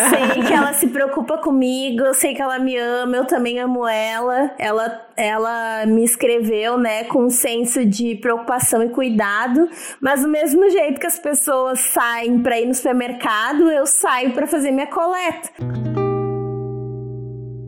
sei 0.09 0.43
que 0.43 0.53
ela 0.53 0.73
se 0.73 0.89
preocupa 0.89 1.37
comigo, 1.37 2.03
eu 2.03 2.15
sei 2.15 2.35
que 2.35 2.41
ela 2.41 2.59
me 2.59 2.77
ama, 2.79 3.17
eu 3.17 3.27
também 3.27 3.59
amo 3.61 3.87
ela. 3.87 4.55
Ela, 4.59 5.07
ela 5.15 5.85
me 5.87 6.03
escreveu, 6.03 6.79
né, 6.79 7.05
com 7.05 7.25
um 7.25 7.31
senso 7.31 7.85
de 7.85 8.17
preocupação 8.17 8.83
e 8.83 8.89
cuidado. 8.89 9.69
Mas 10.01 10.23
do 10.23 10.29
mesmo 10.29 10.69
jeito 10.71 10.99
que 10.99 11.07
as 11.07 11.19
pessoas 11.19 11.81
saem 11.81 12.43
para 12.43 12.59
ir 12.59 12.67
no 12.67 12.75
supermercado, 12.75 13.71
eu 13.71 13.87
saio 13.87 14.33
para 14.33 14.47
fazer 14.47 14.71
minha 14.71 14.87
coleta. 14.87 15.51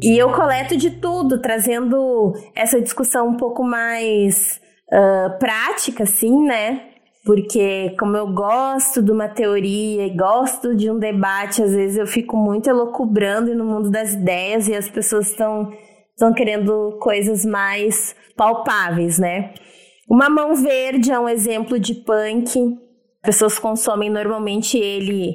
E 0.02 0.18
eu 0.18 0.32
coleto 0.32 0.76
de 0.76 0.90
tudo, 0.90 1.40
trazendo 1.40 2.32
essa 2.54 2.80
discussão 2.80 3.28
um 3.28 3.36
pouco 3.36 3.62
mais 3.62 4.60
uh, 4.92 5.38
prática, 5.38 6.04
assim, 6.04 6.44
né? 6.44 6.93
Porque 7.24 7.94
como 7.98 8.16
eu 8.16 8.32
gosto 8.32 9.02
de 9.02 9.10
uma 9.10 9.28
teoria 9.28 10.06
e 10.06 10.16
gosto 10.16 10.74
de 10.74 10.90
um 10.90 10.98
debate, 10.98 11.62
às 11.62 11.72
vezes 11.72 11.96
eu 11.96 12.06
fico 12.06 12.36
muito 12.36 12.68
elocubrando 12.68 13.54
no 13.54 13.64
mundo 13.64 13.90
das 13.90 14.12
ideias 14.12 14.68
e 14.68 14.74
as 14.74 14.88
pessoas 14.88 15.30
estão 15.30 15.72
estão 16.14 16.32
querendo 16.32 16.96
coisas 17.00 17.44
mais 17.44 18.14
palpáveis, 18.36 19.18
né? 19.18 19.52
O 20.08 20.16
mamão 20.16 20.54
verde 20.54 21.10
é 21.10 21.18
um 21.18 21.28
exemplo 21.28 21.78
de 21.78 21.94
punk. 21.94 22.76
Pessoas 23.22 23.58
consomem 23.58 24.10
normalmente 24.10 24.78
ele 24.78 25.34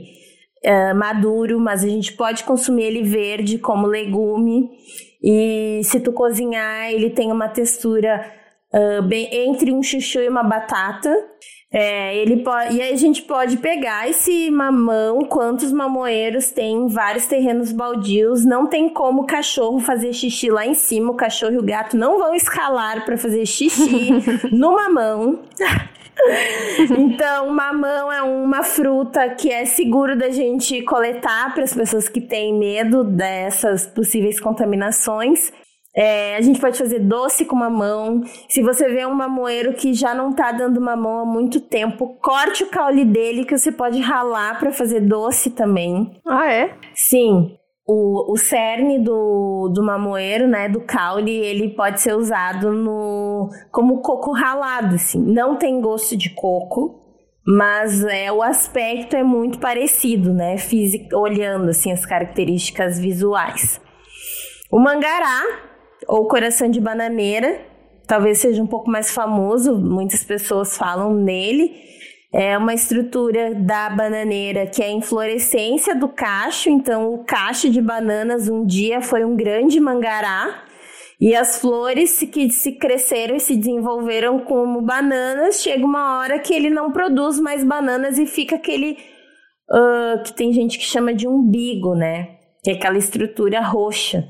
uh, 0.66 0.96
maduro, 0.96 1.60
mas 1.60 1.84
a 1.84 1.88
gente 1.88 2.14
pode 2.14 2.44
consumir 2.44 2.84
ele 2.84 3.04
verde 3.04 3.58
como 3.58 3.88
legume. 3.88 4.70
E 5.22 5.82
se 5.84 6.00
tu 6.00 6.14
cozinhar, 6.14 6.92
ele 6.92 7.10
tem 7.10 7.32
uma 7.32 7.50
textura 7.50 8.26
uh, 8.74 9.02
bem 9.04 9.28
entre 9.34 9.74
um 9.74 9.84
chuchu 9.84 10.20
e 10.20 10.30
uma 10.30 10.44
batata. 10.44 11.14
É, 11.72 12.18
ele 12.18 12.38
pode, 12.38 12.76
e 12.76 12.82
aí 12.82 12.92
a 12.92 12.98
gente 12.98 13.22
pode 13.22 13.58
pegar 13.58 14.10
esse 14.10 14.50
mamão, 14.50 15.20
quantos 15.26 15.72
mamoeiros 15.72 16.50
tem 16.50 16.76
em 16.76 16.88
vários 16.88 17.28
terrenos 17.28 17.72
baldios, 17.72 18.44
não 18.44 18.66
tem 18.66 18.90
como 18.90 19.22
o 19.22 19.26
cachorro 19.28 19.80
fazer 19.80 20.12
xixi 20.12 20.50
lá 20.50 20.66
em 20.66 20.74
cima, 20.74 21.12
o 21.12 21.16
cachorro 21.16 21.54
e 21.54 21.58
o 21.60 21.64
gato 21.64 21.96
não 21.96 22.18
vão 22.18 22.34
escalar 22.34 23.06
para 23.06 23.20
fazer 23.20 23.46
xixi 23.46 24.10
no 24.52 24.74
mamão. 24.74 25.42
então, 26.98 27.52
mamão 27.52 28.12
é 28.12 28.24
uma 28.24 28.64
fruta 28.64 29.30
que 29.30 29.52
é 29.52 29.64
seguro 29.64 30.18
da 30.18 30.32
gente 30.32 30.82
coletar 30.82 31.54
para 31.54 31.64
as 31.64 31.74
pessoas 31.74 32.10
que 32.10 32.20
têm 32.20 32.52
medo 32.52 33.04
dessas 33.04 33.86
possíveis 33.86 34.40
contaminações. 34.40 35.54
É, 36.00 36.38
a 36.38 36.42
gente 36.42 36.62
pode 36.62 36.78
fazer 36.78 37.00
doce 37.00 37.44
com 37.44 37.58
mamão. 37.58 38.22
Se 38.48 38.64
você 38.64 38.88
vê 38.88 39.06
um 39.06 39.14
mamoeiro 39.14 39.74
que 39.74 39.94
já 39.94 40.16
não 40.16 40.32
tá 40.32 40.50
dando 40.50 40.80
mamão 40.80 41.20
há 41.20 41.26
muito 41.26 41.60
tempo, 41.60 42.16
corte 42.22 42.64
o 42.64 42.70
caule 42.70 43.04
dele 43.04 43.44
que 43.44 43.58
você 43.58 43.70
pode 43.70 44.00
ralar 44.00 44.58
para 44.58 44.72
fazer 44.72 45.02
doce 45.02 45.50
também. 45.50 46.18
Ah, 46.26 46.50
é? 46.50 46.74
Sim. 46.96 47.54
O, 47.86 48.32
o 48.32 48.38
cerne 48.38 49.00
do, 49.00 49.70
do 49.76 49.84
mamoeiro, 49.84 50.48
né, 50.48 50.70
do 50.70 50.80
caule, 50.80 51.36
ele 51.36 51.76
pode 51.76 52.00
ser 52.00 52.16
usado 52.16 52.72
no 52.72 53.50
como 53.70 54.02
coco 54.02 54.32
ralado, 54.32 54.96
assim. 54.96 55.20
Não 55.20 55.58
tem 55.58 55.82
gosto 55.82 56.16
de 56.16 56.30
coco, 56.30 56.98
mas 57.46 58.06
é 58.06 58.32
o 58.32 58.42
aspecto 58.42 59.18
é 59.18 59.24
muito 59.24 59.60
parecido, 59.60 60.34
né, 60.34 60.58
físico, 60.58 61.14
olhando 61.18 61.72
assim 61.72 61.92
as 61.92 62.06
características 62.06 62.98
visuais. 62.98 63.82
O 64.72 64.80
mangará 64.80 65.68
ou 66.10 66.28
Coração 66.28 66.70
de 66.72 66.82
Bananeira, 66.82 67.62
talvez 68.08 68.40
seja 68.40 68.62
um 68.64 68.68
pouco 68.68 68.90
mais 68.90 69.12
famoso, 69.12 69.78
muitas 69.78 70.24
pessoas 70.24 70.76
falam 70.76 71.14
nele. 71.14 71.88
É 72.34 72.58
uma 72.58 72.74
estrutura 72.74 73.56
da 73.56 73.90
bananeira 73.90 74.68
que 74.68 74.84
é 74.84 74.88
a 74.88 74.92
inflorescência 74.92 75.96
do 75.96 76.08
cacho, 76.08 76.70
então 76.70 77.14
o 77.14 77.24
cacho 77.24 77.70
de 77.70 77.82
bananas 77.82 78.48
um 78.48 78.66
dia 78.66 79.02
foi 79.02 79.24
um 79.24 79.36
grande 79.36 79.80
mangará. 79.80 80.64
E 81.22 81.36
as 81.36 81.60
flores 81.60 82.20
que 82.20 82.50
se 82.50 82.74
cresceram 82.74 83.36
e 83.36 83.40
se 83.40 83.56
desenvolveram 83.56 84.40
como 84.40 84.82
bananas, 84.82 85.62
chega 85.62 85.86
uma 85.86 86.18
hora 86.18 86.40
que 86.40 86.54
ele 86.54 86.70
não 86.70 86.92
produz 86.92 87.40
mais 87.40 87.64
bananas 87.64 88.18
e 88.18 88.26
fica 88.26 88.56
aquele 88.56 88.98
uh, 89.72 90.24
que 90.24 90.34
tem 90.34 90.54
gente 90.54 90.78
que 90.78 90.86
chama 90.86 91.14
de 91.14 91.28
umbigo, 91.28 91.94
né? 91.94 92.38
Que 92.64 92.72
é 92.72 92.74
aquela 92.74 92.98
estrutura 92.98 93.60
roxa 93.60 94.24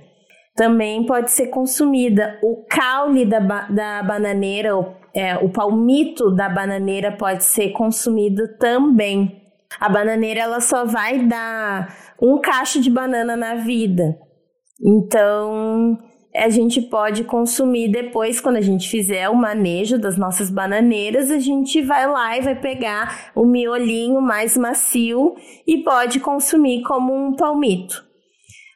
também 0.60 1.06
pode 1.06 1.32
ser 1.32 1.48
consumida. 1.48 2.38
O 2.44 2.66
caule 2.70 3.26
da, 3.26 3.40
da 3.40 4.04
bananeira, 4.04 4.76
o, 4.78 4.94
é, 5.16 5.38
o 5.38 5.48
palmito 5.48 6.30
da 6.36 6.50
bananeira 6.50 7.14
pode 7.14 7.46
ser 7.46 7.70
consumido 7.70 8.46
também. 8.58 9.42
A 9.80 9.88
bananeira 9.88 10.42
ela 10.42 10.60
só 10.60 10.84
vai 10.84 11.20
dar 11.20 11.96
um 12.22 12.42
cacho 12.42 12.82
de 12.82 12.90
banana 12.90 13.38
na 13.38 13.56
vida. 13.56 14.18
Então, 14.86 15.98
a 16.36 16.50
gente 16.50 16.82
pode 16.82 17.24
consumir 17.24 17.90
depois, 17.90 18.42
quando 18.42 18.58
a 18.58 18.62
gente 18.62 18.90
fizer 18.90 19.30
o 19.30 19.36
manejo 19.36 19.98
das 19.98 20.18
nossas 20.18 20.50
bananeiras, 20.50 21.32
a 21.32 21.40
gente 21.40 21.82
vai 21.82 22.06
lá 22.06 22.38
e 22.38 22.42
vai 22.42 22.56
pegar 22.56 23.32
o 23.34 23.46
miolinho 23.46 24.20
mais 24.20 24.58
macio 24.58 25.36
e 25.66 25.78
pode 25.84 26.20
consumir 26.20 26.84
como 26.84 27.16
um 27.16 27.34
palmito 27.34 28.09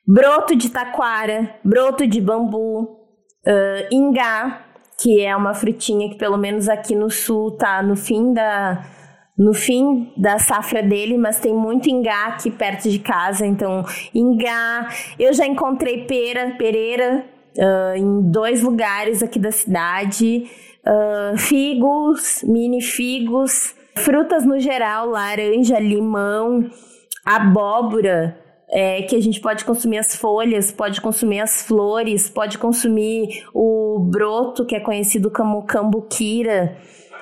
broto 0.06 0.56
de 0.56 0.70
taquara, 0.70 1.56
broto 1.64 2.06
de 2.06 2.20
bambu, 2.20 2.82
uh, 3.48 3.88
ingá, 3.92 4.66
que 4.98 5.22
é 5.22 5.36
uma 5.36 5.54
frutinha 5.54 6.10
que 6.10 6.16
pelo 6.16 6.38
menos 6.38 6.70
aqui 6.70 6.96
no 6.96 7.10
sul 7.10 7.52
tá 7.52 7.82
no 7.82 7.96
fim 7.96 8.34
da 8.34 8.86
no 9.36 9.52
fim 9.52 10.14
da 10.16 10.38
safra 10.38 10.84
dele, 10.84 11.18
mas 11.18 11.40
tem 11.40 11.56
muito 11.56 11.90
ingá 11.90 12.28
aqui 12.28 12.52
perto 12.52 12.88
de 12.88 13.00
casa, 13.00 13.48
então 13.48 13.84
ingá. 14.14 14.88
Eu 15.18 15.34
já 15.34 15.48
encontrei 15.48 16.06
pera, 16.06 16.52
pereira 16.56 17.26
uh, 17.58 17.98
em 17.98 18.30
dois 18.30 18.62
lugares 18.62 19.24
aqui 19.24 19.40
da 19.40 19.52
cidade, 19.52 20.48
uh, 20.86 21.36
figos, 21.36 22.44
mini 22.44 22.80
figos, 22.80 23.74
frutas 23.96 24.46
no 24.46 24.60
geral, 24.60 25.10
laranja, 25.10 25.80
limão, 25.80 26.70
abóbora 27.26 28.43
é, 28.74 29.04
que 29.04 29.16
a 29.16 29.22
gente 29.22 29.40
pode 29.40 29.64
consumir 29.64 30.00
as 30.00 30.16
folhas, 30.16 30.72
pode 30.72 31.00
consumir 31.00 31.40
as 31.42 31.62
flores, 31.62 32.28
pode 32.28 32.58
consumir 32.58 33.46
o 33.54 34.10
broto, 34.12 34.66
que 34.66 34.76
é 34.76 34.80
conhecido 34.80 35.30
como 35.30 35.64
cambuquira, 35.68 36.76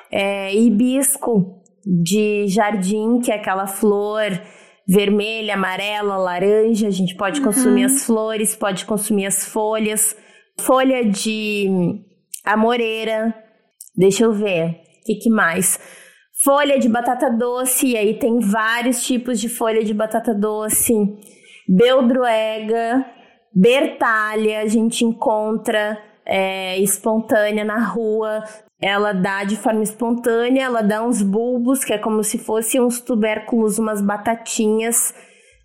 é, 0.09 0.55
hibisco 0.55 1.61
de 1.85 2.47
jardim, 2.47 3.19
que 3.19 3.31
é 3.31 3.35
aquela 3.35 3.67
flor 3.67 4.41
vermelha, 4.87 5.55
amarela, 5.55 6.15
laranja. 6.15 6.87
A 6.87 6.91
gente 6.91 7.15
pode 7.15 7.41
uhum. 7.41 7.47
consumir 7.47 7.83
as 7.83 8.05
flores, 8.05 8.55
pode 8.55 8.85
consumir 8.85 9.25
as 9.25 9.43
folhas, 9.45 10.15
folha 10.57 11.03
de 11.03 11.67
amoreira. 12.45 13.35
Deixa 13.93 14.23
eu 14.23 14.31
ver, 14.31 14.69
o 14.69 15.05
que, 15.05 15.15
que 15.15 15.29
mais? 15.29 15.77
folha 16.43 16.79
de 16.79 16.89
batata 16.89 17.29
doce, 17.29 17.89
e 17.89 17.97
aí 17.97 18.17
tem 18.17 18.39
vários 18.39 19.03
tipos 19.03 19.39
de 19.39 19.47
folha 19.47 19.83
de 19.83 19.93
batata 19.93 20.33
doce, 20.33 20.93
beldroega, 21.67 23.05
bertalha, 23.53 24.61
a 24.61 24.67
gente 24.67 25.03
encontra 25.03 25.97
é, 26.25 26.77
espontânea 26.79 27.63
na 27.63 27.79
rua, 27.79 28.43
ela 28.81 29.13
dá 29.13 29.43
de 29.43 29.55
forma 29.55 29.83
espontânea, 29.83 30.63
ela 30.63 30.81
dá 30.81 31.03
uns 31.03 31.21
bulbos, 31.21 31.83
que 31.83 31.93
é 31.93 31.99
como 31.99 32.23
se 32.23 32.39
fossem 32.39 32.81
uns 32.81 32.99
tubérculos, 32.99 33.77
umas 33.77 34.01
batatinhas, 34.01 35.13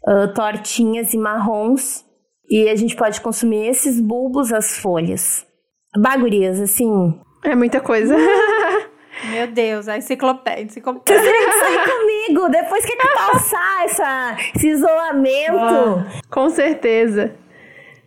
uh, 0.07 0.33
tortinhas 0.35 1.15
e 1.15 1.19
marrons. 1.19 2.05
E 2.51 2.69
a 2.69 2.77
gente 2.77 2.95
pode 2.95 3.21
consumir 3.23 3.67
esses 3.69 3.99
bulbos, 4.01 4.53
as 4.53 4.77
folhas. 4.77 5.47
Bagurias, 5.99 6.61
assim. 6.61 7.19
É 7.43 7.55
muita 7.55 7.81
coisa. 7.81 8.15
Meu 9.25 9.47
Deus, 9.47 9.89
a 9.89 9.97
enciclopédia. 9.97 10.65
enciclopédia. 10.65 11.23
Você 11.23 11.33
tem 11.33 11.47
que 11.47 11.59
sair 11.59 11.91
comigo 11.91 12.49
depois 12.49 12.85
que 12.85 12.97
passar 12.97 13.85
essa, 13.85 14.37
esse 14.55 14.69
isolamento. 14.69 16.07
Com 16.31 16.51
certeza. 16.51 17.35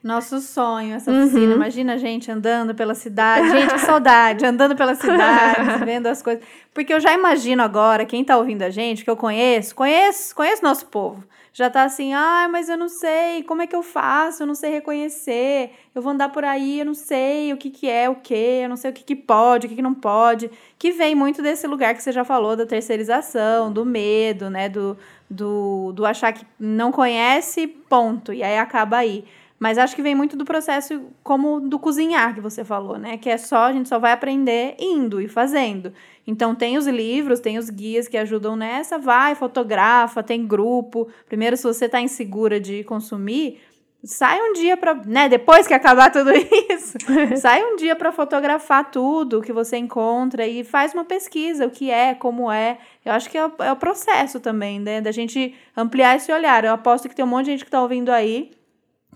Nosso 0.01 0.39
sonho, 0.39 0.95
essa 0.95 1.11
oficina. 1.11 1.47
Uhum. 1.47 1.55
Imagina 1.55 1.93
a 1.93 1.97
gente 1.97 2.31
andando 2.31 2.73
pela 2.73 2.95
cidade. 2.95 3.49
Gente, 3.49 3.73
que 3.73 3.79
saudade, 3.79 4.45
andando 4.45 4.75
pela 4.75 4.95
cidade, 4.95 5.83
vendo 5.83 6.07
as 6.07 6.21
coisas. 6.21 6.43
Porque 6.73 6.93
eu 6.93 7.01
já 7.01 7.13
imagino 7.13 7.61
agora, 7.61 8.05
quem 8.05 8.23
tá 8.23 8.37
ouvindo 8.37 8.61
a 8.61 8.69
gente, 8.69 9.03
que 9.03 9.09
eu 9.09 9.17
conheço, 9.17 9.75
conheço, 9.75 10.33
conheço 10.33 10.63
nosso 10.63 10.85
povo. 10.85 11.23
Já 11.51 11.69
tá 11.69 11.83
assim, 11.83 12.13
ah, 12.13 12.47
mas 12.49 12.69
eu 12.69 12.77
não 12.77 12.87
sei, 12.87 13.43
como 13.43 13.61
é 13.61 13.67
que 13.67 13.75
eu 13.75 13.83
faço? 13.83 14.43
Eu 14.43 14.47
não 14.47 14.55
sei 14.55 14.71
reconhecer. 14.71 15.71
Eu 15.93 16.01
vou 16.01 16.13
andar 16.13 16.29
por 16.29 16.45
aí, 16.45 16.79
eu 16.79 16.85
não 16.85 16.93
sei 16.93 17.51
o 17.51 17.57
que 17.57 17.69
que 17.69 17.89
é 17.89 18.07
o 18.09 18.15
que, 18.15 18.61
eu 18.63 18.69
não 18.69 18.77
sei 18.77 18.91
o 18.91 18.93
que 18.93 19.03
que 19.03 19.15
pode, 19.15 19.65
o 19.65 19.69
que 19.69 19.75
que 19.75 19.81
não 19.81 19.93
pode. 19.93 20.49
Que 20.77 20.91
vem 20.91 21.15
muito 21.15 21.41
desse 21.41 21.67
lugar 21.67 21.93
que 21.93 22.01
você 22.01 22.13
já 22.13 22.23
falou, 22.23 22.55
da 22.55 22.65
terceirização, 22.65 23.73
do 23.73 23.83
medo, 23.83 24.49
né? 24.49 24.69
Do, 24.69 24.97
do, 25.29 25.91
do 25.91 26.05
achar 26.05 26.31
que 26.31 26.45
não 26.57 26.91
conhece, 26.91 27.67
ponto. 27.67 28.31
E 28.31 28.41
aí 28.41 28.57
acaba 28.57 28.97
aí. 28.97 29.25
Mas 29.59 29.77
acho 29.77 29.93
que 29.93 30.01
vem 30.01 30.15
muito 30.15 30.37
do 30.37 30.45
processo 30.45 31.01
como 31.21 31.59
do 31.59 31.77
cozinhar 31.77 32.33
que 32.33 32.39
você 32.39 32.63
falou, 32.63 32.97
né? 32.97 33.17
Que 33.17 33.29
é 33.29 33.37
só, 33.37 33.65
a 33.65 33.73
gente 33.73 33.89
só 33.89 33.99
vai 33.99 34.13
aprender 34.13 34.75
indo 34.79 35.19
e 35.19 35.27
fazendo. 35.27 35.91
Então 36.25 36.55
tem 36.55 36.77
os 36.77 36.87
livros, 36.87 37.41
tem 37.41 37.57
os 37.57 37.69
guias 37.69 38.07
que 38.07 38.17
ajudam 38.17 38.55
nessa, 38.55 38.97
vai, 38.97 39.35
fotografa, 39.35 40.23
tem 40.23 40.47
grupo. 40.47 41.09
Primeiro, 41.27 41.57
se 41.57 41.63
você 41.63 41.85
está 41.85 41.99
insegura 41.99 42.57
de 42.57 42.85
consumir, 42.85 43.59
sai 44.01 44.39
um 44.41 44.53
dia 44.53 44.77
para, 44.77 44.93
né, 45.05 45.27
depois 45.27 45.67
que 45.67 45.73
acabar 45.73 46.09
tudo 46.09 46.31
isso, 46.71 46.97
sai 47.41 47.61
um 47.61 47.75
dia 47.75 47.97
para 47.97 48.13
fotografar 48.13 48.89
tudo 48.89 49.41
que 49.41 49.51
você 49.51 49.75
encontra 49.75 50.47
e 50.47 50.63
faz 50.63 50.93
uma 50.93 51.03
pesquisa, 51.03 51.67
o 51.67 51.69
que 51.69 51.91
é, 51.91 52.15
como 52.15 52.49
é. 52.49 52.77
Eu 53.03 53.11
acho 53.11 53.29
que 53.29 53.37
é 53.37 53.45
o, 53.45 53.51
é 53.59 53.71
o 53.73 53.75
processo 53.75 54.39
também, 54.39 54.79
né, 54.79 55.01
da 55.01 55.11
gente 55.11 55.53
ampliar 55.75 56.15
esse 56.15 56.31
olhar. 56.31 56.63
Eu 56.63 56.71
aposto 56.71 57.09
que 57.09 57.15
tem 57.15 57.25
um 57.25 57.27
monte 57.27 57.45
de 57.45 57.51
gente 57.51 57.65
que 57.65 57.67
está 57.67 57.81
ouvindo 57.81 58.09
aí 58.09 58.51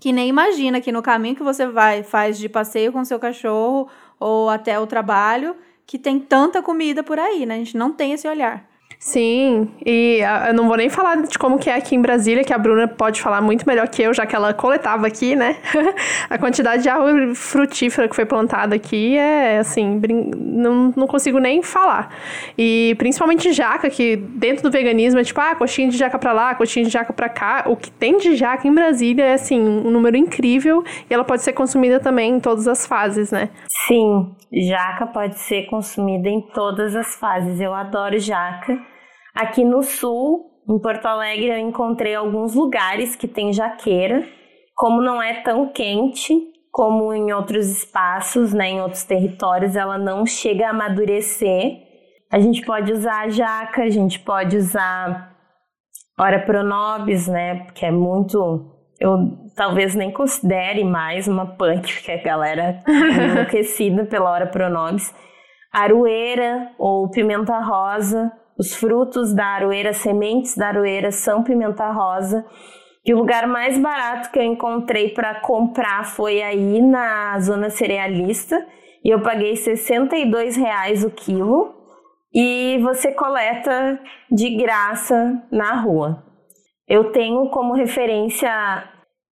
que 0.00 0.12
nem 0.12 0.28
imagina 0.28 0.80
que 0.80 0.92
no 0.92 1.02
caminho 1.02 1.36
que 1.36 1.42
você 1.42 1.66
vai, 1.66 2.02
faz 2.02 2.38
de 2.38 2.48
passeio 2.48 2.92
com 2.92 3.04
seu 3.04 3.18
cachorro 3.18 3.88
ou 4.18 4.48
até 4.50 4.78
o 4.78 4.86
trabalho, 4.86 5.56
que 5.86 5.98
tem 5.98 6.18
tanta 6.18 6.62
comida 6.62 7.02
por 7.02 7.18
aí, 7.18 7.46
né? 7.46 7.54
A 7.54 7.58
gente 7.58 7.76
não 7.76 7.92
tem 7.92 8.12
esse 8.12 8.26
olhar. 8.26 8.68
Sim, 9.04 9.68
e 9.84 10.22
ah, 10.22 10.46
eu 10.48 10.54
não 10.54 10.66
vou 10.66 10.78
nem 10.78 10.88
falar 10.88 11.16
de 11.16 11.38
como 11.38 11.58
que 11.58 11.68
é 11.68 11.74
aqui 11.74 11.94
em 11.94 12.00
Brasília, 12.00 12.42
que 12.42 12.54
a 12.54 12.56
Bruna 12.56 12.88
pode 12.88 13.20
falar 13.20 13.42
muito 13.42 13.68
melhor 13.68 13.86
que 13.86 14.00
eu, 14.00 14.14
já 14.14 14.24
que 14.24 14.34
ela 14.34 14.54
coletava 14.54 15.06
aqui, 15.06 15.36
né? 15.36 15.58
a 16.30 16.38
quantidade 16.38 16.84
de 16.84 16.88
árvore 16.88 17.34
frutífera 17.34 18.08
que 18.08 18.16
foi 18.16 18.24
plantada 18.24 18.74
aqui 18.74 19.14
é, 19.14 19.58
assim, 19.58 20.00
não, 20.38 20.90
não 20.96 21.06
consigo 21.06 21.38
nem 21.38 21.62
falar. 21.62 22.16
E 22.56 22.94
principalmente 22.96 23.52
jaca, 23.52 23.90
que 23.90 24.16
dentro 24.16 24.62
do 24.62 24.70
veganismo 24.70 25.20
é 25.20 25.22
tipo, 25.22 25.38
ah, 25.38 25.54
coxinha 25.54 25.90
de 25.90 25.98
jaca 25.98 26.18
pra 26.18 26.32
lá, 26.32 26.54
coxinha 26.54 26.86
de 26.86 26.90
jaca 26.90 27.12
pra 27.12 27.28
cá. 27.28 27.64
O 27.66 27.76
que 27.76 27.90
tem 27.90 28.16
de 28.16 28.34
jaca 28.34 28.66
em 28.66 28.72
Brasília 28.72 29.22
é, 29.22 29.34
assim, 29.34 29.60
um 29.60 29.90
número 29.90 30.16
incrível 30.16 30.82
e 31.10 31.12
ela 31.12 31.24
pode 31.24 31.42
ser 31.42 31.52
consumida 31.52 32.00
também 32.00 32.36
em 32.36 32.40
todas 32.40 32.66
as 32.66 32.86
fases, 32.86 33.30
né? 33.30 33.50
Sim, 33.86 34.34
jaca 34.50 35.06
pode 35.06 35.38
ser 35.40 35.66
consumida 35.66 36.26
em 36.26 36.40
todas 36.40 36.96
as 36.96 37.14
fases. 37.16 37.60
Eu 37.60 37.74
adoro 37.74 38.18
jaca. 38.18 38.93
Aqui 39.34 39.64
no 39.64 39.82
sul, 39.82 40.62
em 40.68 40.78
Porto 40.78 41.06
Alegre, 41.06 41.48
eu 41.48 41.58
encontrei 41.58 42.14
alguns 42.14 42.54
lugares 42.54 43.16
que 43.16 43.26
tem 43.26 43.52
jaqueira. 43.52 44.26
Como 44.74 45.02
não 45.02 45.22
é 45.22 45.42
tão 45.42 45.68
quente 45.72 46.54
como 46.74 47.14
em 47.14 47.32
outros 47.32 47.68
espaços, 47.68 48.52
né, 48.52 48.70
em 48.70 48.80
outros 48.80 49.04
territórios, 49.04 49.76
ela 49.76 49.96
não 49.96 50.26
chega 50.26 50.66
a 50.66 50.70
amadurecer. 50.70 51.78
A 52.32 52.40
gente 52.40 52.66
pode 52.66 52.92
usar 52.92 53.20
a 53.20 53.28
jaca, 53.28 53.84
a 53.84 53.88
gente 53.88 54.18
pode 54.18 54.56
usar 54.56 55.36
Ora 56.18 56.40
Pronobis, 56.40 57.28
né, 57.28 57.68
que 57.74 57.86
é 57.86 57.92
muito 57.92 58.74
eu 59.00 59.16
talvez 59.54 59.94
nem 59.94 60.10
considere 60.10 60.82
mais 60.82 61.28
uma 61.28 61.46
punk, 61.46 61.92
porque 61.94 62.10
a 62.10 62.22
galera 62.22 62.80
é 62.88 63.24
enlouquecida 63.24 64.04
pela 64.04 64.30
Hora 64.30 64.46
Pronobis. 64.46 65.14
Aroeira 65.72 66.72
ou 66.78 67.08
pimenta 67.08 67.58
rosa, 67.60 68.32
os 68.58 68.74
frutos 68.74 69.34
da 69.34 69.46
aroeira, 69.46 69.92
sementes 69.92 70.56
da 70.56 70.68
aroeira 70.68 71.10
são 71.10 71.42
pimenta 71.42 71.90
rosa. 71.90 72.44
E 73.04 73.12
o 73.12 73.18
lugar 73.18 73.46
mais 73.46 73.78
barato 73.78 74.30
que 74.30 74.38
eu 74.38 74.42
encontrei 74.42 75.10
para 75.10 75.40
comprar 75.40 76.04
foi 76.04 76.40
aí 76.42 76.80
na 76.80 77.38
zona 77.40 77.68
cerealista. 77.68 78.64
E 79.04 79.10
eu 79.10 79.20
paguei 79.20 79.56
62 79.56 80.56
reais 80.56 81.04
o 81.04 81.10
quilo. 81.10 81.74
E 82.32 82.78
você 82.82 83.12
coleta 83.12 84.00
de 84.30 84.56
graça 84.56 85.42
na 85.52 85.74
rua. 85.74 86.24
Eu 86.88 87.12
tenho 87.12 87.48
como 87.50 87.74
referência 87.74 88.50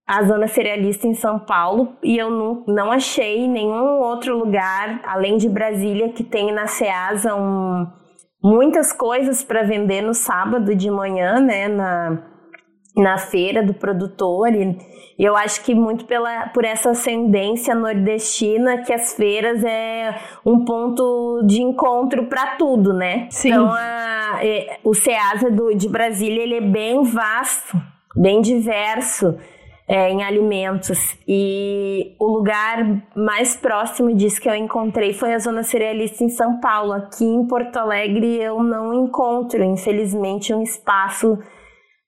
a 0.06 0.22
zona 0.24 0.46
cerealista 0.46 1.06
em 1.06 1.14
São 1.14 1.38
Paulo 1.38 1.96
e 2.02 2.18
eu 2.18 2.30
não, 2.30 2.64
não 2.66 2.92
achei 2.92 3.46
nenhum 3.46 4.00
outro 4.00 4.36
lugar, 4.36 5.00
além 5.04 5.36
de 5.36 5.48
Brasília, 5.48 6.10
que 6.10 6.24
tem 6.24 6.52
na 6.52 6.66
Ceasa 6.66 7.34
um, 7.34 7.86
muitas 8.43 8.93
coisas 8.93 9.43
para 9.43 9.62
vender 9.62 10.03
no 10.03 10.14
sábado 10.14 10.74
de 10.74 10.90
manhã, 10.90 11.40
né, 11.40 11.68
na, 11.68 12.18
na 12.97 13.18
feira 13.18 13.62
do 13.62 13.72
produtor. 13.72 14.53
E, 14.55 14.76
eu 15.18 15.36
acho 15.36 15.62
que 15.62 15.74
muito 15.74 16.05
pela, 16.07 16.49
por 16.49 16.64
essa 16.64 16.90
ascendência 16.90 17.74
nordestina 17.74 18.78
que 18.78 18.93
as 18.93 19.12
feiras 19.12 19.62
é 19.62 20.18
um 20.45 20.64
ponto 20.64 21.43
de 21.47 21.62
encontro 21.62 22.26
para 22.26 22.57
tudo, 22.57 22.93
né? 22.93 23.28
Sim. 23.30 23.51
Então 23.51 23.70
a, 23.70 24.40
é, 24.43 24.78
o 24.82 24.95
Ceasa 24.95 25.51
do, 25.51 25.74
de 25.74 25.88
Brasília 25.88 26.43
ele 26.43 26.57
é 26.57 26.61
bem 26.61 27.03
vasto, 27.05 27.80
bem 28.16 28.40
diverso 28.40 29.38
é, 29.86 30.10
em 30.10 30.22
alimentos. 30.22 31.16
E 31.26 32.14
o 32.18 32.26
lugar 32.26 33.02
mais 33.16 33.56
próximo 33.56 34.14
disso 34.14 34.40
que 34.40 34.48
eu 34.48 34.54
encontrei 34.54 35.12
foi 35.12 35.34
a 35.34 35.38
Zona 35.38 35.62
Cerealista 35.62 36.24
em 36.24 36.28
São 36.28 36.60
Paulo. 36.60 36.92
Aqui 36.92 37.24
em 37.24 37.46
Porto 37.46 37.76
Alegre 37.76 38.36
eu 38.40 38.62
não 38.62 39.04
encontro, 39.04 39.62
infelizmente, 39.62 40.54
um 40.54 40.62
espaço 40.62 41.38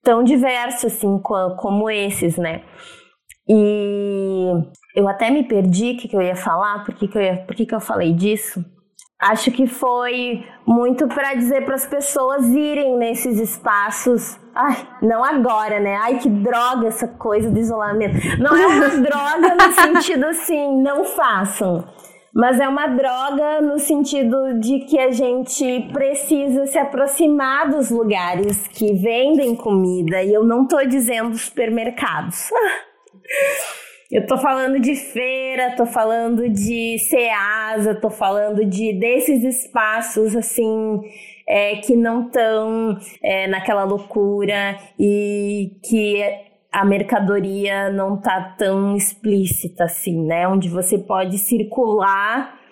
tão 0.03 0.23
diverso 0.23 0.87
assim 0.87 1.19
como 1.19 1.91
esses, 1.91 2.37
né? 2.37 2.63
E 3.49 4.47
eu 4.95 5.09
até 5.09 5.31
me 5.31 5.43
perdi 5.43 5.93
o 5.93 5.97
que, 5.97 6.09
que 6.09 6.17
eu 6.17 6.23
ia 6.23 6.37
falar, 6.37 6.85
por 6.85 6.95
que, 6.95 7.09
que, 7.09 7.19
eu, 7.19 7.23
ia, 7.23 7.37
por 7.39 7.55
que, 7.55 7.67
que 7.67 7.75
eu 7.75 7.81
falei 7.81 8.13
disso. 8.13 8.65
Acho 9.25 9.51
que 9.51 9.67
foi 9.67 10.45
muito 10.67 11.09
para 11.09 11.33
dizer 11.33 11.65
para 11.65 11.77
as 11.77 11.87
pessoas 11.87 12.45
irem 12.49 12.99
nesses 12.99 13.41
espaços. 13.41 14.39
Ai, 14.55 14.77
não 15.01 15.25
agora, 15.25 15.81
né? 15.81 15.97
Ai, 15.97 16.19
que 16.19 16.29
droga 16.29 16.89
essa 16.89 17.09
coisa 17.09 17.51
do 17.51 17.59
isolamento. 17.59 18.19
Não 18.39 18.55
é 18.55 18.67
uma 18.67 18.89
droga 19.01 19.55
no 19.55 19.73
sentido 19.73 20.27
assim, 20.27 20.83
não 20.83 21.05
façam. 21.05 21.89
Mas 22.35 22.61
é 22.61 22.69
uma 22.69 22.87
droga 22.87 23.63
no 23.63 23.79
sentido 23.79 24.59
de 24.61 24.81
que 24.81 24.99
a 24.99 25.11
gente 25.11 25.89
precisa 25.91 26.67
se 26.67 26.77
aproximar 26.77 27.71
dos 27.71 27.91
lugares 27.91 28.69
que 28.69 28.93
vendem 28.93 29.57
comida. 29.57 30.23
E 30.23 30.35
eu 30.35 30.45
não 30.45 30.65
estou 30.65 30.87
dizendo 30.87 31.35
supermercados. 31.39 32.51
Eu 34.11 34.27
tô 34.27 34.37
falando 34.37 34.79
de 34.79 34.95
feira, 34.95 35.75
tô 35.77 35.87
falando 35.87 36.49
de 36.49 36.99
Ceasa, 36.99 37.95
tô 37.95 38.11
falando 38.11 38.65
de 38.65 38.93
desses 38.93 39.43
espaços 39.43 40.37
assim 40.37 41.01
é, 41.49 41.77
que 41.77 41.97
não 41.97 42.27
estão 42.27 42.99
é, 43.23 43.47
naquela 43.47 43.85
loucura 43.85 44.79
e 44.99 45.79
que 45.83 46.23
a 46.71 46.85
mercadoria 46.85 47.89
não 47.91 48.21
tá 48.21 48.55
tão 48.59 48.97
explícita 48.97 49.85
assim, 49.85 50.27
né? 50.27 50.47
Onde 50.49 50.69
você 50.69 50.99
pode 50.99 51.39
circular 51.39 52.64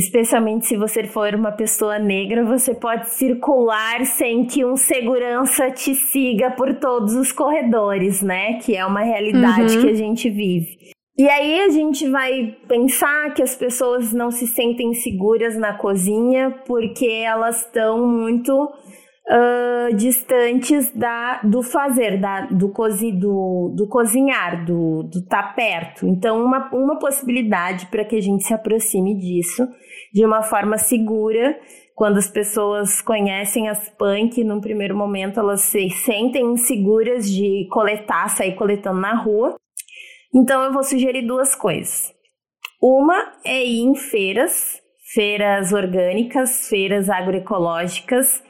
Especialmente 0.00 0.64
se 0.64 0.78
você 0.78 1.04
for 1.04 1.34
uma 1.34 1.52
pessoa 1.52 1.98
negra, 1.98 2.42
você 2.42 2.74
pode 2.74 3.10
circular 3.10 4.06
sem 4.06 4.46
que 4.46 4.64
um 4.64 4.74
segurança 4.74 5.70
te 5.70 5.94
siga 5.94 6.50
por 6.52 6.74
todos 6.76 7.14
os 7.14 7.30
corredores, 7.30 8.22
né? 8.22 8.54
Que 8.54 8.74
é 8.74 8.86
uma 8.86 9.02
realidade 9.02 9.76
uhum. 9.76 9.82
que 9.82 9.90
a 9.90 9.94
gente 9.94 10.30
vive. 10.30 10.78
E 11.18 11.28
aí 11.28 11.60
a 11.60 11.68
gente 11.68 12.08
vai 12.08 12.56
pensar 12.66 13.34
que 13.34 13.42
as 13.42 13.54
pessoas 13.54 14.10
não 14.10 14.30
se 14.30 14.46
sentem 14.46 14.94
seguras 14.94 15.54
na 15.58 15.74
cozinha 15.74 16.50
porque 16.66 17.06
elas 17.06 17.60
estão 17.60 18.06
muito 18.08 18.54
uh, 18.54 19.94
distantes 19.96 20.90
da, 20.94 21.42
do 21.42 21.62
fazer, 21.62 22.18
da, 22.18 22.46
do, 22.46 22.70
cozi, 22.70 23.12
do, 23.12 23.74
do 23.76 23.86
cozinhar, 23.86 24.64
do 24.64 25.06
estar 25.12 25.42
tá 25.42 25.52
perto. 25.52 26.06
Então, 26.06 26.42
uma, 26.42 26.70
uma 26.72 26.98
possibilidade 26.98 27.84
para 27.88 28.02
que 28.02 28.16
a 28.16 28.22
gente 28.22 28.44
se 28.44 28.54
aproxime 28.54 29.14
disso 29.14 29.68
de 30.12 30.24
uma 30.24 30.42
forma 30.42 30.78
segura 30.78 31.58
quando 31.94 32.16
as 32.16 32.28
pessoas 32.28 33.02
conhecem 33.02 33.68
as 33.68 33.90
punk, 33.90 34.42
num 34.42 34.60
primeiro 34.60 34.96
momento 34.96 35.38
elas 35.38 35.60
se 35.60 35.90
sentem 35.90 36.52
inseguras 36.52 37.30
de 37.30 37.68
coletar, 37.70 38.28
sair 38.30 38.54
coletando 38.54 39.00
na 39.00 39.14
rua. 39.14 39.56
Então 40.34 40.62
eu 40.64 40.72
vou 40.72 40.82
sugerir 40.82 41.26
duas 41.26 41.54
coisas. 41.54 42.10
Uma 42.80 43.34
é 43.44 43.62
ir 43.62 43.82
em 43.82 43.94
feiras, 43.94 44.80
feiras 45.12 45.72
orgânicas, 45.72 46.68
feiras 46.68 47.10
agroecológicas, 47.10 48.42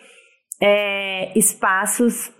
é, 0.62 1.36
espaços 1.36 2.30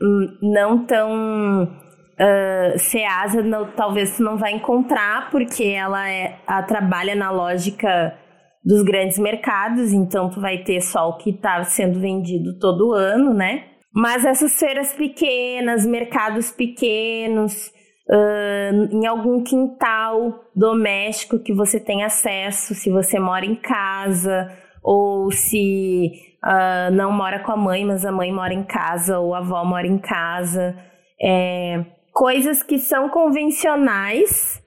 não 0.40 0.86
tão 0.86 1.64
uh, 1.64 2.78
Ceasa, 2.78 3.42
talvez 3.74 4.16
tu 4.16 4.22
não 4.22 4.36
vai 4.36 4.52
encontrar, 4.52 5.30
porque 5.30 5.64
ela, 5.64 6.08
é, 6.08 6.38
ela 6.46 6.62
trabalha 6.62 7.14
na 7.14 7.30
lógica 7.30 8.16
dos 8.64 8.82
grandes 8.82 9.18
mercados, 9.18 9.92
então 9.92 10.28
tu 10.30 10.40
vai 10.40 10.58
ter 10.58 10.80
só 10.80 11.08
o 11.08 11.16
que 11.16 11.30
está 11.30 11.62
sendo 11.64 11.98
vendido 11.98 12.58
todo 12.58 12.92
ano, 12.92 13.32
né? 13.32 13.64
Mas 13.92 14.24
essas 14.24 14.58
feiras 14.58 14.92
pequenas, 14.92 15.84
mercados 15.84 16.50
pequenos, 16.50 17.72
uh, 18.08 18.94
em 18.94 19.06
algum 19.06 19.42
quintal 19.42 20.44
doméstico 20.54 21.38
que 21.38 21.52
você 21.52 21.80
tem 21.80 22.04
acesso, 22.04 22.74
se 22.74 22.90
você 22.90 23.18
mora 23.18 23.44
em 23.44 23.56
casa 23.56 24.48
ou 24.82 25.30
se 25.30 26.12
uh, 26.44 26.94
não 26.94 27.12
mora 27.12 27.40
com 27.40 27.52
a 27.52 27.56
mãe, 27.56 27.84
mas 27.84 28.04
a 28.04 28.12
mãe 28.12 28.32
mora 28.32 28.54
em 28.54 28.64
casa 28.64 29.18
ou 29.18 29.34
a 29.34 29.38
avó 29.38 29.64
mora 29.64 29.86
em 29.86 29.98
casa. 29.98 30.76
É, 31.22 31.84
coisas 32.12 32.62
que 32.62 32.78
são 32.78 33.08
convencionais, 33.08 34.62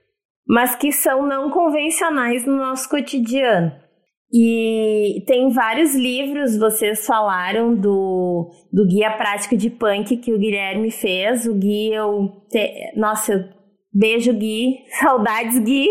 mas 0.46 0.74
que 0.74 0.92
são 0.92 1.26
não 1.26 1.50
convencionais 1.50 2.44
no 2.44 2.56
nosso 2.56 2.88
cotidiano. 2.88 3.83
E 4.36 5.22
tem 5.28 5.48
vários 5.50 5.94
livros, 5.94 6.56
vocês 6.56 7.06
falaram 7.06 7.72
do, 7.72 8.50
do 8.72 8.84
Guia 8.84 9.12
Prático 9.12 9.56
de 9.56 9.70
Punk 9.70 10.16
que 10.16 10.32
o 10.32 10.38
Guilherme 10.38 10.90
fez. 10.90 11.46
O 11.46 11.54
Gui, 11.54 11.94
eu. 11.94 12.42
Te, 12.50 12.92
nossa, 12.96 13.48
beijo, 13.92 14.32
Gui. 14.32 14.78
Saudades, 14.98 15.56
Gui. 15.60 15.88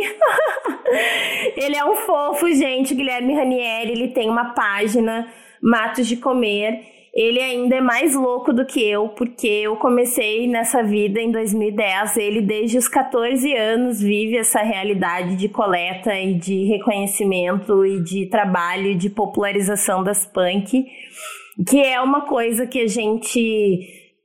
ele 1.55 1.77
é 1.77 1.85
um 1.85 1.95
fofo, 1.95 2.53
gente. 2.53 2.93
O 2.93 2.97
Guilherme 2.97 3.33
Ranieri, 3.33 3.93
ele 3.93 4.09
tem 4.09 4.29
uma 4.29 4.53
página, 4.53 5.25
Matos 5.61 6.05
de 6.05 6.17
Comer 6.17 6.92
ele 7.13 7.39
ainda 7.39 7.75
é 7.75 7.81
mais 7.81 8.15
louco 8.15 8.51
do 8.51 8.65
que 8.65 8.83
eu, 8.83 9.09
porque 9.09 9.47
eu 9.47 9.77
comecei 9.77 10.47
nessa 10.47 10.81
vida 10.81 11.21
em 11.21 11.31
2010. 11.31 12.17
Ele, 12.17 12.41
desde 12.41 12.79
os 12.79 12.87
14 12.87 13.53
anos, 13.53 14.01
vive 14.01 14.35
essa 14.35 14.61
realidade 14.63 15.35
de 15.35 15.47
coleta 15.47 16.19
e 16.19 16.33
de 16.33 16.65
reconhecimento 16.65 17.85
e 17.85 18.01
de 18.01 18.25
trabalho 18.25 18.87
e 18.87 18.95
de 18.95 19.11
popularização 19.11 20.03
das 20.03 20.25
punk, 20.25 20.87
que 21.69 21.79
é 21.83 22.01
uma 22.01 22.21
coisa 22.21 22.65
que 22.65 22.79
a 22.79 22.87
gente 22.87 23.79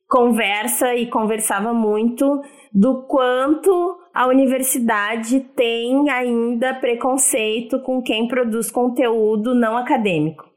conversa 0.09 0.95
e 0.95 1.07
conversava 1.09 1.75
muito 1.75 2.41
do 2.73 3.03
quanto 3.03 3.99
a 4.15 4.27
universidade 4.27 5.41
tem 5.55 6.09
ainda 6.09 6.73
preconceito 6.73 7.81
com 7.81 8.01
quem 8.01 8.27
produz 8.27 8.71
conteúdo 8.71 9.55
não 9.55 9.77
acadêmico. 9.77 10.48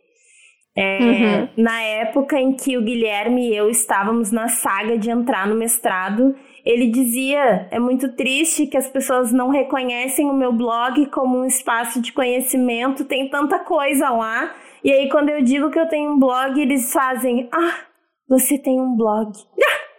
É, 0.75 0.99
uhum. 0.99 1.49
Na 1.57 1.81
época 1.81 2.39
em 2.39 2.53
que 2.53 2.77
o 2.77 2.81
Guilherme 2.81 3.49
e 3.49 3.55
eu 3.55 3.69
estávamos 3.69 4.31
na 4.31 4.47
saga 4.47 4.97
de 4.97 5.09
entrar 5.09 5.45
no 5.45 5.55
mestrado, 5.55 6.33
ele 6.65 6.87
dizia: 6.87 7.67
é 7.69 7.77
muito 7.79 8.15
triste 8.15 8.67
que 8.67 8.77
as 8.77 8.87
pessoas 8.87 9.33
não 9.33 9.49
reconhecem 9.49 10.29
o 10.29 10.33
meu 10.33 10.53
blog 10.53 11.05
como 11.07 11.39
um 11.39 11.45
espaço 11.45 12.01
de 12.01 12.13
conhecimento, 12.13 13.03
tem 13.05 13.29
tanta 13.29 13.59
coisa 13.59 14.09
lá. 14.09 14.55
E 14.83 14.91
aí, 14.91 15.09
quando 15.09 15.29
eu 15.29 15.43
digo 15.43 15.69
que 15.69 15.79
eu 15.79 15.87
tenho 15.87 16.11
um 16.11 16.19
blog, 16.19 16.59
eles 16.59 16.91
fazem: 16.93 17.49
ah, 17.51 17.75
você 18.27 18.57
tem 18.57 18.79
um 18.79 18.95
blog. 18.95 19.31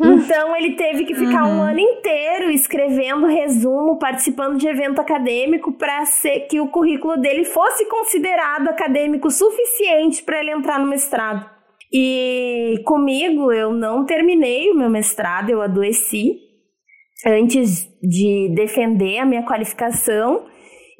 Então 0.00 0.56
ele 0.56 0.76
teve 0.76 1.04
que 1.04 1.14
ficar 1.14 1.44
uhum. 1.44 1.58
um 1.58 1.62
ano 1.62 1.78
inteiro 1.78 2.50
escrevendo 2.50 3.26
resumo, 3.26 3.98
participando 3.98 4.56
de 4.56 4.66
evento 4.66 5.00
acadêmico 5.00 5.72
para 5.72 6.04
ser 6.06 6.40
que 6.40 6.60
o 6.60 6.68
currículo 6.68 7.16
dele 7.18 7.44
fosse 7.44 7.84
considerado 7.86 8.68
acadêmico 8.68 9.30
suficiente 9.30 10.22
para 10.22 10.40
ele 10.40 10.50
entrar 10.50 10.78
no 10.78 10.86
mestrado. 10.86 11.48
E 11.92 12.82
comigo 12.84 13.52
eu 13.52 13.72
não 13.72 14.04
terminei 14.04 14.70
o 14.70 14.76
meu 14.76 14.88
mestrado, 14.88 15.50
eu 15.50 15.60
adoeci 15.60 16.38
antes 17.26 17.86
de 18.02 18.48
defender 18.54 19.18
a 19.18 19.26
minha 19.26 19.42
qualificação 19.42 20.46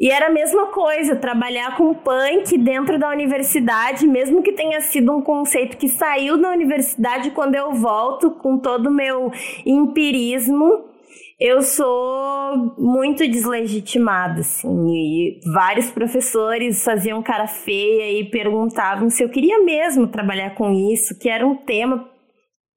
e 0.01 0.11
era 0.11 0.29
a 0.29 0.33
mesma 0.33 0.69
coisa, 0.69 1.15
trabalhar 1.15 1.77
com 1.77 1.93
punk 1.93 2.57
dentro 2.57 2.99
da 2.99 3.11
universidade, 3.11 4.07
mesmo 4.07 4.43
que 4.43 4.53
tenha 4.53 4.81
sido 4.81 5.15
um 5.15 5.21
conceito 5.21 5.77
que 5.77 5.91
saiu 5.91 6.41
da 6.41 6.51
universidade, 6.51 7.33
quando 7.33 7.55
eu 7.55 7.75
volto 7.75 8.31
com 8.31 8.59
todo 8.59 8.87
o 8.87 8.95
meu 8.95 9.31
empirismo, 9.67 10.89
eu 11.39 11.61
sou 11.61 12.75
muito 12.79 13.29
deslegitimada, 13.29 14.41
assim, 14.41 14.89
e 14.89 15.41
vários 15.53 15.91
professores 15.91 16.83
faziam 16.83 17.23
cara 17.23 17.47
feia 17.47 18.21
e 18.21 18.31
perguntavam 18.31 19.11
se 19.11 19.23
eu 19.23 19.29
queria 19.29 19.63
mesmo 19.63 20.07
trabalhar 20.07 20.55
com 20.55 20.73
isso, 20.73 21.19
que 21.19 21.29
era 21.29 21.47
um 21.47 21.57
tema, 21.57 22.09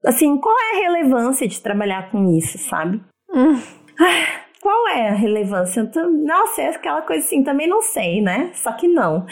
assim, 0.06 0.38
qual 0.38 0.56
é 0.58 0.76
a 0.76 0.90
relevância 0.90 1.48
de 1.48 1.62
trabalhar 1.62 2.12
com 2.12 2.38
isso, 2.38 2.58
sabe? 2.58 3.00
Hum. 3.34 3.62
Ah, 3.98 4.43
qual 4.64 4.88
é 4.88 5.10
a 5.10 5.14
relevância? 5.14 5.84
Nossa, 6.24 6.62
é 6.62 6.70
aquela 6.70 7.02
coisa 7.02 7.26
assim, 7.26 7.44
também 7.44 7.68
não 7.68 7.82
sei, 7.82 8.22
né? 8.22 8.50
Só 8.54 8.72
que 8.72 8.88
não. 8.88 9.26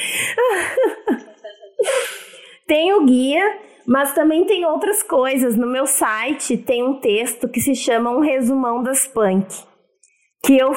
tem 2.68 2.94
o 2.94 3.06
guia, 3.06 3.58
mas 3.88 4.14
também 4.14 4.46
tem 4.46 4.66
outras 4.66 5.02
coisas. 5.02 5.56
No 5.56 5.66
meu 5.66 5.88
site 5.88 6.58
tem 6.58 6.84
um 6.84 7.00
texto 7.00 7.48
que 7.48 7.62
se 7.62 7.74
chama 7.74 8.12
Um 8.12 8.20
Resumão 8.20 8.84
das 8.84 9.08
Punk. 9.08 9.48
Que 10.44 10.58
eu 10.58 10.74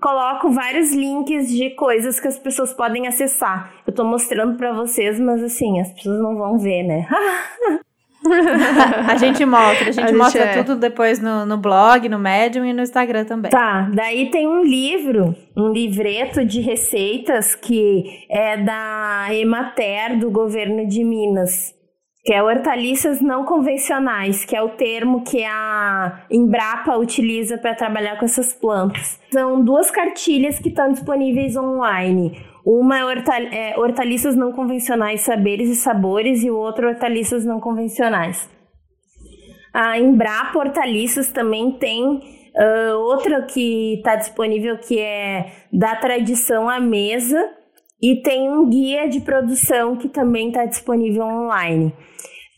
coloco 0.00 0.50
vários 0.50 0.92
links 0.92 1.48
de 1.48 1.70
coisas 1.70 2.20
que 2.20 2.28
as 2.28 2.38
pessoas 2.38 2.72
podem 2.72 3.08
acessar. 3.08 3.74
Eu 3.84 3.92
tô 3.92 4.04
mostrando 4.04 4.56
para 4.56 4.72
vocês, 4.72 5.18
mas 5.18 5.42
assim, 5.42 5.80
as 5.80 5.90
pessoas 5.92 6.20
não 6.20 6.36
vão 6.36 6.58
ver, 6.58 6.84
né? 6.84 7.08
a 9.08 9.16
gente 9.16 9.44
mostra, 9.44 9.88
a 9.88 9.92
gente, 9.92 10.00
a 10.00 10.06
gente 10.08 10.16
mostra 10.16 10.42
é. 10.42 10.62
tudo 10.62 10.76
depois 10.76 11.20
no, 11.20 11.46
no 11.46 11.56
blog, 11.56 12.08
no 12.08 12.18
Medium 12.18 12.64
e 12.64 12.72
no 12.72 12.82
Instagram 12.82 13.24
também. 13.24 13.50
Tá, 13.50 13.90
daí 13.92 14.30
tem 14.30 14.46
um 14.46 14.62
livro, 14.62 15.34
um 15.56 15.72
livreto 15.72 16.44
de 16.44 16.60
receitas 16.60 17.54
que 17.54 18.24
é 18.28 18.56
da 18.56 19.28
Emater, 19.30 20.18
do 20.18 20.30
governo 20.30 20.86
de 20.86 21.04
Minas, 21.04 21.75
que 22.26 22.32
é 22.32 22.42
hortaliças 22.42 23.20
não 23.20 23.44
convencionais, 23.44 24.44
que 24.44 24.56
é 24.56 24.60
o 24.60 24.70
termo 24.70 25.22
que 25.22 25.44
a 25.44 26.24
Embrapa 26.28 26.96
utiliza 26.96 27.56
para 27.56 27.72
trabalhar 27.72 28.18
com 28.18 28.24
essas 28.24 28.52
plantas. 28.52 29.20
São 29.30 29.64
duas 29.64 29.92
cartilhas 29.92 30.58
que 30.58 30.68
estão 30.68 30.90
disponíveis 30.90 31.56
online. 31.56 32.44
Uma 32.64 32.98
é, 32.98 33.70
é 33.70 33.78
hortaliças 33.78 34.34
não 34.34 34.50
convencionais, 34.50 35.20
saberes 35.20 35.70
e 35.70 35.76
sabores, 35.76 36.42
e 36.42 36.50
o 36.50 36.56
outro 36.56 36.88
hortaliças 36.88 37.44
não 37.44 37.60
convencionais. 37.60 38.50
A 39.72 39.96
Embrapa 39.96 40.58
Hortaliças 40.58 41.30
também 41.30 41.78
tem 41.78 42.02
uh, 42.56 42.98
outra 42.98 43.42
que 43.42 43.98
está 43.98 44.16
disponível 44.16 44.78
que 44.78 44.98
é 44.98 45.52
da 45.72 45.94
tradição 45.94 46.68
à 46.68 46.80
mesa, 46.80 47.38
e 48.10 48.22
tem 48.22 48.50
um 48.50 48.68
guia 48.68 49.08
de 49.08 49.20
produção 49.20 49.96
que 49.96 50.08
também 50.08 50.48
está 50.48 50.64
disponível 50.64 51.24
online. 51.24 51.92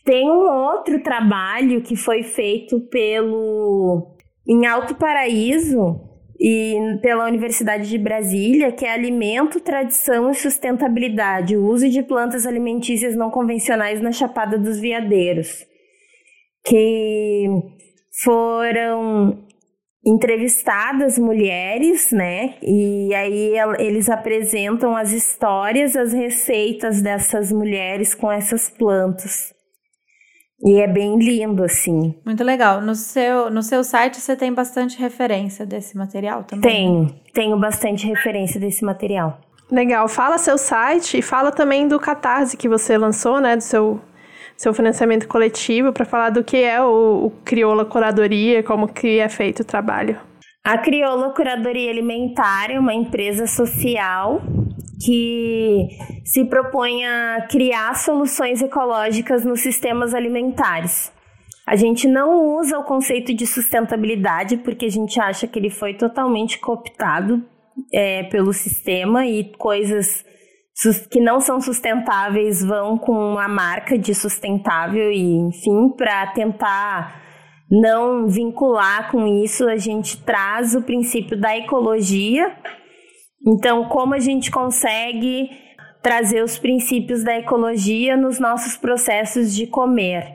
Tem 0.05 0.29
um 0.29 0.49
outro 0.49 1.01
trabalho 1.01 1.81
que 1.81 1.95
foi 1.95 2.23
feito 2.23 2.79
pelo 2.89 4.15
em 4.47 4.65
Alto 4.65 4.95
Paraíso, 4.95 6.09
e 6.39 6.97
pela 7.01 7.27
Universidade 7.27 7.89
de 7.89 7.97
Brasília, 7.97 8.71
que 8.71 8.85
é 8.85 8.93
Alimento, 8.93 9.59
Tradição 9.59 10.31
e 10.31 10.33
Sustentabilidade, 10.33 11.57
o 11.57 11.65
uso 11.65 11.89
de 11.89 12.01
plantas 12.01 12.45
alimentícias 12.45 13.13
não 13.15 13.29
convencionais 13.29 14.01
na 14.01 14.13
Chapada 14.13 14.57
dos 14.57 14.79
Veadeiros, 14.79 15.65
que 16.63 17.45
foram 18.23 19.48
entrevistadas 20.09 21.17
mulheres, 21.19 22.11
né? 22.11 22.55
E 22.61 23.13
aí 23.13 23.53
eles 23.77 24.09
apresentam 24.09 24.95
as 24.95 25.11
histórias, 25.11 25.95
as 25.95 26.13
receitas 26.13 27.01
dessas 27.01 27.51
mulheres 27.51 28.15
com 28.15 28.31
essas 28.31 28.69
plantas. 28.69 29.53
E 30.61 30.81
é 30.81 30.87
bem 30.87 31.17
lindo, 31.17 31.63
assim. 31.63 32.15
Muito 32.25 32.43
legal. 32.43 32.81
No 32.81 32.93
seu, 32.93 33.49
no 33.49 33.63
seu 33.63 33.83
site 33.83 34.19
você 34.19 34.35
tem 34.35 34.53
bastante 34.53 34.99
referência 34.99 35.65
desse 35.65 35.97
material 35.97 36.43
também? 36.43 36.61
Tenho, 36.61 37.15
tenho 37.33 37.59
bastante 37.59 38.05
referência 38.05 38.59
desse 38.59 38.83
material. 38.83 39.39
Legal. 39.71 40.07
Fala 40.09 40.37
seu 40.37 40.57
site 40.57 41.19
e 41.19 41.21
fala 41.21 41.51
também 41.51 41.87
do 41.87 41.99
Catarse 41.99 42.57
que 42.57 42.67
você 42.67 42.97
lançou, 42.97 43.39
né? 43.39 43.55
Do 43.55 43.63
seu, 43.63 44.01
seu 44.59 44.73
financiamento 44.73 45.25
coletivo, 45.25 45.93
para 45.93 46.03
falar 46.03 46.31
do 46.31 46.43
que 46.43 46.57
é 46.57 46.83
o, 46.83 47.27
o 47.27 47.31
Crioula 47.45 47.85
Curadoria, 47.85 48.61
como 48.61 48.89
que 48.89 49.17
é 49.17 49.29
feito 49.29 49.61
o 49.61 49.65
trabalho. 49.65 50.19
A 50.65 50.77
Crioula 50.77 51.33
Curadoria 51.33 51.89
Alimentar 51.89 52.69
é 52.69 52.77
uma 52.77 52.93
empresa 52.93 53.47
social 53.47 54.41
que 55.01 55.87
se 56.25 56.43
propõe 56.43 57.05
a 57.05 57.47
criar 57.49 57.95
soluções 57.95 58.61
ecológicas 58.61 59.45
nos 59.45 59.61
sistemas 59.61 60.13
alimentares. 60.13 61.09
A 61.65 61.77
gente 61.77 62.05
não 62.05 62.57
usa 62.57 62.77
o 62.77 62.83
conceito 62.83 63.33
de 63.33 63.47
sustentabilidade 63.47 64.57
porque 64.57 64.87
a 64.87 64.91
gente 64.91 65.21
acha 65.21 65.47
que 65.47 65.57
ele 65.57 65.69
foi 65.69 65.93
totalmente 65.93 66.59
cooptado 66.59 67.41
é, 67.93 68.23
pelo 68.23 68.51
sistema 68.51 69.25
e 69.25 69.53
coisas 69.57 70.25
que 71.11 71.19
não 71.19 71.39
são 71.39 71.59
sustentáveis 71.59 72.63
vão 72.63 72.97
com 72.97 73.37
a 73.37 73.47
marca 73.47 73.97
de 73.97 74.15
sustentável 74.15 75.11
e, 75.11 75.35
enfim, 75.37 75.89
para 75.97 76.27
tentar 76.27 77.21
não 77.69 78.27
vincular 78.27 79.11
com 79.11 79.27
isso, 79.27 79.67
a 79.67 79.77
gente 79.77 80.17
traz 80.23 80.73
o 80.73 80.81
princípio 80.81 81.39
da 81.39 81.55
ecologia. 81.55 82.55
Então, 83.45 83.85
como 83.89 84.13
a 84.13 84.19
gente 84.19 84.49
consegue 84.49 85.49
trazer 86.01 86.43
os 86.43 86.57
princípios 86.57 87.23
da 87.23 87.37
ecologia 87.37 88.15
nos 88.15 88.39
nossos 88.39 88.77
processos 88.77 89.53
de 89.53 89.67
comer, 89.67 90.33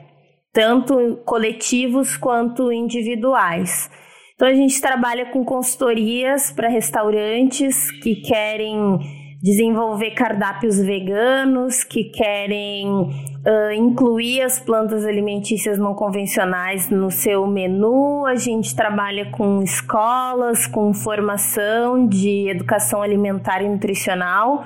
tanto 0.53 1.17
coletivos 1.25 2.15
quanto 2.15 2.71
individuais. 2.71 3.89
Então 4.35 4.47
a 4.47 4.53
gente 4.53 4.79
trabalha 4.79 5.25
com 5.27 5.43
consultorias 5.43 6.51
para 6.51 6.67
restaurantes 6.67 7.89
que 8.01 8.17
querem 8.17 8.99
desenvolver 9.41 10.11
cardápios 10.11 10.79
veganos, 10.79 11.83
que 11.83 12.05
querem 12.05 12.87
uh, 12.87 13.71
incluir 13.75 14.41
as 14.41 14.59
plantas 14.59 15.05
alimentícias 15.05 15.77
não 15.77 15.93
convencionais 15.93 16.89
no 16.89 17.11
seu 17.11 17.45
menu. 17.45 18.25
A 18.25 18.35
gente 18.35 18.75
trabalha 18.75 19.29
com 19.31 19.61
escolas, 19.61 20.65
com 20.65 20.93
formação 20.93 22.07
de 22.07 22.49
educação 22.49 23.01
alimentar 23.01 23.61
e 23.61 23.69
nutricional. 23.69 24.63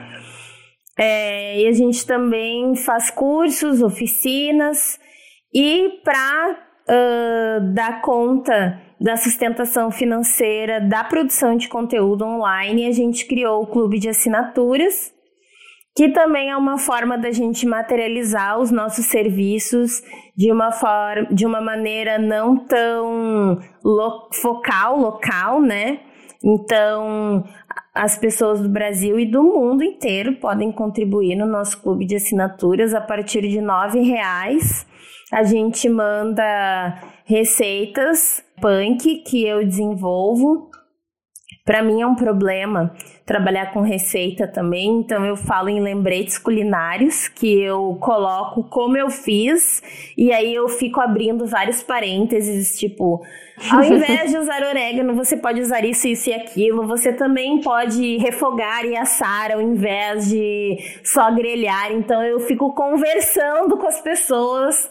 É, 0.97 1.61
e 1.61 1.67
a 1.67 1.72
gente 1.72 2.05
também 2.05 2.76
faz 2.76 3.09
cursos, 3.09 3.82
oficinas 3.82 4.99
e 5.53 6.01
para 6.03 6.57
uh, 6.89 7.74
dar 7.74 8.01
conta 8.01 8.88
da 8.99 9.15
sustentação 9.15 9.89
financeira 9.89 10.81
da 10.81 11.03
produção 11.03 11.55
de 11.55 11.69
conteúdo 11.69 12.25
online, 12.25 12.85
a 12.85 12.91
gente 12.91 13.25
criou 13.25 13.63
o 13.63 13.67
clube 13.67 13.97
de 13.97 14.09
assinaturas, 14.09 15.13
que 15.95 16.09
também 16.09 16.49
é 16.49 16.57
uma 16.57 16.77
forma 16.77 17.17
da 17.17 17.31
gente 17.31 17.65
materializar 17.65 18.59
os 18.59 18.71
nossos 18.71 19.05
serviços 19.05 20.01
de 20.35 20.51
uma 20.51 20.71
forma, 20.71 21.27
de 21.33 21.45
uma 21.45 21.61
maneira 21.61 22.17
não 22.17 22.57
tão 22.57 23.59
lo 23.83 24.29
focal, 24.33 24.97
local, 24.97 25.61
né? 25.61 25.99
Então, 26.43 27.43
as 27.93 28.17
pessoas 28.17 28.61
do 28.61 28.69
Brasil 28.69 29.19
e 29.19 29.25
do 29.25 29.43
mundo 29.43 29.83
inteiro 29.83 30.35
podem 30.35 30.71
contribuir 30.71 31.35
no 31.35 31.45
nosso 31.45 31.81
clube 31.81 32.05
de 32.05 32.15
assinaturas 32.15 32.93
a 32.93 33.01
partir 33.01 33.41
de 33.41 33.59
R$ 33.59 34.01
reais. 34.01 34.87
A 35.31 35.43
gente 35.43 35.87
manda 35.89 37.01
receitas 37.25 38.43
punk 38.60 39.24
que 39.24 39.45
eu 39.45 39.66
desenvolvo. 39.66 40.70
Para 41.66 41.84
mim 41.84 42.01
é 42.01 42.07
um 42.07 42.16
problema 42.16 42.95
trabalhar 43.26 43.72
com 43.72 43.82
receita 43.82 44.47
também, 44.47 45.01
então 45.01 45.24
eu 45.24 45.36
falo 45.36 45.70
em 45.70 45.80
lembretes 45.80 46.36
culinários 46.39 47.28
que 47.28 47.62
eu 47.62 47.95
coloco 48.01 48.64
como 48.64 48.97
eu 48.97 49.12
fiz 49.12 49.84
e 50.18 50.32
aí 50.32 50.55
eu 50.55 50.68
fico 50.68 50.99
abrindo 50.99 51.45
vários 51.45 51.84
parênteses, 51.84 52.80
tipo, 52.80 53.22
ao 53.70 53.84
invés 53.86 54.32
de 54.32 54.38
usar 54.39 54.64
orégano, 54.64 55.14
você 55.14 55.38
pode 55.38 55.62
usar 55.62 55.86
isso, 55.86 56.07
isso 56.07 56.32
e 56.32 56.34
aquilo. 56.34 56.88
Você 56.88 57.14
também 57.14 57.62
pode 57.62 58.18
refogar 58.18 58.84
e 58.86 58.97
assar 58.97 59.51
ao 59.51 59.62
invés 59.62 60.28
de 60.28 60.78
só 61.03 61.32
grelhar. 61.32 61.91
Então 61.91 62.24
eu 62.24 62.39
fico 62.39 62.74
conversando 62.74 63.78
com 63.78 63.86
as 63.86 64.01
pessoas 64.01 64.89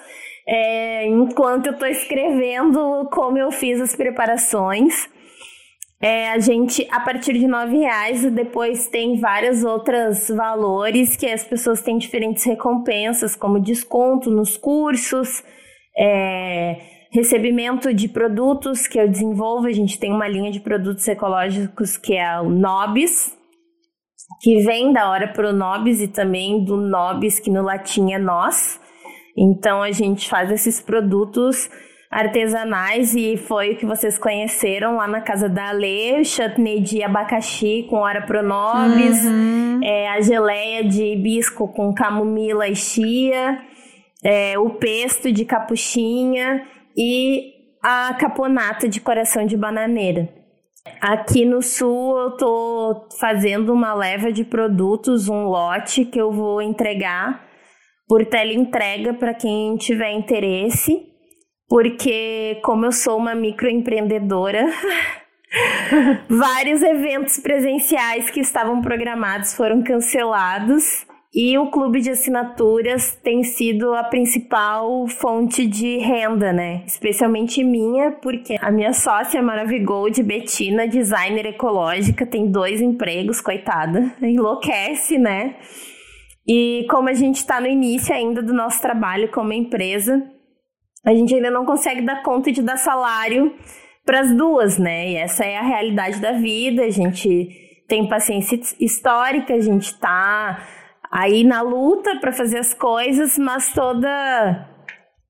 é, 0.49 1.07
enquanto 1.07 1.66
eu 1.66 1.72
estou 1.74 1.86
escrevendo 1.86 3.07
como 3.12 3.36
eu 3.36 3.53
fiz 3.53 3.78
as 3.82 3.94
preparações. 3.94 5.07
É, 6.01 6.30
a 6.30 6.38
gente, 6.38 6.86
a 6.90 7.01
partir 7.01 7.34
de 7.34 7.46
nove 7.46 7.76
reais, 7.76 8.24
depois 8.32 8.88
tem 8.88 9.20
vários 9.20 9.62
outros 9.62 10.28
valores 10.28 11.16
que 11.16 11.26
as 11.26 11.44
pessoas 11.44 11.82
têm 11.82 11.99
diferentes 11.99 12.44
recompensas, 12.44 13.36
como 13.36 13.61
desconto 13.61 14.30
nos 14.30 14.57
cursos, 14.57 15.42
é, 15.99 16.78
recebimento 17.12 17.92
de 17.92 18.09
produtos 18.09 18.86
que 18.86 18.99
eu 18.99 19.09
desenvolvo. 19.09 19.66
A 19.66 19.72
gente 19.72 19.99
tem 19.99 20.12
uma 20.12 20.28
linha 20.28 20.51
de 20.51 20.61
produtos 20.61 21.07
ecológicos 21.07 21.99
que 21.99 22.14
é 22.14 22.40
o 22.40 22.49
Nobis, 22.49 23.36
que 24.40 24.62
vem 24.62 24.92
da 24.94 25.11
hora 25.11 25.28
pro 25.28 25.53
Nobis 25.53 26.01
e 26.01 26.09
também 26.09 26.64
do 26.64 26.76
Nobis, 26.76 27.38
que 27.38 27.51
no 27.51 27.61
latim 27.61 28.12
é 28.12 28.18
nós. 28.18 28.80
Então 29.39 29.80
a 29.80 29.93
gente 29.93 30.28
faz 30.28 30.51
esses 30.51 30.80
produtos 30.80 31.70
artesanais 32.11 33.14
e 33.14 33.36
foi 33.36 33.72
o 33.72 33.76
que 33.76 33.86
vocês 33.86 34.18
conheceram 34.18 34.97
lá 34.97 35.07
na 35.07 35.20
casa 35.20 35.49
da 35.49 35.72
o 35.72 36.24
chutney 36.24 36.80
de 36.80 37.03
abacaxi 37.03 37.86
com 37.89 37.97
hora 37.99 38.22
pronobis, 38.22 39.24
uhum. 39.24 39.80
é, 39.84 40.09
a 40.09 40.20
geleia 40.20 40.82
de 40.84 41.05
hibisco 41.05 41.68
com 41.68 41.95
camomila 41.95 42.66
e 42.66 42.74
chia, 42.74 43.59
é, 44.24 44.59
o 44.59 44.70
pesto 44.70 45.30
de 45.30 45.45
capuchinha 45.45 46.64
e 46.97 47.53
a 47.82 48.14
caponata 48.14 48.89
de 48.89 49.01
coração 49.01 49.47
de 49.47 49.57
bananeira. 49.57 50.28
Aqui 51.01 51.45
no 51.45 51.61
sul 51.61 52.18
eu 52.18 52.30
tô 52.32 53.09
fazendo 53.20 53.72
uma 53.72 53.93
leva 53.93 54.32
de 54.32 54.45
produtos, 54.45 55.28
um 55.28 55.45
lote 55.45 56.07
que 56.07 56.18
eu 56.18 56.32
vou 56.32 56.62
entregar 56.62 57.47
por 58.09 58.24
teleentrega 58.24 59.12
para 59.14 59.34
quem 59.34 59.76
tiver 59.76 60.12
interesse, 60.12 61.06
porque 61.68 62.59
como 62.62 62.86
eu 62.86 62.92
sou 62.92 63.18
uma 63.18 63.34
microempreendedora, 63.34 64.66
vários 66.28 66.82
eventos 66.82 67.38
presenciais 67.38 68.30
que 68.30 68.40
estavam 68.40 68.80
programados 68.80 69.54
foram 69.54 69.82
cancelados 69.82 71.06
e 71.34 71.59
o 71.59 71.70
clube 71.70 72.00
de 72.00 72.11
assinaturas 72.11 73.14
tem 73.22 73.44
sido 73.44 73.94
a 73.94 74.02
principal 74.02 75.06
fonte 75.06 75.66
de 75.66 75.98
renda, 75.98 76.54
né? 76.54 76.82
Especialmente 76.86 77.62
minha, 77.62 78.12
porque 78.12 78.56
a 78.59 78.70
minha 78.70 78.94
sócia 78.94 79.42
Maravigold, 79.42 80.22
Betina, 80.22 80.88
designer 80.88 81.44
ecológica, 81.44 82.24
tem 82.24 82.50
dois 82.50 82.80
empregos, 82.80 83.42
coitada, 83.42 84.11
enlouquece, 84.22 85.18
né? 85.18 85.56
E 86.49 86.86
como 86.88 87.11
a 87.11 87.14
gente 87.14 87.36
está 87.36 87.61
no 87.61 87.66
início 87.66 88.14
ainda 88.14 88.42
do 88.42 88.55
nosso 88.55 88.80
trabalho 88.80 89.30
como 89.30 89.53
empresa, 89.53 90.22
a 91.05 91.12
gente 91.12 91.34
ainda 91.34 91.51
não 91.51 91.66
consegue 91.66 92.01
dar 92.01 92.22
conta 92.22 92.51
de 92.51 92.62
dar 92.62 92.78
salário 92.78 93.55
para 94.05 94.20
as 94.20 94.34
duas, 94.34 94.78
né? 94.78 95.11
E 95.11 95.16
essa 95.16 95.44
é 95.44 95.59
a 95.59 95.62
realidade 95.62 96.18
da 96.20 96.32
vida. 96.32 96.84
A 96.84 96.90
gente 96.90 97.84
tem 97.86 98.09
paciência 98.09 98.59
histórica, 98.80 99.53
a 99.53 99.61
gente 99.61 99.92
está 99.92 100.66
aí 101.11 101.44
na 101.44 101.61
luta 101.61 102.18
para 102.18 102.32
fazer 102.32 102.59
as 102.59 102.72
coisas, 102.72 103.36
mas 103.36 103.72
toda 103.74 104.68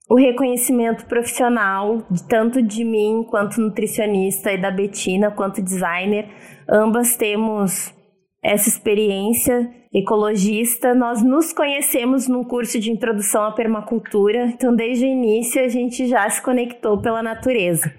o 0.08 0.14
reconhecimento 0.14 1.04
profissional, 1.06 2.06
tanto 2.28 2.62
de 2.62 2.84
mim 2.84 3.26
quanto 3.28 3.60
nutricionista 3.60 4.52
e 4.52 4.60
da 4.60 4.70
Betina 4.70 5.32
quanto 5.32 5.60
designer, 5.60 6.28
ambas 6.68 7.16
temos 7.16 7.92
essa 8.42 8.68
experiência 8.68 9.77
ecologista. 9.92 10.94
Nós 10.94 11.22
nos 11.22 11.52
conhecemos 11.52 12.28
num 12.28 12.44
curso 12.44 12.78
de 12.78 12.90
introdução 12.90 13.44
à 13.44 13.52
permacultura, 13.52 14.46
então 14.46 14.74
desde 14.74 15.04
o 15.04 15.08
início 15.08 15.62
a 15.62 15.68
gente 15.68 16.06
já 16.06 16.28
se 16.28 16.42
conectou 16.42 17.00
pela 17.00 17.22
natureza. 17.22 17.92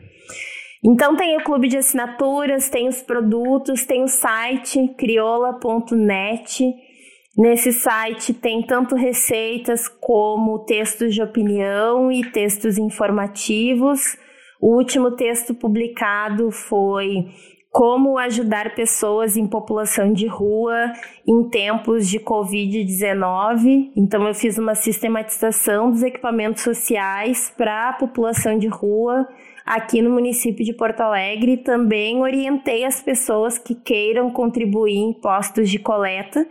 Então 0.83 1.15
tem 1.15 1.37
o 1.37 1.43
clube 1.43 1.67
de 1.67 1.77
assinaturas, 1.77 2.69
tem 2.69 2.87
os 2.87 3.01
produtos, 3.01 3.85
tem 3.85 4.03
o 4.03 4.07
site 4.07 4.87
crioula.net. 4.97 6.63
Nesse 7.37 7.73
site 7.73 8.33
tem 8.33 8.61
tanto 8.61 8.95
receitas 8.95 9.87
como 9.87 10.59
textos 10.65 11.13
de 11.13 11.21
opinião 11.21 12.11
e 12.11 12.29
textos 12.31 12.77
informativos. 12.77 14.17
O 14.61 14.75
último 14.75 15.11
texto 15.11 15.53
publicado 15.53 16.51
foi 16.51 17.27
como 17.71 18.17
ajudar 18.17 18.73
pessoas 18.73 19.37
em 19.37 19.47
população 19.47 20.11
de 20.11 20.25
rua 20.25 20.91
em 21.27 21.47
tempos 21.49 22.09
de 22.09 22.19
Covid-19. 22.19 23.91
Então, 23.95 24.27
eu 24.27 24.33
fiz 24.33 24.57
uma 24.57 24.73
sistematização 24.73 25.91
dos 25.91 26.01
equipamentos 26.01 26.63
sociais 26.63 27.53
para 27.55 27.89
a 27.89 27.93
população 27.93 28.57
de 28.57 28.67
rua 28.67 29.27
aqui 29.65 30.01
no 30.01 30.09
município 30.09 30.65
de 30.65 30.73
Porto 30.73 31.01
Alegre. 31.01 31.57
Também 31.57 32.19
orientei 32.19 32.83
as 32.83 33.01
pessoas 33.01 33.59
que 33.59 33.75
queiram 33.75 34.31
contribuir 34.31 34.97
em 34.97 35.13
postos 35.13 35.69
de 35.69 35.77
coleta. 35.77 36.47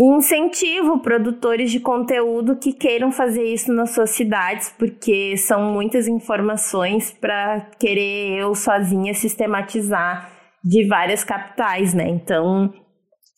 E 0.00 0.16
incentivo 0.16 1.00
produtores 1.00 1.72
de 1.72 1.80
conteúdo 1.80 2.56
que 2.56 2.72
queiram 2.72 3.10
fazer 3.10 3.42
isso 3.42 3.72
nas 3.72 3.90
suas 3.90 4.10
cidades, 4.10 4.72
porque 4.78 5.36
são 5.36 5.72
muitas 5.72 6.06
informações 6.06 7.10
para 7.10 7.68
querer 7.78 8.38
eu 8.38 8.54
sozinha 8.54 9.12
sistematizar 9.12 10.37
de 10.64 10.86
várias 10.86 11.24
capitais, 11.24 11.94
né? 11.94 12.08
Então, 12.08 12.72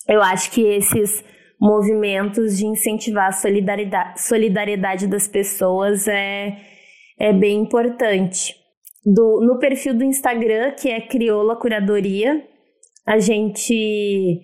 eu 0.08 0.22
acho 0.22 0.50
que 0.50 0.62
esses 0.62 1.24
movimentos 1.60 2.56
de 2.56 2.66
incentivar 2.66 3.28
a 3.28 3.32
solidariedade, 3.32 4.22
solidariedade 4.22 5.06
das 5.06 5.28
pessoas 5.28 6.08
é, 6.08 6.56
é 7.18 7.32
bem 7.32 7.60
importante. 7.60 8.54
Do, 9.04 9.40
no 9.42 9.58
perfil 9.58 9.94
do 9.94 10.04
Instagram, 10.04 10.72
que 10.72 10.88
é 10.90 11.00
Crioula 11.00 11.56
Curadoria, 11.56 12.42
a 13.06 13.18
gente 13.18 14.40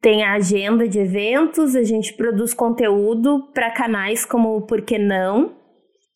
tem 0.00 0.22
a 0.22 0.34
agenda 0.34 0.86
de 0.86 0.98
eventos, 0.98 1.74
a 1.74 1.82
gente 1.82 2.14
produz 2.14 2.52
conteúdo 2.52 3.50
para 3.54 3.70
canais 3.70 4.24
como 4.24 4.56
o 4.56 4.66
Porquê 4.66 4.98
Não, 4.98 5.54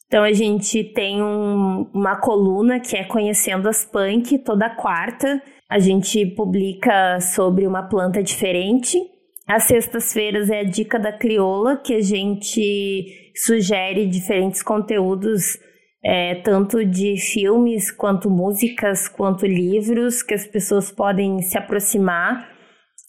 então 0.09 0.25
a 0.25 0.33
gente 0.33 0.83
tem 0.83 1.23
um, 1.23 1.83
uma 1.93 2.17
coluna 2.17 2.81
que 2.81 2.97
é 2.97 3.05
Conhecendo 3.05 3.69
as 3.69 3.85
Punk 3.85 4.39
toda 4.39 4.75
quarta. 4.75 5.41
A 5.69 5.79
gente 5.79 6.25
publica 6.25 7.21
sobre 7.21 7.67
uma 7.67 7.83
planta 7.83 8.23
diferente. 8.23 8.99
Às 9.47 9.65
sextas-feiras 9.65 10.49
é 10.49 10.61
a 10.61 10.65
dica 10.65 10.99
da 10.99 11.13
crioula, 11.13 11.77
que 11.77 11.95
a 11.95 12.01
gente 12.01 13.33
sugere 13.35 14.07
diferentes 14.07 14.63
conteúdos, 14.63 15.59
é, 16.03 16.37
tanto 16.37 16.85
de 16.85 17.17
filmes, 17.17 17.91
quanto 17.91 18.31
músicas, 18.31 19.09
quanto 19.09 19.47
livros, 19.47 20.23
que 20.23 20.35
as 20.35 20.47
pessoas 20.47 20.91
podem 20.91 21.43
se 21.43 21.59
aproximar 21.59 22.49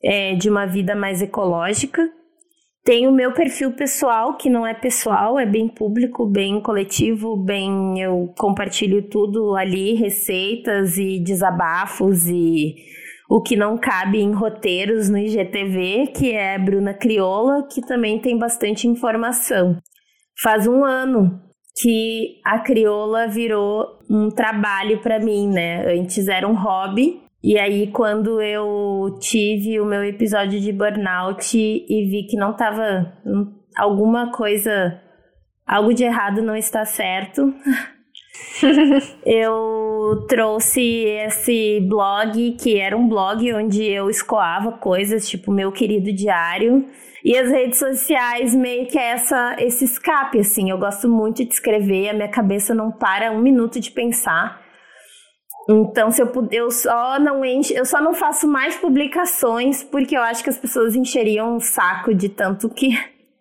é, 0.03 0.35
de 0.35 0.49
uma 0.49 0.65
vida 0.65 0.95
mais 0.95 1.21
ecológica. 1.21 2.18
Tem 2.83 3.07
o 3.07 3.11
meu 3.11 3.33
perfil 3.33 3.73
pessoal, 3.73 4.37
que 4.37 4.49
não 4.49 4.65
é 4.65 4.73
pessoal, 4.73 5.37
é 5.37 5.45
bem 5.45 5.67
público, 5.67 6.25
bem 6.25 6.61
coletivo, 6.61 7.35
bem 7.35 8.01
eu 8.01 8.33
compartilho 8.37 9.07
tudo 9.09 9.55
ali, 9.55 9.93
receitas 9.93 10.97
e 10.97 11.19
desabafos 11.19 12.27
e 12.27 12.75
o 13.29 13.41
que 13.41 13.55
não 13.55 13.77
cabe 13.77 14.19
em 14.19 14.31
roteiros 14.31 15.07
no 15.07 15.17
IGTV, 15.17 16.13
que 16.15 16.31
é 16.31 16.57
Bruna 16.57 16.93
Crioula, 16.93 17.67
que 17.71 17.81
também 17.81 18.19
tem 18.19 18.39
bastante 18.39 18.87
informação. 18.87 19.77
Faz 20.41 20.65
um 20.65 20.83
ano 20.83 21.39
que 21.79 22.39
a 22.43 22.59
crioula 22.59 23.27
virou 23.27 23.99
um 24.09 24.29
trabalho 24.29 24.99
para 25.01 25.19
mim, 25.19 25.47
né? 25.47 25.85
Antes 25.93 26.27
era 26.27 26.47
um 26.47 26.55
hobby, 26.55 27.21
e 27.41 27.57
aí, 27.57 27.87
quando 27.87 28.41
eu 28.41 29.17
tive 29.21 29.79
o 29.79 29.85
meu 29.85 30.03
episódio 30.03 30.59
de 30.59 30.73
burnout 30.73 31.57
e 31.57 32.05
vi 32.09 32.27
que 32.27 32.35
não 32.35 32.53
tava. 32.53 33.13
alguma 33.77 34.31
coisa. 34.31 35.01
algo 35.65 35.93
de 35.93 36.03
errado 36.03 36.41
não 36.41 36.55
está 36.55 36.83
certo. 36.83 37.53
eu 39.25 40.25
trouxe 40.27 40.81
esse 40.81 41.79
blog, 41.87 42.57
que 42.59 42.77
era 42.77 42.97
um 42.97 43.07
blog 43.07 43.53
onde 43.53 43.85
eu 43.85 44.09
escoava 44.09 44.73
coisas, 44.73 45.29
tipo 45.29 45.49
meu 45.49 45.71
querido 45.71 46.11
diário. 46.11 46.85
E 47.23 47.37
as 47.37 47.49
redes 47.49 47.79
sociais 47.79 48.53
meio 48.53 48.85
que 48.87 48.97
é 48.97 49.11
essa, 49.11 49.55
esse 49.59 49.85
escape, 49.85 50.39
assim. 50.39 50.69
Eu 50.69 50.77
gosto 50.77 51.07
muito 51.07 51.45
de 51.45 51.53
escrever, 51.53 52.09
a 52.09 52.13
minha 52.13 52.29
cabeça 52.29 52.73
não 52.73 52.91
para 52.91 53.31
um 53.31 53.39
minuto 53.39 53.79
de 53.79 53.91
pensar. 53.91 54.68
Então, 55.67 56.11
se 56.11 56.21
eu, 56.21 56.31
eu 56.51 56.71
só 56.71 57.19
não 57.19 57.43
enche, 57.43 57.73
eu 57.73 57.85
só 57.85 58.01
não 58.01 58.13
faço 58.13 58.47
mais 58.47 58.75
publicações 58.75 59.83
porque 59.83 60.15
eu 60.15 60.21
acho 60.21 60.43
que 60.43 60.49
as 60.49 60.57
pessoas 60.57 60.95
encheriam 60.95 61.55
um 61.55 61.59
saco 61.59 62.13
de 62.13 62.29
tanto 62.29 62.69
que 62.69 62.97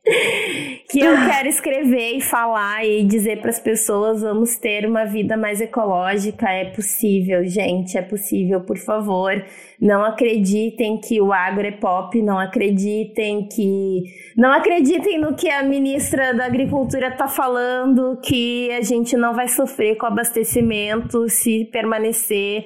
que 0.90 1.00
eu 1.00 1.14
quero 1.26 1.48
escrever 1.48 2.16
e 2.16 2.20
falar 2.20 2.84
e 2.84 3.04
dizer 3.04 3.40
para 3.40 3.50
as 3.50 3.58
pessoas 3.58 4.22
vamos 4.22 4.56
ter 4.56 4.86
uma 4.86 5.04
vida 5.04 5.36
mais 5.36 5.60
ecológica 5.60 6.48
é 6.50 6.66
possível 6.66 7.44
gente 7.44 7.98
é 7.98 8.02
possível 8.02 8.60
por 8.62 8.78
favor. 8.78 9.44
Não 9.80 10.02
acreditem 10.04 10.98
que 10.98 11.20
o 11.20 11.32
agro 11.32 11.66
é 11.66 11.72
pop 11.72 12.20
não 12.22 12.38
acreditem 12.38 13.46
que 13.48 14.02
não 14.36 14.50
acreditem 14.52 15.20
no 15.20 15.34
que 15.34 15.50
a 15.50 15.62
ministra 15.62 16.32
da 16.34 16.46
agricultura 16.46 17.08
está 17.08 17.28
falando 17.28 18.18
que 18.22 18.70
a 18.72 18.80
gente 18.80 19.16
não 19.16 19.34
vai 19.34 19.48
sofrer 19.48 19.96
com 19.96 20.06
abastecimento 20.06 21.28
se 21.28 21.66
permanecer 21.66 22.64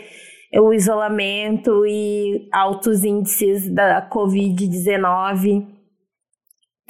o 0.55 0.73
isolamento 0.73 1.85
e 1.87 2.47
altos 2.53 3.05
índices 3.05 3.69
da 3.69 4.07
covid-19 4.09 5.72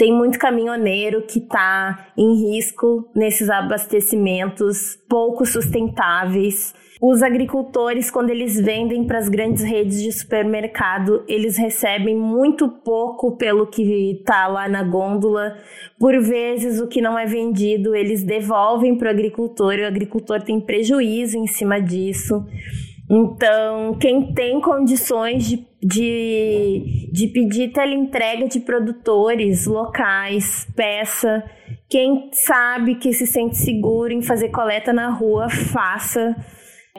tem 0.03 0.13
muito 0.13 0.37
caminhoneiro 0.37 1.23
que 1.23 1.39
está 1.39 2.09
em 2.19 2.35
risco 2.35 3.09
nesses 3.15 3.49
abastecimentos 3.49 4.99
pouco 5.09 5.47
sustentáveis. 5.47 6.75
Os 7.01 7.23
agricultores, 7.23 8.11
quando 8.11 8.31
eles 8.31 8.61
vendem 8.61 9.05
para 9.05 9.19
as 9.19 9.29
grandes 9.29 9.63
redes 9.63 10.03
de 10.03 10.11
supermercado, 10.11 11.23
eles 11.29 11.57
recebem 11.57 12.17
muito 12.17 12.69
pouco 12.69 13.37
pelo 13.37 13.69
que 13.69 14.19
está 14.19 14.49
lá 14.49 14.69
na 14.69 14.83
gôndola. 14.83 15.57
Por 16.01 16.21
vezes, 16.21 16.81
o 16.81 16.89
que 16.89 17.01
não 17.01 17.17
é 17.17 17.25
vendido, 17.25 17.95
eles 17.95 18.25
devolvem 18.25 18.99
para 18.99 19.07
o 19.07 19.11
agricultor 19.13 19.75
e 19.75 19.85
o 19.85 19.87
agricultor 19.87 20.43
tem 20.43 20.61
prejuízo 20.61 21.39
em 21.39 21.47
cima 21.47 21.81
disso. 21.81 22.45
Então, 23.15 23.93
quem 23.99 24.33
tem 24.33 24.59
condições 24.59 25.47
de, 25.47 25.67
de, 25.83 27.11
de 27.13 27.29
pedir 27.29 27.71
teleentrega 27.71 28.49
de 28.49 28.59
produtores 28.59 29.67
locais, 29.67 30.67
peça. 30.75 31.45
Quem 31.91 32.31
sabe 32.33 32.95
que 32.95 33.13
se 33.13 33.27
sente 33.27 33.59
seguro 33.59 34.15
em 34.15 34.23
fazer 34.23 34.49
coleta 34.49 34.95
na 34.95 35.11
rua, 35.11 35.51
faça. 35.51 36.35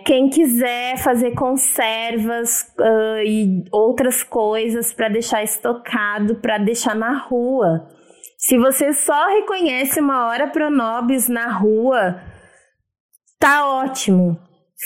Quem 0.05 0.29
quiser 0.29 0.99
fazer 0.99 1.31
conservas 1.31 2.61
uh, 2.77 3.23
e 3.25 3.63
outras 3.71 4.21
coisas 4.21 4.93
para 4.93 5.09
deixar 5.09 5.43
estocado, 5.43 6.35
para 6.35 6.59
deixar 6.59 6.93
na 6.93 7.17
rua. 7.17 7.87
Se 8.37 8.55
você 8.59 8.93
só 8.93 9.29
reconhece 9.29 9.99
uma 9.99 10.27
hora 10.27 10.47
pronobis 10.47 11.27
na 11.27 11.51
rua, 11.53 12.21
tá 13.39 13.67
ótimo 13.67 14.37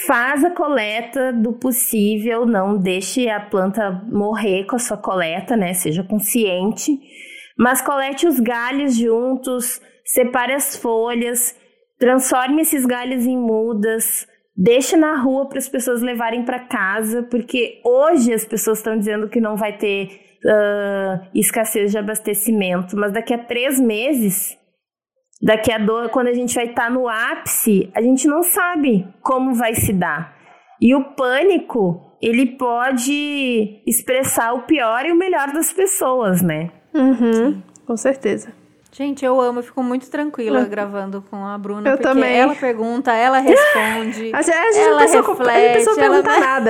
Faz 0.06 0.43
a 0.43 0.52
coleta 0.52 1.34
do 1.34 1.54
possível, 1.54 2.45
não 2.45 2.78
deixe 2.78 3.30
a 3.30 3.39
planta 3.39 3.89
morrer 4.12 4.66
com 4.66 4.76
a 4.76 4.80
sua 4.80 4.98
coleta, 4.98 5.56
né? 5.56 5.74
Seja 5.74 6.04
consciente. 6.04 7.00
Mas 7.58 7.82
colete 7.82 8.28
os 8.28 8.39
galhos 8.39 8.95
juntos, 8.95 9.82
separe 10.06 10.54
as 10.54 10.76
folhas, 10.76 11.56
transforme 11.98 12.62
esses 12.62 12.86
galhos 12.86 13.26
em 13.26 13.38
mudas, 13.38 14.28
deixe 14.56 14.95
na 14.95 15.18
rua 15.20 15.50
para 15.50 15.58
as 15.58 15.68
pessoas 15.68 16.02
levarem 16.02 16.43
para 16.45 16.60
casa, 16.60 17.24
porque 17.24 17.82
hoje 17.84 18.32
as 18.34 18.45
pessoas 18.45 18.78
estão 18.78 18.98
dizendo 18.98 19.28
que 19.28 19.41
não 19.41 19.56
vai 19.56 19.78
ter 19.78 20.20
uh, 20.45 21.28
escassez 21.34 21.91
de 21.91 21.98
abastecimento, 21.98 22.95
mas 22.95 23.12
daqui 23.12 23.34
a 23.34 23.38
três 23.38 23.80
meses 23.80 24.58
Daqui 25.42 25.72
a 25.72 25.78
do... 25.78 26.10
quando 26.10 26.28
a 26.28 26.34
gente 26.34 26.56
vai 26.56 26.66
estar 26.66 26.86
tá 26.86 26.90
no 26.90 27.08
ápice, 27.08 27.90
a 27.94 28.02
gente 28.02 28.28
não 28.28 28.42
sabe 28.44 29.08
como 29.22 29.54
vai 29.54 29.76
se 29.76 29.94
dar. 29.94 30.36
E 30.82 30.96
o 30.96 31.04
pânico, 31.16 32.16
ele 32.22 32.46
pode 32.46 33.82
expressar 33.86 34.54
o 34.54 34.64
pior 34.64 35.06
e 35.06 35.12
o 35.12 35.16
melhor 35.16 35.52
das 35.52 35.72
pessoas, 35.72 36.42
né? 36.42 36.72
Uhum, 36.94 37.62
com 37.86 37.98
certeza. 37.98 38.52
Gente, 38.92 39.24
eu 39.24 39.40
amo, 39.40 39.60
eu 39.60 39.64
fico 39.64 39.84
muito 39.84 40.10
tranquila 40.10 40.62
uhum. 40.62 40.70
gravando 40.70 41.24
com 41.30 41.46
a 41.46 41.56
Bruna. 41.56 41.88
Eu 41.88 41.98
porque 41.98 42.04
também. 42.04 42.36
ela 42.36 42.56
pergunta, 42.56 43.14
ela 43.14 43.40
responde. 43.40 44.32
a 44.34 44.42
gente, 44.42 44.80
ela 44.80 45.02
pessoa, 45.02 45.28
reflete, 45.28 45.70
a 45.70 45.74
pessoa 45.74 45.96
ela... 46.00 46.24
pergunta 46.24 46.40
nada. 46.40 46.70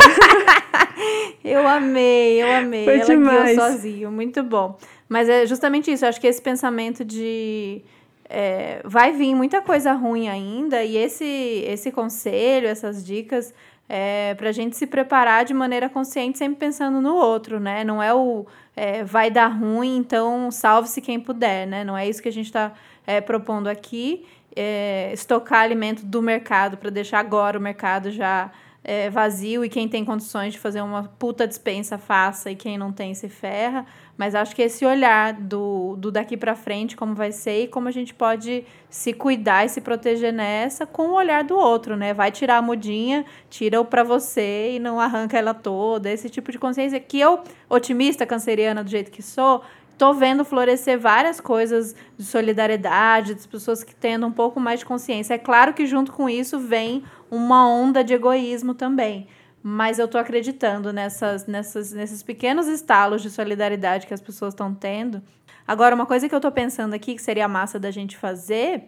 eu 1.42 1.66
amei, 1.66 2.44
eu 2.44 2.54
amei. 2.54 2.84
Foi 2.84 2.96
ela 2.96 3.06
demais. 3.06 3.56
guiou 3.56 3.72
sozinho, 3.72 4.12
muito 4.12 4.44
bom. 4.44 4.78
Mas 5.08 5.30
é 5.30 5.46
justamente 5.46 5.90
isso, 5.90 6.04
eu 6.04 6.10
acho 6.10 6.20
que 6.20 6.28
esse 6.28 6.42
pensamento 6.42 7.06
de 7.06 7.82
é, 8.30 8.82
vai 8.84 9.12
vir 9.12 9.34
muita 9.36 9.62
coisa 9.62 9.94
ruim 9.94 10.28
ainda, 10.28 10.84
e 10.84 10.98
esse, 10.98 11.26
esse 11.68 11.92
conselho, 11.92 12.68
essas 12.68 13.06
dicas, 13.06 13.54
é, 13.90 14.36
para 14.36 14.50
a 14.50 14.52
gente 14.52 14.76
se 14.76 14.86
preparar 14.86 15.46
de 15.46 15.54
maneira 15.54 15.90
consciente, 15.90 16.38
sempre 16.38 16.60
pensando 16.60 17.00
no 17.02 17.16
outro, 17.16 17.60
né? 17.60 17.84
Não 17.84 18.04
é 18.04 18.14
o 18.14 18.46
é, 18.76 19.04
vai 19.04 19.32
dar 19.32 19.48
ruim, 19.48 19.98
então 19.98 20.52
salve-se 20.52 21.02
quem 21.02 21.20
puder, 21.20 21.66
né? 21.66 21.84
Não 21.84 21.98
é 21.98 22.08
isso 22.08 22.22
que 22.22 22.30
a 22.30 22.34
gente 22.34 22.48
está 22.48 22.74
é, 23.06 23.22
propondo 23.22 23.68
aqui. 23.68 24.26
É, 24.56 25.12
estocar 25.14 25.62
alimento 25.62 26.04
do 26.04 26.22
mercado 26.22 26.78
para 26.78 26.90
deixar 26.90 27.20
agora 27.20 27.58
o 27.58 27.62
mercado 27.62 28.12
já 28.12 28.52
é, 28.84 29.10
vazio 29.10 29.64
e 29.64 29.70
quem 29.70 29.88
tem 29.88 30.04
condições 30.04 30.54
de 30.54 30.60
fazer 30.60 30.82
uma 30.82 31.04
puta 31.04 31.48
dispensa 31.48 31.98
faça 31.98 32.50
e 32.50 32.56
quem 32.56 32.78
não 32.78 32.92
tem 32.92 33.14
se 33.14 33.30
ferra. 33.30 33.86
Mas 34.18 34.34
acho 34.34 34.56
que 34.56 34.64
esse 34.64 34.84
olhar 34.84 35.34
do, 35.34 35.96
do 35.98 36.12
daqui 36.12 36.36
para 36.36 36.56
frente, 36.56 36.98
como 36.98 37.14
vai 37.14 37.32
ser 37.32 37.64
e 37.64 37.68
como 37.68 37.88
a 37.88 37.92
gente 37.92 38.14
pode 38.14 38.66
se 38.90 39.14
cuidar 39.14 39.66
e 39.66 39.70
se 39.70 39.80
proteger 39.80 40.34
nessa 40.34 40.88
com 40.88 41.10
o 41.10 41.14
olhar 41.14 41.44
do 41.44 41.56
outro, 41.56 41.96
né? 41.96 42.14
Vai 42.14 42.32
tirar 42.32 42.58
a 42.58 42.62
mudinha, 42.62 43.24
tira-o 43.50 43.86
para 43.86 44.04
você 44.04 44.74
e 44.76 44.80
não 44.80 45.00
arranca 45.00 45.38
ela 45.38 45.54
toda. 45.54 46.10
Esse 46.10 46.30
tipo 46.30 46.52
de 46.52 46.58
consciência 46.58 47.00
que 47.00 47.20
eu, 47.20 47.42
otimista, 47.70 48.26
canceriana 48.26 48.84
do 48.84 48.90
jeito 48.90 49.12
que 49.12 49.22
sou, 49.22 49.62
tô 50.00 50.14
vendo 50.14 50.44
florescer 50.44 50.98
várias 50.98 51.40
coisas 51.40 51.96
de 52.18 52.26
solidariedade, 52.26 53.36
das 53.36 53.46
pessoas 53.46 53.84
que 53.84 53.94
tendo 53.94 54.26
um 54.26 54.32
pouco 54.32 54.60
mais 54.60 54.80
de 54.80 54.86
consciência. 54.86 55.36
É 55.36 55.38
claro 55.38 55.76
que 55.76 55.86
junto 55.86 56.12
com 56.12 56.28
isso 56.28 56.58
vem 56.60 57.04
uma 57.30 57.70
onda 57.70 58.04
de 58.04 58.16
egoísmo 58.16 58.74
também 58.74 59.28
mas 59.70 60.00
eu 60.00 60.06
estou 60.06 60.22
acreditando 60.22 60.94
nessas, 60.94 61.46
nessas, 61.46 61.92
nesses 61.92 62.24
pequenos 62.24 62.68
estalos 62.68 63.22
de 63.22 63.30
solidariedade 63.30 64.08
que 64.08 64.14
as 64.14 64.22
pessoas 64.22 64.54
estão 64.54 64.74
tendo. 64.74 65.22
Agora, 65.68 65.94
uma 65.94 66.06
coisa 66.06 66.30
que 66.30 66.34
eu 66.34 66.38
estou 66.38 66.54
pensando 66.54 66.94
aqui, 66.94 67.16
que 67.16 67.22
seria 67.22 67.50
massa 67.50 67.78
da 67.78 67.92
gente 67.92 68.16
fazer, 68.16 68.88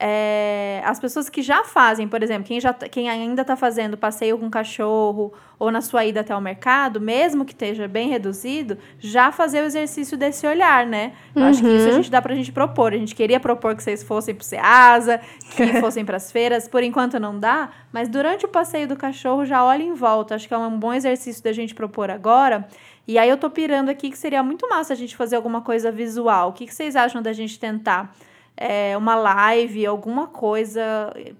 é, 0.00 0.80
as 0.84 1.00
pessoas 1.00 1.28
que 1.28 1.42
já 1.42 1.64
fazem, 1.64 2.06
por 2.06 2.22
exemplo, 2.22 2.44
quem, 2.44 2.60
já, 2.60 2.72
tá, 2.72 2.88
quem 2.88 3.10
ainda 3.10 3.42
está 3.42 3.56
fazendo 3.56 3.96
passeio 3.96 4.38
com 4.38 4.48
cachorro 4.48 5.32
ou 5.58 5.72
na 5.72 5.80
sua 5.80 6.04
ida 6.04 6.20
até 6.20 6.34
o 6.36 6.40
mercado, 6.40 7.00
mesmo 7.00 7.44
que 7.44 7.52
esteja 7.52 7.88
bem 7.88 8.08
reduzido, 8.08 8.78
já 9.00 9.32
fazer 9.32 9.60
o 9.60 9.64
exercício 9.64 10.16
desse 10.16 10.46
olhar, 10.46 10.86
né? 10.86 11.14
Uhum. 11.34 11.44
Acho 11.44 11.62
que 11.62 11.68
isso 11.68 11.86
a 11.86 11.90
uhum. 11.90 11.96
gente 11.96 12.10
dá 12.12 12.22
pra 12.22 12.32
gente 12.36 12.52
propor. 12.52 12.92
A 12.92 12.96
gente 12.96 13.12
queria 13.12 13.40
propor 13.40 13.74
que 13.74 13.82
vocês 13.82 14.04
fossem 14.04 14.36
pro 14.36 14.44
Ceasa, 14.44 15.20
que 15.56 15.66
fossem 15.80 16.04
para 16.04 16.16
as 16.16 16.30
feiras, 16.30 16.68
por 16.68 16.84
enquanto 16.84 17.18
não 17.18 17.36
dá, 17.36 17.70
mas 17.92 18.08
durante 18.08 18.46
o 18.46 18.48
passeio 18.48 18.86
do 18.86 18.94
cachorro 18.94 19.44
já 19.44 19.64
olha 19.64 19.82
em 19.82 19.94
volta. 19.94 20.36
Acho 20.36 20.46
que 20.46 20.54
é 20.54 20.58
um 20.58 20.78
bom 20.78 20.94
exercício 20.94 21.42
da 21.42 21.52
gente 21.52 21.74
propor 21.74 22.08
agora. 22.08 22.68
E 23.04 23.18
aí 23.18 23.28
eu 23.28 23.36
tô 23.36 23.50
pirando 23.50 23.88
aqui 23.88 24.10
que 24.10 24.18
seria 24.18 24.44
muito 24.44 24.68
massa 24.68 24.92
a 24.92 24.96
gente 24.96 25.16
fazer 25.16 25.34
alguma 25.34 25.60
coisa 25.60 25.90
visual. 25.90 26.50
O 26.50 26.52
que, 26.52 26.66
que 26.66 26.74
vocês 26.74 26.94
acham 26.94 27.20
da 27.20 27.32
gente 27.32 27.58
tentar? 27.58 28.14
É, 28.60 28.96
uma 28.96 29.14
live, 29.14 29.86
alguma 29.86 30.26
coisa 30.26 30.82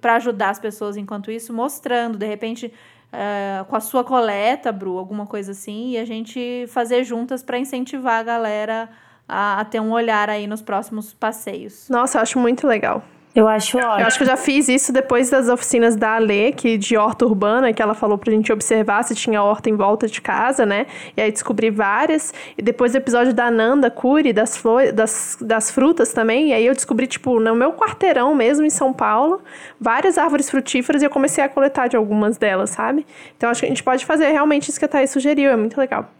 para 0.00 0.14
ajudar 0.14 0.50
as 0.50 0.58
pessoas 0.60 0.96
enquanto 0.96 1.30
isso, 1.30 1.52
mostrando, 1.52 2.16
de 2.16 2.26
repente, 2.26 2.72
é, 3.12 3.64
com 3.68 3.74
a 3.74 3.80
sua 3.80 4.04
coleta, 4.04 4.70
Bru, 4.70 4.98
alguma 4.98 5.26
coisa 5.26 5.50
assim, 5.50 5.90
e 5.90 5.98
a 5.98 6.04
gente 6.04 6.66
fazer 6.68 7.02
juntas 7.02 7.42
para 7.42 7.58
incentivar 7.58 8.20
a 8.20 8.22
galera 8.22 8.88
a, 9.28 9.60
a, 9.60 9.64
ter 9.64 9.80
um 9.80 9.90
olhar 9.90 10.30
aí 10.30 10.46
nos 10.46 10.62
próximos 10.62 11.12
passeios. 11.12 11.88
Nossa, 11.88 12.20
acho 12.20 12.38
muito 12.38 12.66
legal. 12.66 13.02
Eu 13.38 13.46
acho 13.46 13.78
ótimo. 13.78 14.00
Eu 14.00 14.06
acho 14.06 14.18
que 14.18 14.24
eu 14.24 14.26
já 14.26 14.36
fiz 14.36 14.68
isso 14.68 14.92
depois 14.92 15.30
das 15.30 15.48
oficinas 15.48 15.94
da 15.94 16.16
Ale, 16.16 16.52
que 16.52 16.76
de 16.76 16.96
horta 16.96 17.24
urbana, 17.24 17.72
que 17.72 17.80
ela 17.80 17.94
falou 17.94 18.18
pra 18.18 18.32
gente 18.32 18.52
observar 18.52 19.04
se 19.04 19.14
tinha 19.14 19.40
horta 19.40 19.70
em 19.70 19.76
volta 19.76 20.08
de 20.08 20.20
casa, 20.20 20.66
né? 20.66 20.86
E 21.16 21.20
aí 21.20 21.30
descobri 21.30 21.70
várias. 21.70 22.34
E 22.56 22.62
depois 22.62 22.90
do 22.90 22.98
episódio 22.98 23.32
da 23.32 23.48
Nanda 23.48 23.92
Curi, 23.92 24.32
das, 24.32 24.56
flores, 24.56 24.92
das, 24.92 25.38
das 25.40 25.70
frutas 25.70 26.12
também. 26.12 26.48
E 26.48 26.52
aí 26.52 26.66
eu 26.66 26.74
descobri, 26.74 27.06
tipo, 27.06 27.38
no 27.38 27.54
meu 27.54 27.72
quarteirão 27.74 28.34
mesmo, 28.34 28.66
em 28.66 28.70
São 28.70 28.92
Paulo, 28.92 29.40
várias 29.80 30.18
árvores 30.18 30.50
frutíferas 30.50 31.00
e 31.00 31.04
eu 31.04 31.10
comecei 31.10 31.44
a 31.44 31.48
coletar 31.48 31.86
de 31.86 31.96
algumas 31.96 32.38
delas, 32.38 32.70
sabe? 32.70 33.06
Então 33.36 33.50
acho 33.50 33.60
que 33.60 33.66
a 33.66 33.68
gente 33.68 33.84
pode 33.84 34.04
fazer 34.04 34.32
realmente 34.32 34.68
isso 34.68 34.80
que 34.80 34.84
a 34.84 34.88
Thaís 34.88 35.10
sugeriu, 35.10 35.52
é 35.52 35.56
muito 35.56 35.78
legal. 35.78 36.10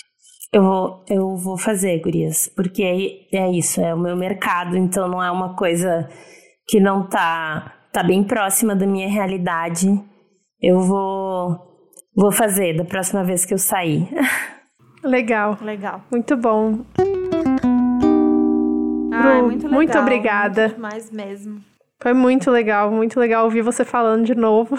Eu 0.52 0.62
vou, 0.62 1.04
eu 1.10 1.36
vou 1.36 1.58
fazer, 1.58 2.00
gurias, 2.00 2.48
porque 2.54 3.26
é, 3.32 3.36
é 3.36 3.50
isso, 3.50 3.80
é 3.80 3.92
o 3.92 3.98
meu 3.98 4.16
mercado, 4.16 4.76
então 4.76 5.08
não 5.08 5.22
é 5.22 5.30
uma 5.32 5.56
coisa 5.56 6.08
que 6.68 6.78
não 6.78 7.08
tá 7.08 7.72
tá 7.90 8.02
bem 8.02 8.22
próxima 8.22 8.76
da 8.76 8.86
minha 8.86 9.08
realidade, 9.08 9.88
eu 10.60 10.80
vou 10.80 11.58
vou 12.14 12.30
fazer 12.30 12.76
da 12.76 12.84
próxima 12.84 13.24
vez 13.24 13.44
que 13.44 13.54
eu 13.54 13.58
sair. 13.58 14.08
Legal. 15.02 15.56
Legal. 15.62 16.02
Muito 16.10 16.36
bom. 16.36 16.80
Ah, 19.12 19.42
muito 19.42 19.62
legal. 19.62 19.72
Muito 19.72 19.98
obrigada. 19.98 20.62
Muito 20.68 20.80
mais 20.80 21.10
mesmo. 21.10 21.60
Foi 22.00 22.12
muito 22.12 22.50
legal, 22.50 22.92
muito 22.92 23.18
legal 23.18 23.44
ouvir 23.44 23.62
você 23.62 23.84
falando 23.84 24.24
de 24.24 24.34
novo. 24.34 24.76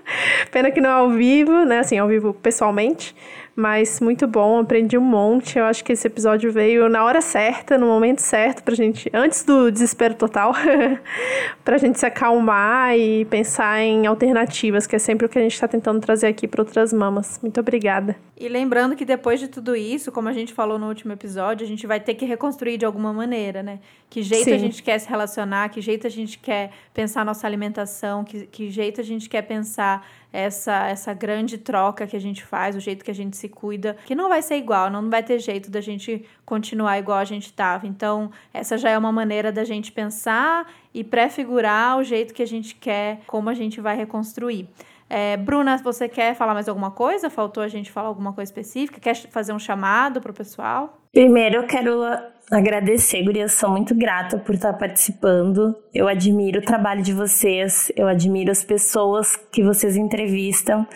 Pena 0.50 0.70
que 0.70 0.80
não 0.80 0.88
é 0.88 0.92
ao 0.92 1.10
vivo, 1.10 1.64
né? 1.64 1.80
Assim, 1.80 1.98
ao 1.98 2.08
vivo 2.08 2.32
pessoalmente. 2.32 3.14
Mas 3.54 4.00
muito 4.00 4.26
bom, 4.26 4.58
aprendi 4.58 4.96
um 4.96 5.02
monte. 5.02 5.58
Eu 5.58 5.64
acho 5.64 5.84
que 5.84 5.92
esse 5.92 6.06
episódio 6.06 6.50
veio 6.50 6.88
na 6.88 7.04
hora 7.04 7.20
certa, 7.20 7.76
no 7.76 7.86
momento 7.86 8.20
certo, 8.20 8.62
pra 8.62 8.74
gente, 8.74 9.10
antes 9.12 9.44
do 9.44 9.70
desespero 9.70 10.14
total, 10.14 10.54
pra 11.64 11.76
gente 11.76 11.98
se 11.98 12.06
acalmar 12.06 12.96
e 12.96 13.26
pensar 13.26 13.80
em 13.80 14.06
alternativas, 14.06 14.86
que 14.86 14.96
é 14.96 14.98
sempre 14.98 15.26
o 15.26 15.28
que 15.28 15.38
a 15.38 15.42
gente 15.42 15.58
tá 15.60 15.68
tentando 15.68 16.00
trazer 16.00 16.28
aqui 16.28 16.48
para 16.48 16.62
outras 16.62 16.92
mamas. 16.92 17.38
Muito 17.42 17.60
obrigada. 17.60 18.16
E 18.38 18.48
lembrando 18.48 18.96
que 18.96 19.04
depois 19.04 19.38
de 19.38 19.48
tudo 19.48 19.76
isso, 19.76 20.10
como 20.10 20.28
a 20.28 20.32
gente 20.32 20.52
falou 20.52 20.78
no 20.78 20.88
último 20.88 21.12
episódio, 21.12 21.64
a 21.64 21.68
gente 21.68 21.86
vai 21.86 22.00
ter 22.00 22.14
que 22.14 22.24
reconstruir 22.24 22.78
de 22.78 22.84
alguma 22.84 23.12
maneira, 23.12 23.62
né? 23.62 23.78
Que 24.08 24.22
jeito 24.22 24.44
Sim. 24.44 24.54
a 24.54 24.58
gente 24.58 24.82
quer 24.82 24.98
se 24.98 25.08
relacionar, 25.08 25.68
que 25.68 25.80
jeito 25.80 26.06
a 26.06 26.10
gente 26.10 26.38
quer 26.38 26.70
pensar 26.92 27.24
nossa 27.24 27.46
alimentação, 27.46 28.24
que, 28.24 28.46
que 28.46 28.70
jeito 28.70 29.00
a 29.00 29.04
gente 29.04 29.28
quer 29.28 29.42
pensar 29.42 30.04
essa, 30.32 30.88
essa 30.88 31.12
grande 31.12 31.58
troca 31.58 32.06
que 32.06 32.16
a 32.16 32.20
gente 32.20 32.44
faz, 32.44 32.74
o 32.74 32.80
jeito 32.80 33.04
que 33.04 33.10
a 33.10 33.14
gente 33.14 33.36
se 33.36 33.48
cuida, 33.48 33.96
que 34.06 34.14
não 34.14 34.28
vai 34.28 34.40
ser 34.40 34.56
igual, 34.56 34.90
não 34.90 35.10
vai 35.10 35.22
ter 35.22 35.38
jeito 35.38 35.70
da 35.70 35.80
gente 35.80 36.24
continuar 36.44 36.98
igual 36.98 37.18
a 37.18 37.24
gente 37.24 37.46
estava. 37.46 37.86
Então, 37.86 38.30
essa 38.52 38.78
já 38.78 38.90
é 38.90 38.96
uma 38.96 39.12
maneira 39.12 39.52
da 39.52 39.64
gente 39.64 39.92
pensar 39.92 40.72
e 40.94 41.04
prefigurar 41.04 41.98
o 41.98 42.04
jeito 42.04 42.32
que 42.32 42.42
a 42.42 42.46
gente 42.46 42.74
quer, 42.74 43.20
como 43.26 43.50
a 43.50 43.54
gente 43.54 43.80
vai 43.80 43.96
reconstruir. 43.96 44.68
É, 45.08 45.36
Bruna, 45.36 45.76
você 45.76 46.08
quer 46.08 46.34
falar 46.34 46.54
mais 46.54 46.70
alguma 46.70 46.90
coisa? 46.90 47.28
Faltou 47.28 47.62
a 47.62 47.68
gente 47.68 47.92
falar 47.92 48.08
alguma 48.08 48.32
coisa 48.32 48.50
específica? 48.50 48.98
Quer 48.98 49.14
fazer 49.14 49.52
um 49.52 49.58
chamado 49.58 50.22
para 50.22 50.30
o 50.30 50.34
pessoal? 50.34 50.98
Primeiro, 51.12 51.56
eu 51.56 51.66
quero 51.66 52.00
agradecer, 52.50 53.22
Gurias. 53.22 53.52
Sou 53.52 53.70
muito 53.70 53.94
grata 53.94 54.38
por 54.38 54.54
estar 54.54 54.72
participando. 54.74 55.74
Eu 55.94 56.08
admiro 56.08 56.60
o 56.60 56.64
trabalho 56.64 57.02
de 57.02 57.12
vocês, 57.12 57.90
eu 57.96 58.08
admiro 58.08 58.50
as 58.50 58.64
pessoas 58.64 59.36
que 59.50 59.62
vocês 59.62 59.96
entrevistam. 59.96 60.86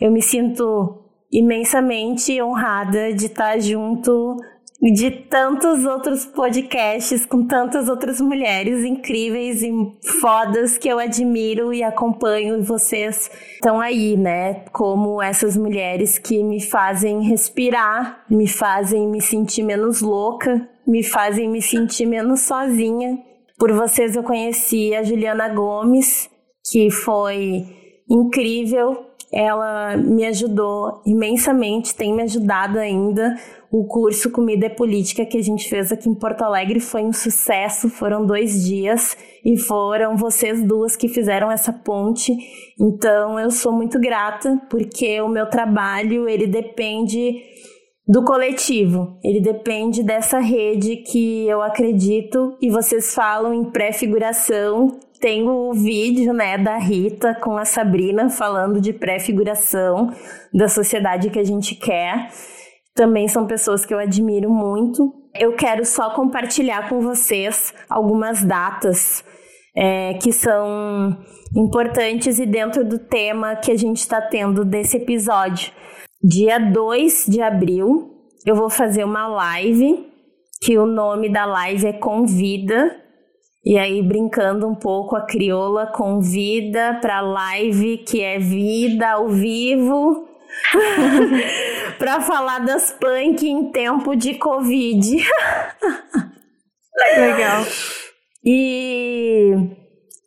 Eu 0.00 0.10
me 0.10 0.22
sinto 0.22 1.02
imensamente 1.30 2.40
honrada 2.42 3.12
de 3.12 3.26
estar 3.26 3.58
junto 3.58 4.36
de 4.90 5.12
tantos 5.12 5.86
outros 5.86 6.26
podcasts 6.26 7.24
com 7.24 7.46
tantas 7.46 7.88
outras 7.88 8.20
mulheres 8.20 8.84
incríveis 8.84 9.62
e 9.62 9.70
fodas 10.20 10.76
que 10.76 10.88
eu 10.88 10.98
admiro 10.98 11.72
e 11.72 11.84
acompanho 11.84 12.58
e 12.58 12.62
vocês 12.62 13.30
estão 13.54 13.80
aí, 13.80 14.16
né? 14.16 14.64
Como 14.72 15.22
essas 15.22 15.56
mulheres 15.56 16.18
que 16.18 16.42
me 16.42 16.60
fazem 16.60 17.22
respirar, 17.22 18.24
me 18.28 18.48
fazem 18.48 19.06
me 19.08 19.20
sentir 19.20 19.62
menos 19.62 20.00
louca, 20.00 20.68
me 20.86 21.02
fazem 21.02 21.48
me 21.48 21.62
sentir 21.62 22.06
menos 22.06 22.40
sozinha. 22.40 23.18
Por 23.58 23.72
vocês 23.72 24.16
eu 24.16 24.22
conheci 24.22 24.94
a 24.94 25.02
Juliana 25.02 25.48
Gomes, 25.48 26.28
que 26.70 26.90
foi 26.90 27.64
incrível. 28.08 29.06
Ela 29.32 29.96
me 29.96 30.26
ajudou 30.26 31.00
imensamente, 31.06 31.94
tem 31.94 32.14
me 32.14 32.22
ajudado 32.22 32.78
ainda 32.78 33.34
o 33.72 33.86
curso 33.86 34.30
Comida 34.30 34.66
é 34.66 34.68
Política 34.68 35.24
que 35.24 35.38
a 35.38 35.42
gente 35.42 35.66
fez 35.66 35.90
aqui 35.90 36.06
em 36.06 36.14
Porto 36.14 36.42
Alegre 36.42 36.78
foi 36.78 37.02
um 37.02 37.12
sucesso, 37.12 37.88
foram 37.88 38.26
dois 38.26 38.62
dias 38.62 39.16
e 39.42 39.56
foram 39.56 40.14
vocês 40.14 40.62
duas 40.62 40.94
que 40.94 41.08
fizeram 41.08 41.50
essa 41.50 41.72
ponte. 41.72 42.36
Então 42.78 43.40
eu 43.40 43.50
sou 43.50 43.72
muito 43.72 43.98
grata 43.98 44.60
porque 44.68 45.18
o 45.22 45.28
meu 45.28 45.48
trabalho 45.48 46.28
ele 46.28 46.46
depende 46.46 47.42
do 48.06 48.24
coletivo, 48.24 49.18
ele 49.22 49.40
depende 49.40 50.02
dessa 50.02 50.38
rede 50.38 50.96
que 50.96 51.46
eu 51.48 51.62
acredito 51.62 52.56
e 52.60 52.70
vocês 52.70 53.14
falam 53.14 53.54
em 53.54 53.70
pré-figuração. 53.70 54.98
Tem 55.20 55.48
o 55.48 55.72
vídeo 55.72 56.32
né, 56.32 56.58
da 56.58 56.76
Rita 56.78 57.34
com 57.40 57.56
a 57.56 57.64
Sabrina 57.64 58.28
falando 58.28 58.80
de 58.80 58.92
pré-figuração 58.92 60.10
da 60.52 60.68
sociedade 60.68 61.30
que 61.30 61.38
a 61.38 61.44
gente 61.44 61.76
quer 61.76 62.28
também 62.94 63.26
são 63.26 63.46
pessoas 63.46 63.84
que 63.84 63.94
eu 63.94 63.98
admiro 63.98 64.50
muito. 64.50 65.12
Eu 65.34 65.54
quero 65.54 65.84
só 65.84 66.10
compartilhar 66.10 66.88
com 66.88 67.00
vocês 67.00 67.72
algumas 67.88 68.44
datas 68.44 69.24
é, 69.74 70.14
que 70.14 70.30
são 70.30 71.18
importantes 71.56 72.38
e 72.38 72.44
dentro 72.44 72.84
do 72.84 72.98
tema 72.98 73.56
que 73.56 73.70
a 73.70 73.76
gente 73.76 73.98
está 73.98 74.20
tendo 74.20 74.64
desse 74.64 74.98
episódio. 74.98 75.72
Dia 76.24 76.60
2 76.60 77.26
de 77.26 77.42
abril, 77.42 78.14
eu 78.46 78.54
vou 78.54 78.70
fazer 78.70 79.02
uma 79.02 79.26
live, 79.26 80.06
que 80.60 80.78
o 80.78 80.86
nome 80.86 81.28
da 81.28 81.44
live 81.44 81.88
é 81.88 81.92
Convida. 81.92 82.96
E 83.64 83.76
aí, 83.76 84.00
brincando 84.00 84.68
um 84.68 84.74
pouco, 84.74 85.16
a 85.16 85.26
crioula 85.26 85.88
convida 85.88 86.98
para 87.00 87.20
live 87.20 87.98
que 87.98 88.20
é 88.20 88.38
vida 88.38 89.10
ao 89.10 89.28
vivo 89.28 90.28
para 91.98 92.20
falar 92.20 92.60
das 92.60 92.92
punk 92.92 93.48
em 93.48 93.72
tempo 93.72 94.14
de 94.14 94.34
Covid. 94.34 95.16
Legal. 97.16 97.64
E 98.44 99.54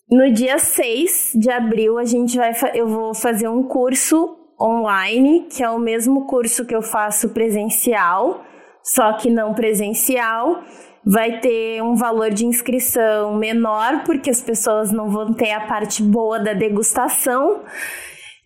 no 0.10 0.32
dia 0.34 0.60
6 0.60 1.32
de 1.36 1.50
abril 1.50 1.98
a 1.98 2.04
gente 2.04 2.38
vai 2.38 2.54
eu 2.74 2.88
vou 2.88 3.14
fazer 3.14 3.48
um 3.48 3.64
curso 3.64 4.45
online, 4.60 5.48
que 5.50 5.64
é 5.64 5.70
o 5.70 5.80
mesmo 5.80 6.26
curso 6.26 6.66
que 6.66 6.76
eu 6.76 6.82
faço 6.82 7.30
presencial, 7.30 8.44
só 8.84 9.14
que 9.14 9.30
não 9.30 9.54
presencial. 9.54 10.62
Vai 11.06 11.40
ter 11.40 11.84
um 11.84 11.96
valor 11.96 12.32
de 12.32 12.46
inscrição 12.46 13.36
menor, 13.36 14.04
porque 14.04 14.30
as 14.30 14.42
pessoas 14.42 14.92
não 14.92 15.10
vão 15.10 15.34
ter 15.34 15.52
a 15.52 15.68
parte 15.68 16.02
boa 16.02 16.40
da 16.40 16.54
degustação. 16.54 17.62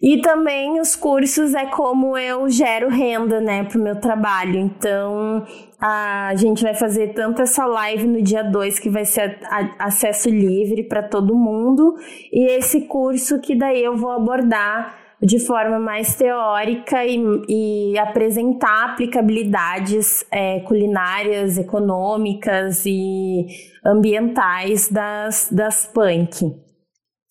E 0.01 0.21
também 0.21 0.79
os 0.79 0.95
cursos 0.95 1.53
é 1.53 1.65
como 1.65 2.17
eu 2.17 2.49
gero 2.49 2.89
renda, 2.89 3.41
né, 3.41 3.65
pro 3.65 3.81
meu 3.81 3.99
trabalho. 3.99 4.57
Então, 4.57 5.45
a 5.79 6.33
gente 6.35 6.63
vai 6.63 6.73
fazer 6.73 7.13
tanto 7.13 7.41
essa 7.41 7.65
live 7.65 8.07
no 8.07 8.21
dia 8.21 8.43
2, 8.43 8.79
que 8.79 8.89
vai 8.89 9.03
ser 9.03 9.39
acesso 9.77 10.29
livre 10.29 10.83
para 10.83 11.03
todo 11.03 11.35
mundo, 11.35 11.95
e 12.31 12.45
esse 12.57 12.81
curso 12.81 13.39
que 13.39 13.55
daí 13.55 13.83
eu 13.83 13.97
vou 13.97 14.11
abordar 14.11 14.97
de 15.21 15.39
forma 15.39 15.79
mais 15.79 16.15
teórica 16.15 17.05
e, 17.05 17.19
e 17.49 17.99
apresentar 17.99 18.91
aplicabilidades 18.91 20.25
é, 20.31 20.61
culinárias, 20.61 21.57
econômicas 21.57 22.85
e 22.85 23.45
ambientais 23.85 24.89
das, 24.89 25.49
das 25.51 25.85
punk. 25.85 26.55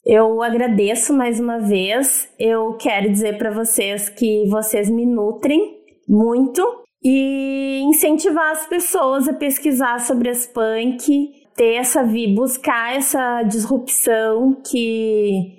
Eu 0.05 0.43
agradeço 0.43 1.12
mais 1.12 1.40
uma 1.40 1.59
vez. 1.59 2.32
Eu 2.39 2.74
quero 2.74 3.10
dizer 3.10 3.39
para 3.39 3.51
vocês 3.51 4.09
que 4.09 4.47
vocês 4.48 4.89
me 4.89 5.05
nutrem 5.05 5.78
muito 6.09 6.62
e 7.02 7.81
incentivar 7.85 8.52
as 8.52 8.66
pessoas 8.66 9.28
a 9.28 9.32
pesquisar 9.32 10.01
sobre 10.01 10.28
as 10.28 10.47
punk, 10.47 11.31
ter 11.55 11.74
essa 11.74 12.02
buscar 12.35 12.97
essa 12.97 13.43
disrupção 13.43 14.56
que 14.66 15.57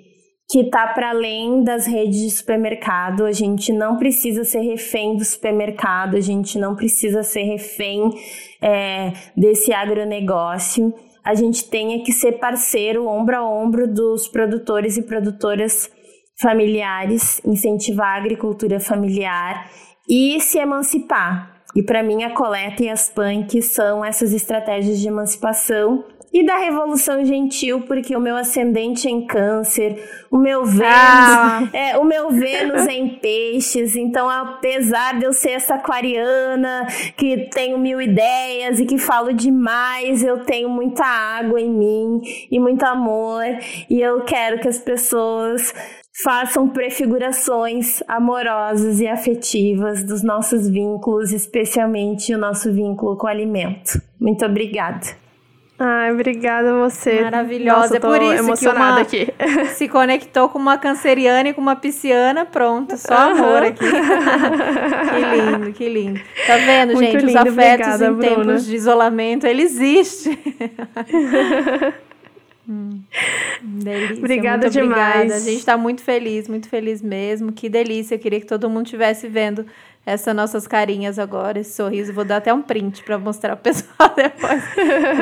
que 0.50 0.60
está 0.60 0.88
para 0.88 1.10
além 1.10 1.62
das 1.62 1.86
redes 1.86 2.20
de 2.20 2.30
supermercado. 2.30 3.24
A 3.24 3.32
gente 3.32 3.72
não 3.72 3.96
precisa 3.96 4.44
ser 4.44 4.60
refém 4.60 5.16
do 5.16 5.24
supermercado, 5.24 6.16
a 6.16 6.20
gente 6.20 6.58
não 6.58 6.74
precisa 6.74 7.22
ser 7.22 7.44
refém 7.44 8.10
é, 8.60 9.12
desse 9.36 9.72
agronegócio 9.72 10.92
a 11.22 11.34
gente 11.34 11.68
tenha 11.68 12.02
que 12.02 12.12
ser 12.12 12.32
parceiro, 12.32 13.06
ombro 13.06 13.36
a 13.36 13.44
ombro, 13.44 13.86
dos 13.86 14.26
produtores 14.28 14.96
e 14.96 15.02
produtoras 15.02 15.90
familiares, 16.40 17.40
incentivar 17.44 18.14
a 18.14 18.18
agricultura 18.18 18.80
familiar 18.80 19.70
e 20.08 20.40
se 20.40 20.58
emancipar. 20.58 21.62
E 21.76 21.82
para 21.82 22.02
mim, 22.02 22.24
a 22.24 22.34
coleta 22.34 22.82
e 22.82 22.88
as 22.88 23.08
punk 23.08 23.60
são 23.62 24.04
essas 24.04 24.32
estratégias 24.32 24.98
de 24.98 25.06
emancipação 25.06 26.04
e 26.32 26.44
da 26.44 26.56
Revolução 26.56 27.24
Gentil, 27.24 27.82
porque 27.82 28.14
o 28.14 28.20
meu 28.20 28.36
ascendente 28.36 29.08
é 29.08 29.10
em 29.10 29.26
câncer, 29.26 30.02
o 30.30 30.38
meu 30.38 30.64
Vênus, 30.64 30.84
ah. 30.84 31.68
é, 31.72 31.98
o 31.98 32.04
meu 32.04 32.30
Vênus 32.30 32.86
é 32.86 32.92
em 32.92 33.08
peixes, 33.18 33.96
então 33.96 34.28
apesar 34.28 35.18
de 35.18 35.24
eu 35.24 35.32
ser 35.32 35.50
essa 35.50 35.74
aquariana 35.74 36.86
que 37.16 37.48
tenho 37.50 37.78
mil 37.78 38.00
ideias 38.00 38.78
e 38.78 38.86
que 38.86 38.96
falo 38.96 39.32
demais, 39.32 40.22
eu 40.22 40.44
tenho 40.44 40.68
muita 40.68 41.04
água 41.04 41.60
em 41.60 41.70
mim 41.70 42.20
e 42.50 42.60
muito 42.60 42.84
amor, 42.84 43.44
e 43.88 44.00
eu 44.00 44.22
quero 44.22 44.60
que 44.60 44.68
as 44.68 44.78
pessoas 44.78 45.74
façam 46.22 46.68
prefigurações 46.68 48.02
amorosas 48.06 49.00
e 49.00 49.06
afetivas 49.06 50.04
dos 50.04 50.22
nossos 50.22 50.68
vínculos, 50.68 51.32
especialmente 51.32 52.34
o 52.34 52.38
nosso 52.38 52.72
vínculo 52.72 53.16
com 53.16 53.26
o 53.26 53.30
alimento. 53.30 54.00
Muito 54.20 54.44
obrigada. 54.44 55.29
Ai, 55.82 56.12
obrigada 56.12 56.74
a 56.74 56.78
você. 56.78 57.22
Maravilhosa. 57.22 57.80
Nossa, 57.80 57.96
é 57.96 58.00
por 58.00 58.20
isso 58.20 58.52
que 58.52 58.68
uma 58.68 59.00
aqui. 59.00 59.28
se 59.72 59.88
conectou 59.88 60.50
com 60.50 60.58
uma 60.58 60.76
canceriana 60.76 61.48
e 61.48 61.54
com 61.54 61.60
uma 61.62 61.74
pisciana, 61.74 62.44
pronto, 62.44 62.98
só 62.98 63.30
amor 63.30 63.62
aqui. 63.62 63.86
que 63.88 65.36
lindo, 65.36 65.72
que 65.72 65.88
lindo. 65.88 66.20
Tá 66.46 66.58
vendo, 66.58 66.92
muito 66.92 67.12
gente? 67.12 67.24
Lindo, 67.24 67.28
Os 67.28 67.36
afetos 67.36 67.54
obrigada, 67.54 68.06
em 68.06 68.12
Bruna. 68.12 68.28
tempos 68.28 68.66
de 68.66 68.76
isolamento, 68.76 69.46
ele 69.46 69.62
existe. 69.62 70.38
hum. 72.68 73.00
Delícia, 73.62 74.18
obrigada 74.18 74.68
demais. 74.68 75.14
Obrigada. 75.14 75.34
A 75.34 75.38
gente 75.38 75.58
está 75.60 75.78
muito 75.78 76.02
feliz, 76.02 76.46
muito 76.46 76.68
feliz 76.68 77.00
mesmo. 77.00 77.52
Que 77.52 77.70
delícia. 77.70 78.16
Eu 78.16 78.18
queria 78.18 78.38
que 78.38 78.46
todo 78.46 78.68
mundo 78.68 78.84
estivesse 78.84 79.26
vendo 79.28 79.64
essas 80.04 80.34
nossas 80.34 80.66
carinhas 80.66 81.18
agora, 81.18 81.60
esse 81.60 81.74
sorriso. 81.74 82.12
Vou 82.12 82.24
dar 82.24 82.38
até 82.38 82.52
um 82.52 82.62
print 82.62 83.02
para 83.04 83.18
mostrar 83.18 83.54
pro 83.56 83.64
pessoal 83.64 84.12
depois. 84.16 84.62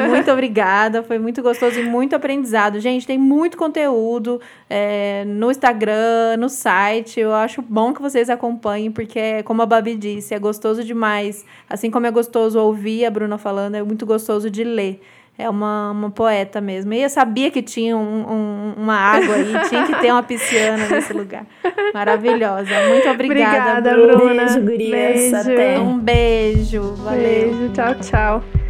muito 0.08 0.30
obrigada, 0.30 1.02
foi 1.02 1.18
muito 1.18 1.42
gostoso 1.42 1.78
e 1.80 1.84
muito 1.84 2.14
aprendizado. 2.14 2.78
Gente, 2.80 3.06
tem 3.06 3.18
muito 3.18 3.56
conteúdo 3.56 4.40
é, 4.70 5.24
no 5.26 5.50
Instagram, 5.50 6.36
no 6.38 6.48
site. 6.48 7.20
Eu 7.20 7.34
acho 7.34 7.60
bom 7.60 7.92
que 7.92 8.00
vocês 8.00 8.30
acompanhem, 8.30 8.90
porque, 8.90 9.42
como 9.42 9.62
a 9.62 9.66
Babi 9.66 9.96
disse, 9.96 10.32
é 10.34 10.38
gostoso 10.38 10.84
demais. 10.84 11.44
Assim 11.68 11.90
como 11.90 12.06
é 12.06 12.10
gostoso 12.10 12.58
ouvir 12.60 13.04
a 13.04 13.10
Bruna 13.10 13.36
falando, 13.36 13.74
é 13.74 13.82
muito 13.82 14.06
gostoso 14.06 14.48
de 14.48 14.64
ler 14.64 15.00
é 15.38 15.48
uma, 15.48 15.92
uma 15.92 16.10
poeta 16.10 16.60
mesmo. 16.60 16.92
E 16.92 17.02
eu 17.02 17.08
sabia 17.08 17.48
que 17.48 17.62
tinha 17.62 17.96
um, 17.96 18.00
um, 18.00 18.74
uma 18.76 18.96
água 18.96 19.36
aí, 19.36 19.68
tinha 19.68 19.86
que 19.86 19.94
ter 20.00 20.10
uma 20.10 20.22
pisciana 20.22 20.88
nesse 20.88 21.12
lugar. 21.12 21.46
Maravilhosa. 21.94 22.74
Muito 22.88 23.08
obrigada, 23.08 23.78
obrigada 23.78 24.16
Bruna. 24.16 24.44
Beijo, 24.44 24.60
gurias. 24.60 24.90
Beijo. 24.90 25.36
Até. 25.36 25.78
Um 25.78 25.98
beijo. 25.98 26.94
Valeu. 26.96 27.20
Beijo. 27.22 27.72
Tchau, 27.72 27.94
tchau. 28.00 28.67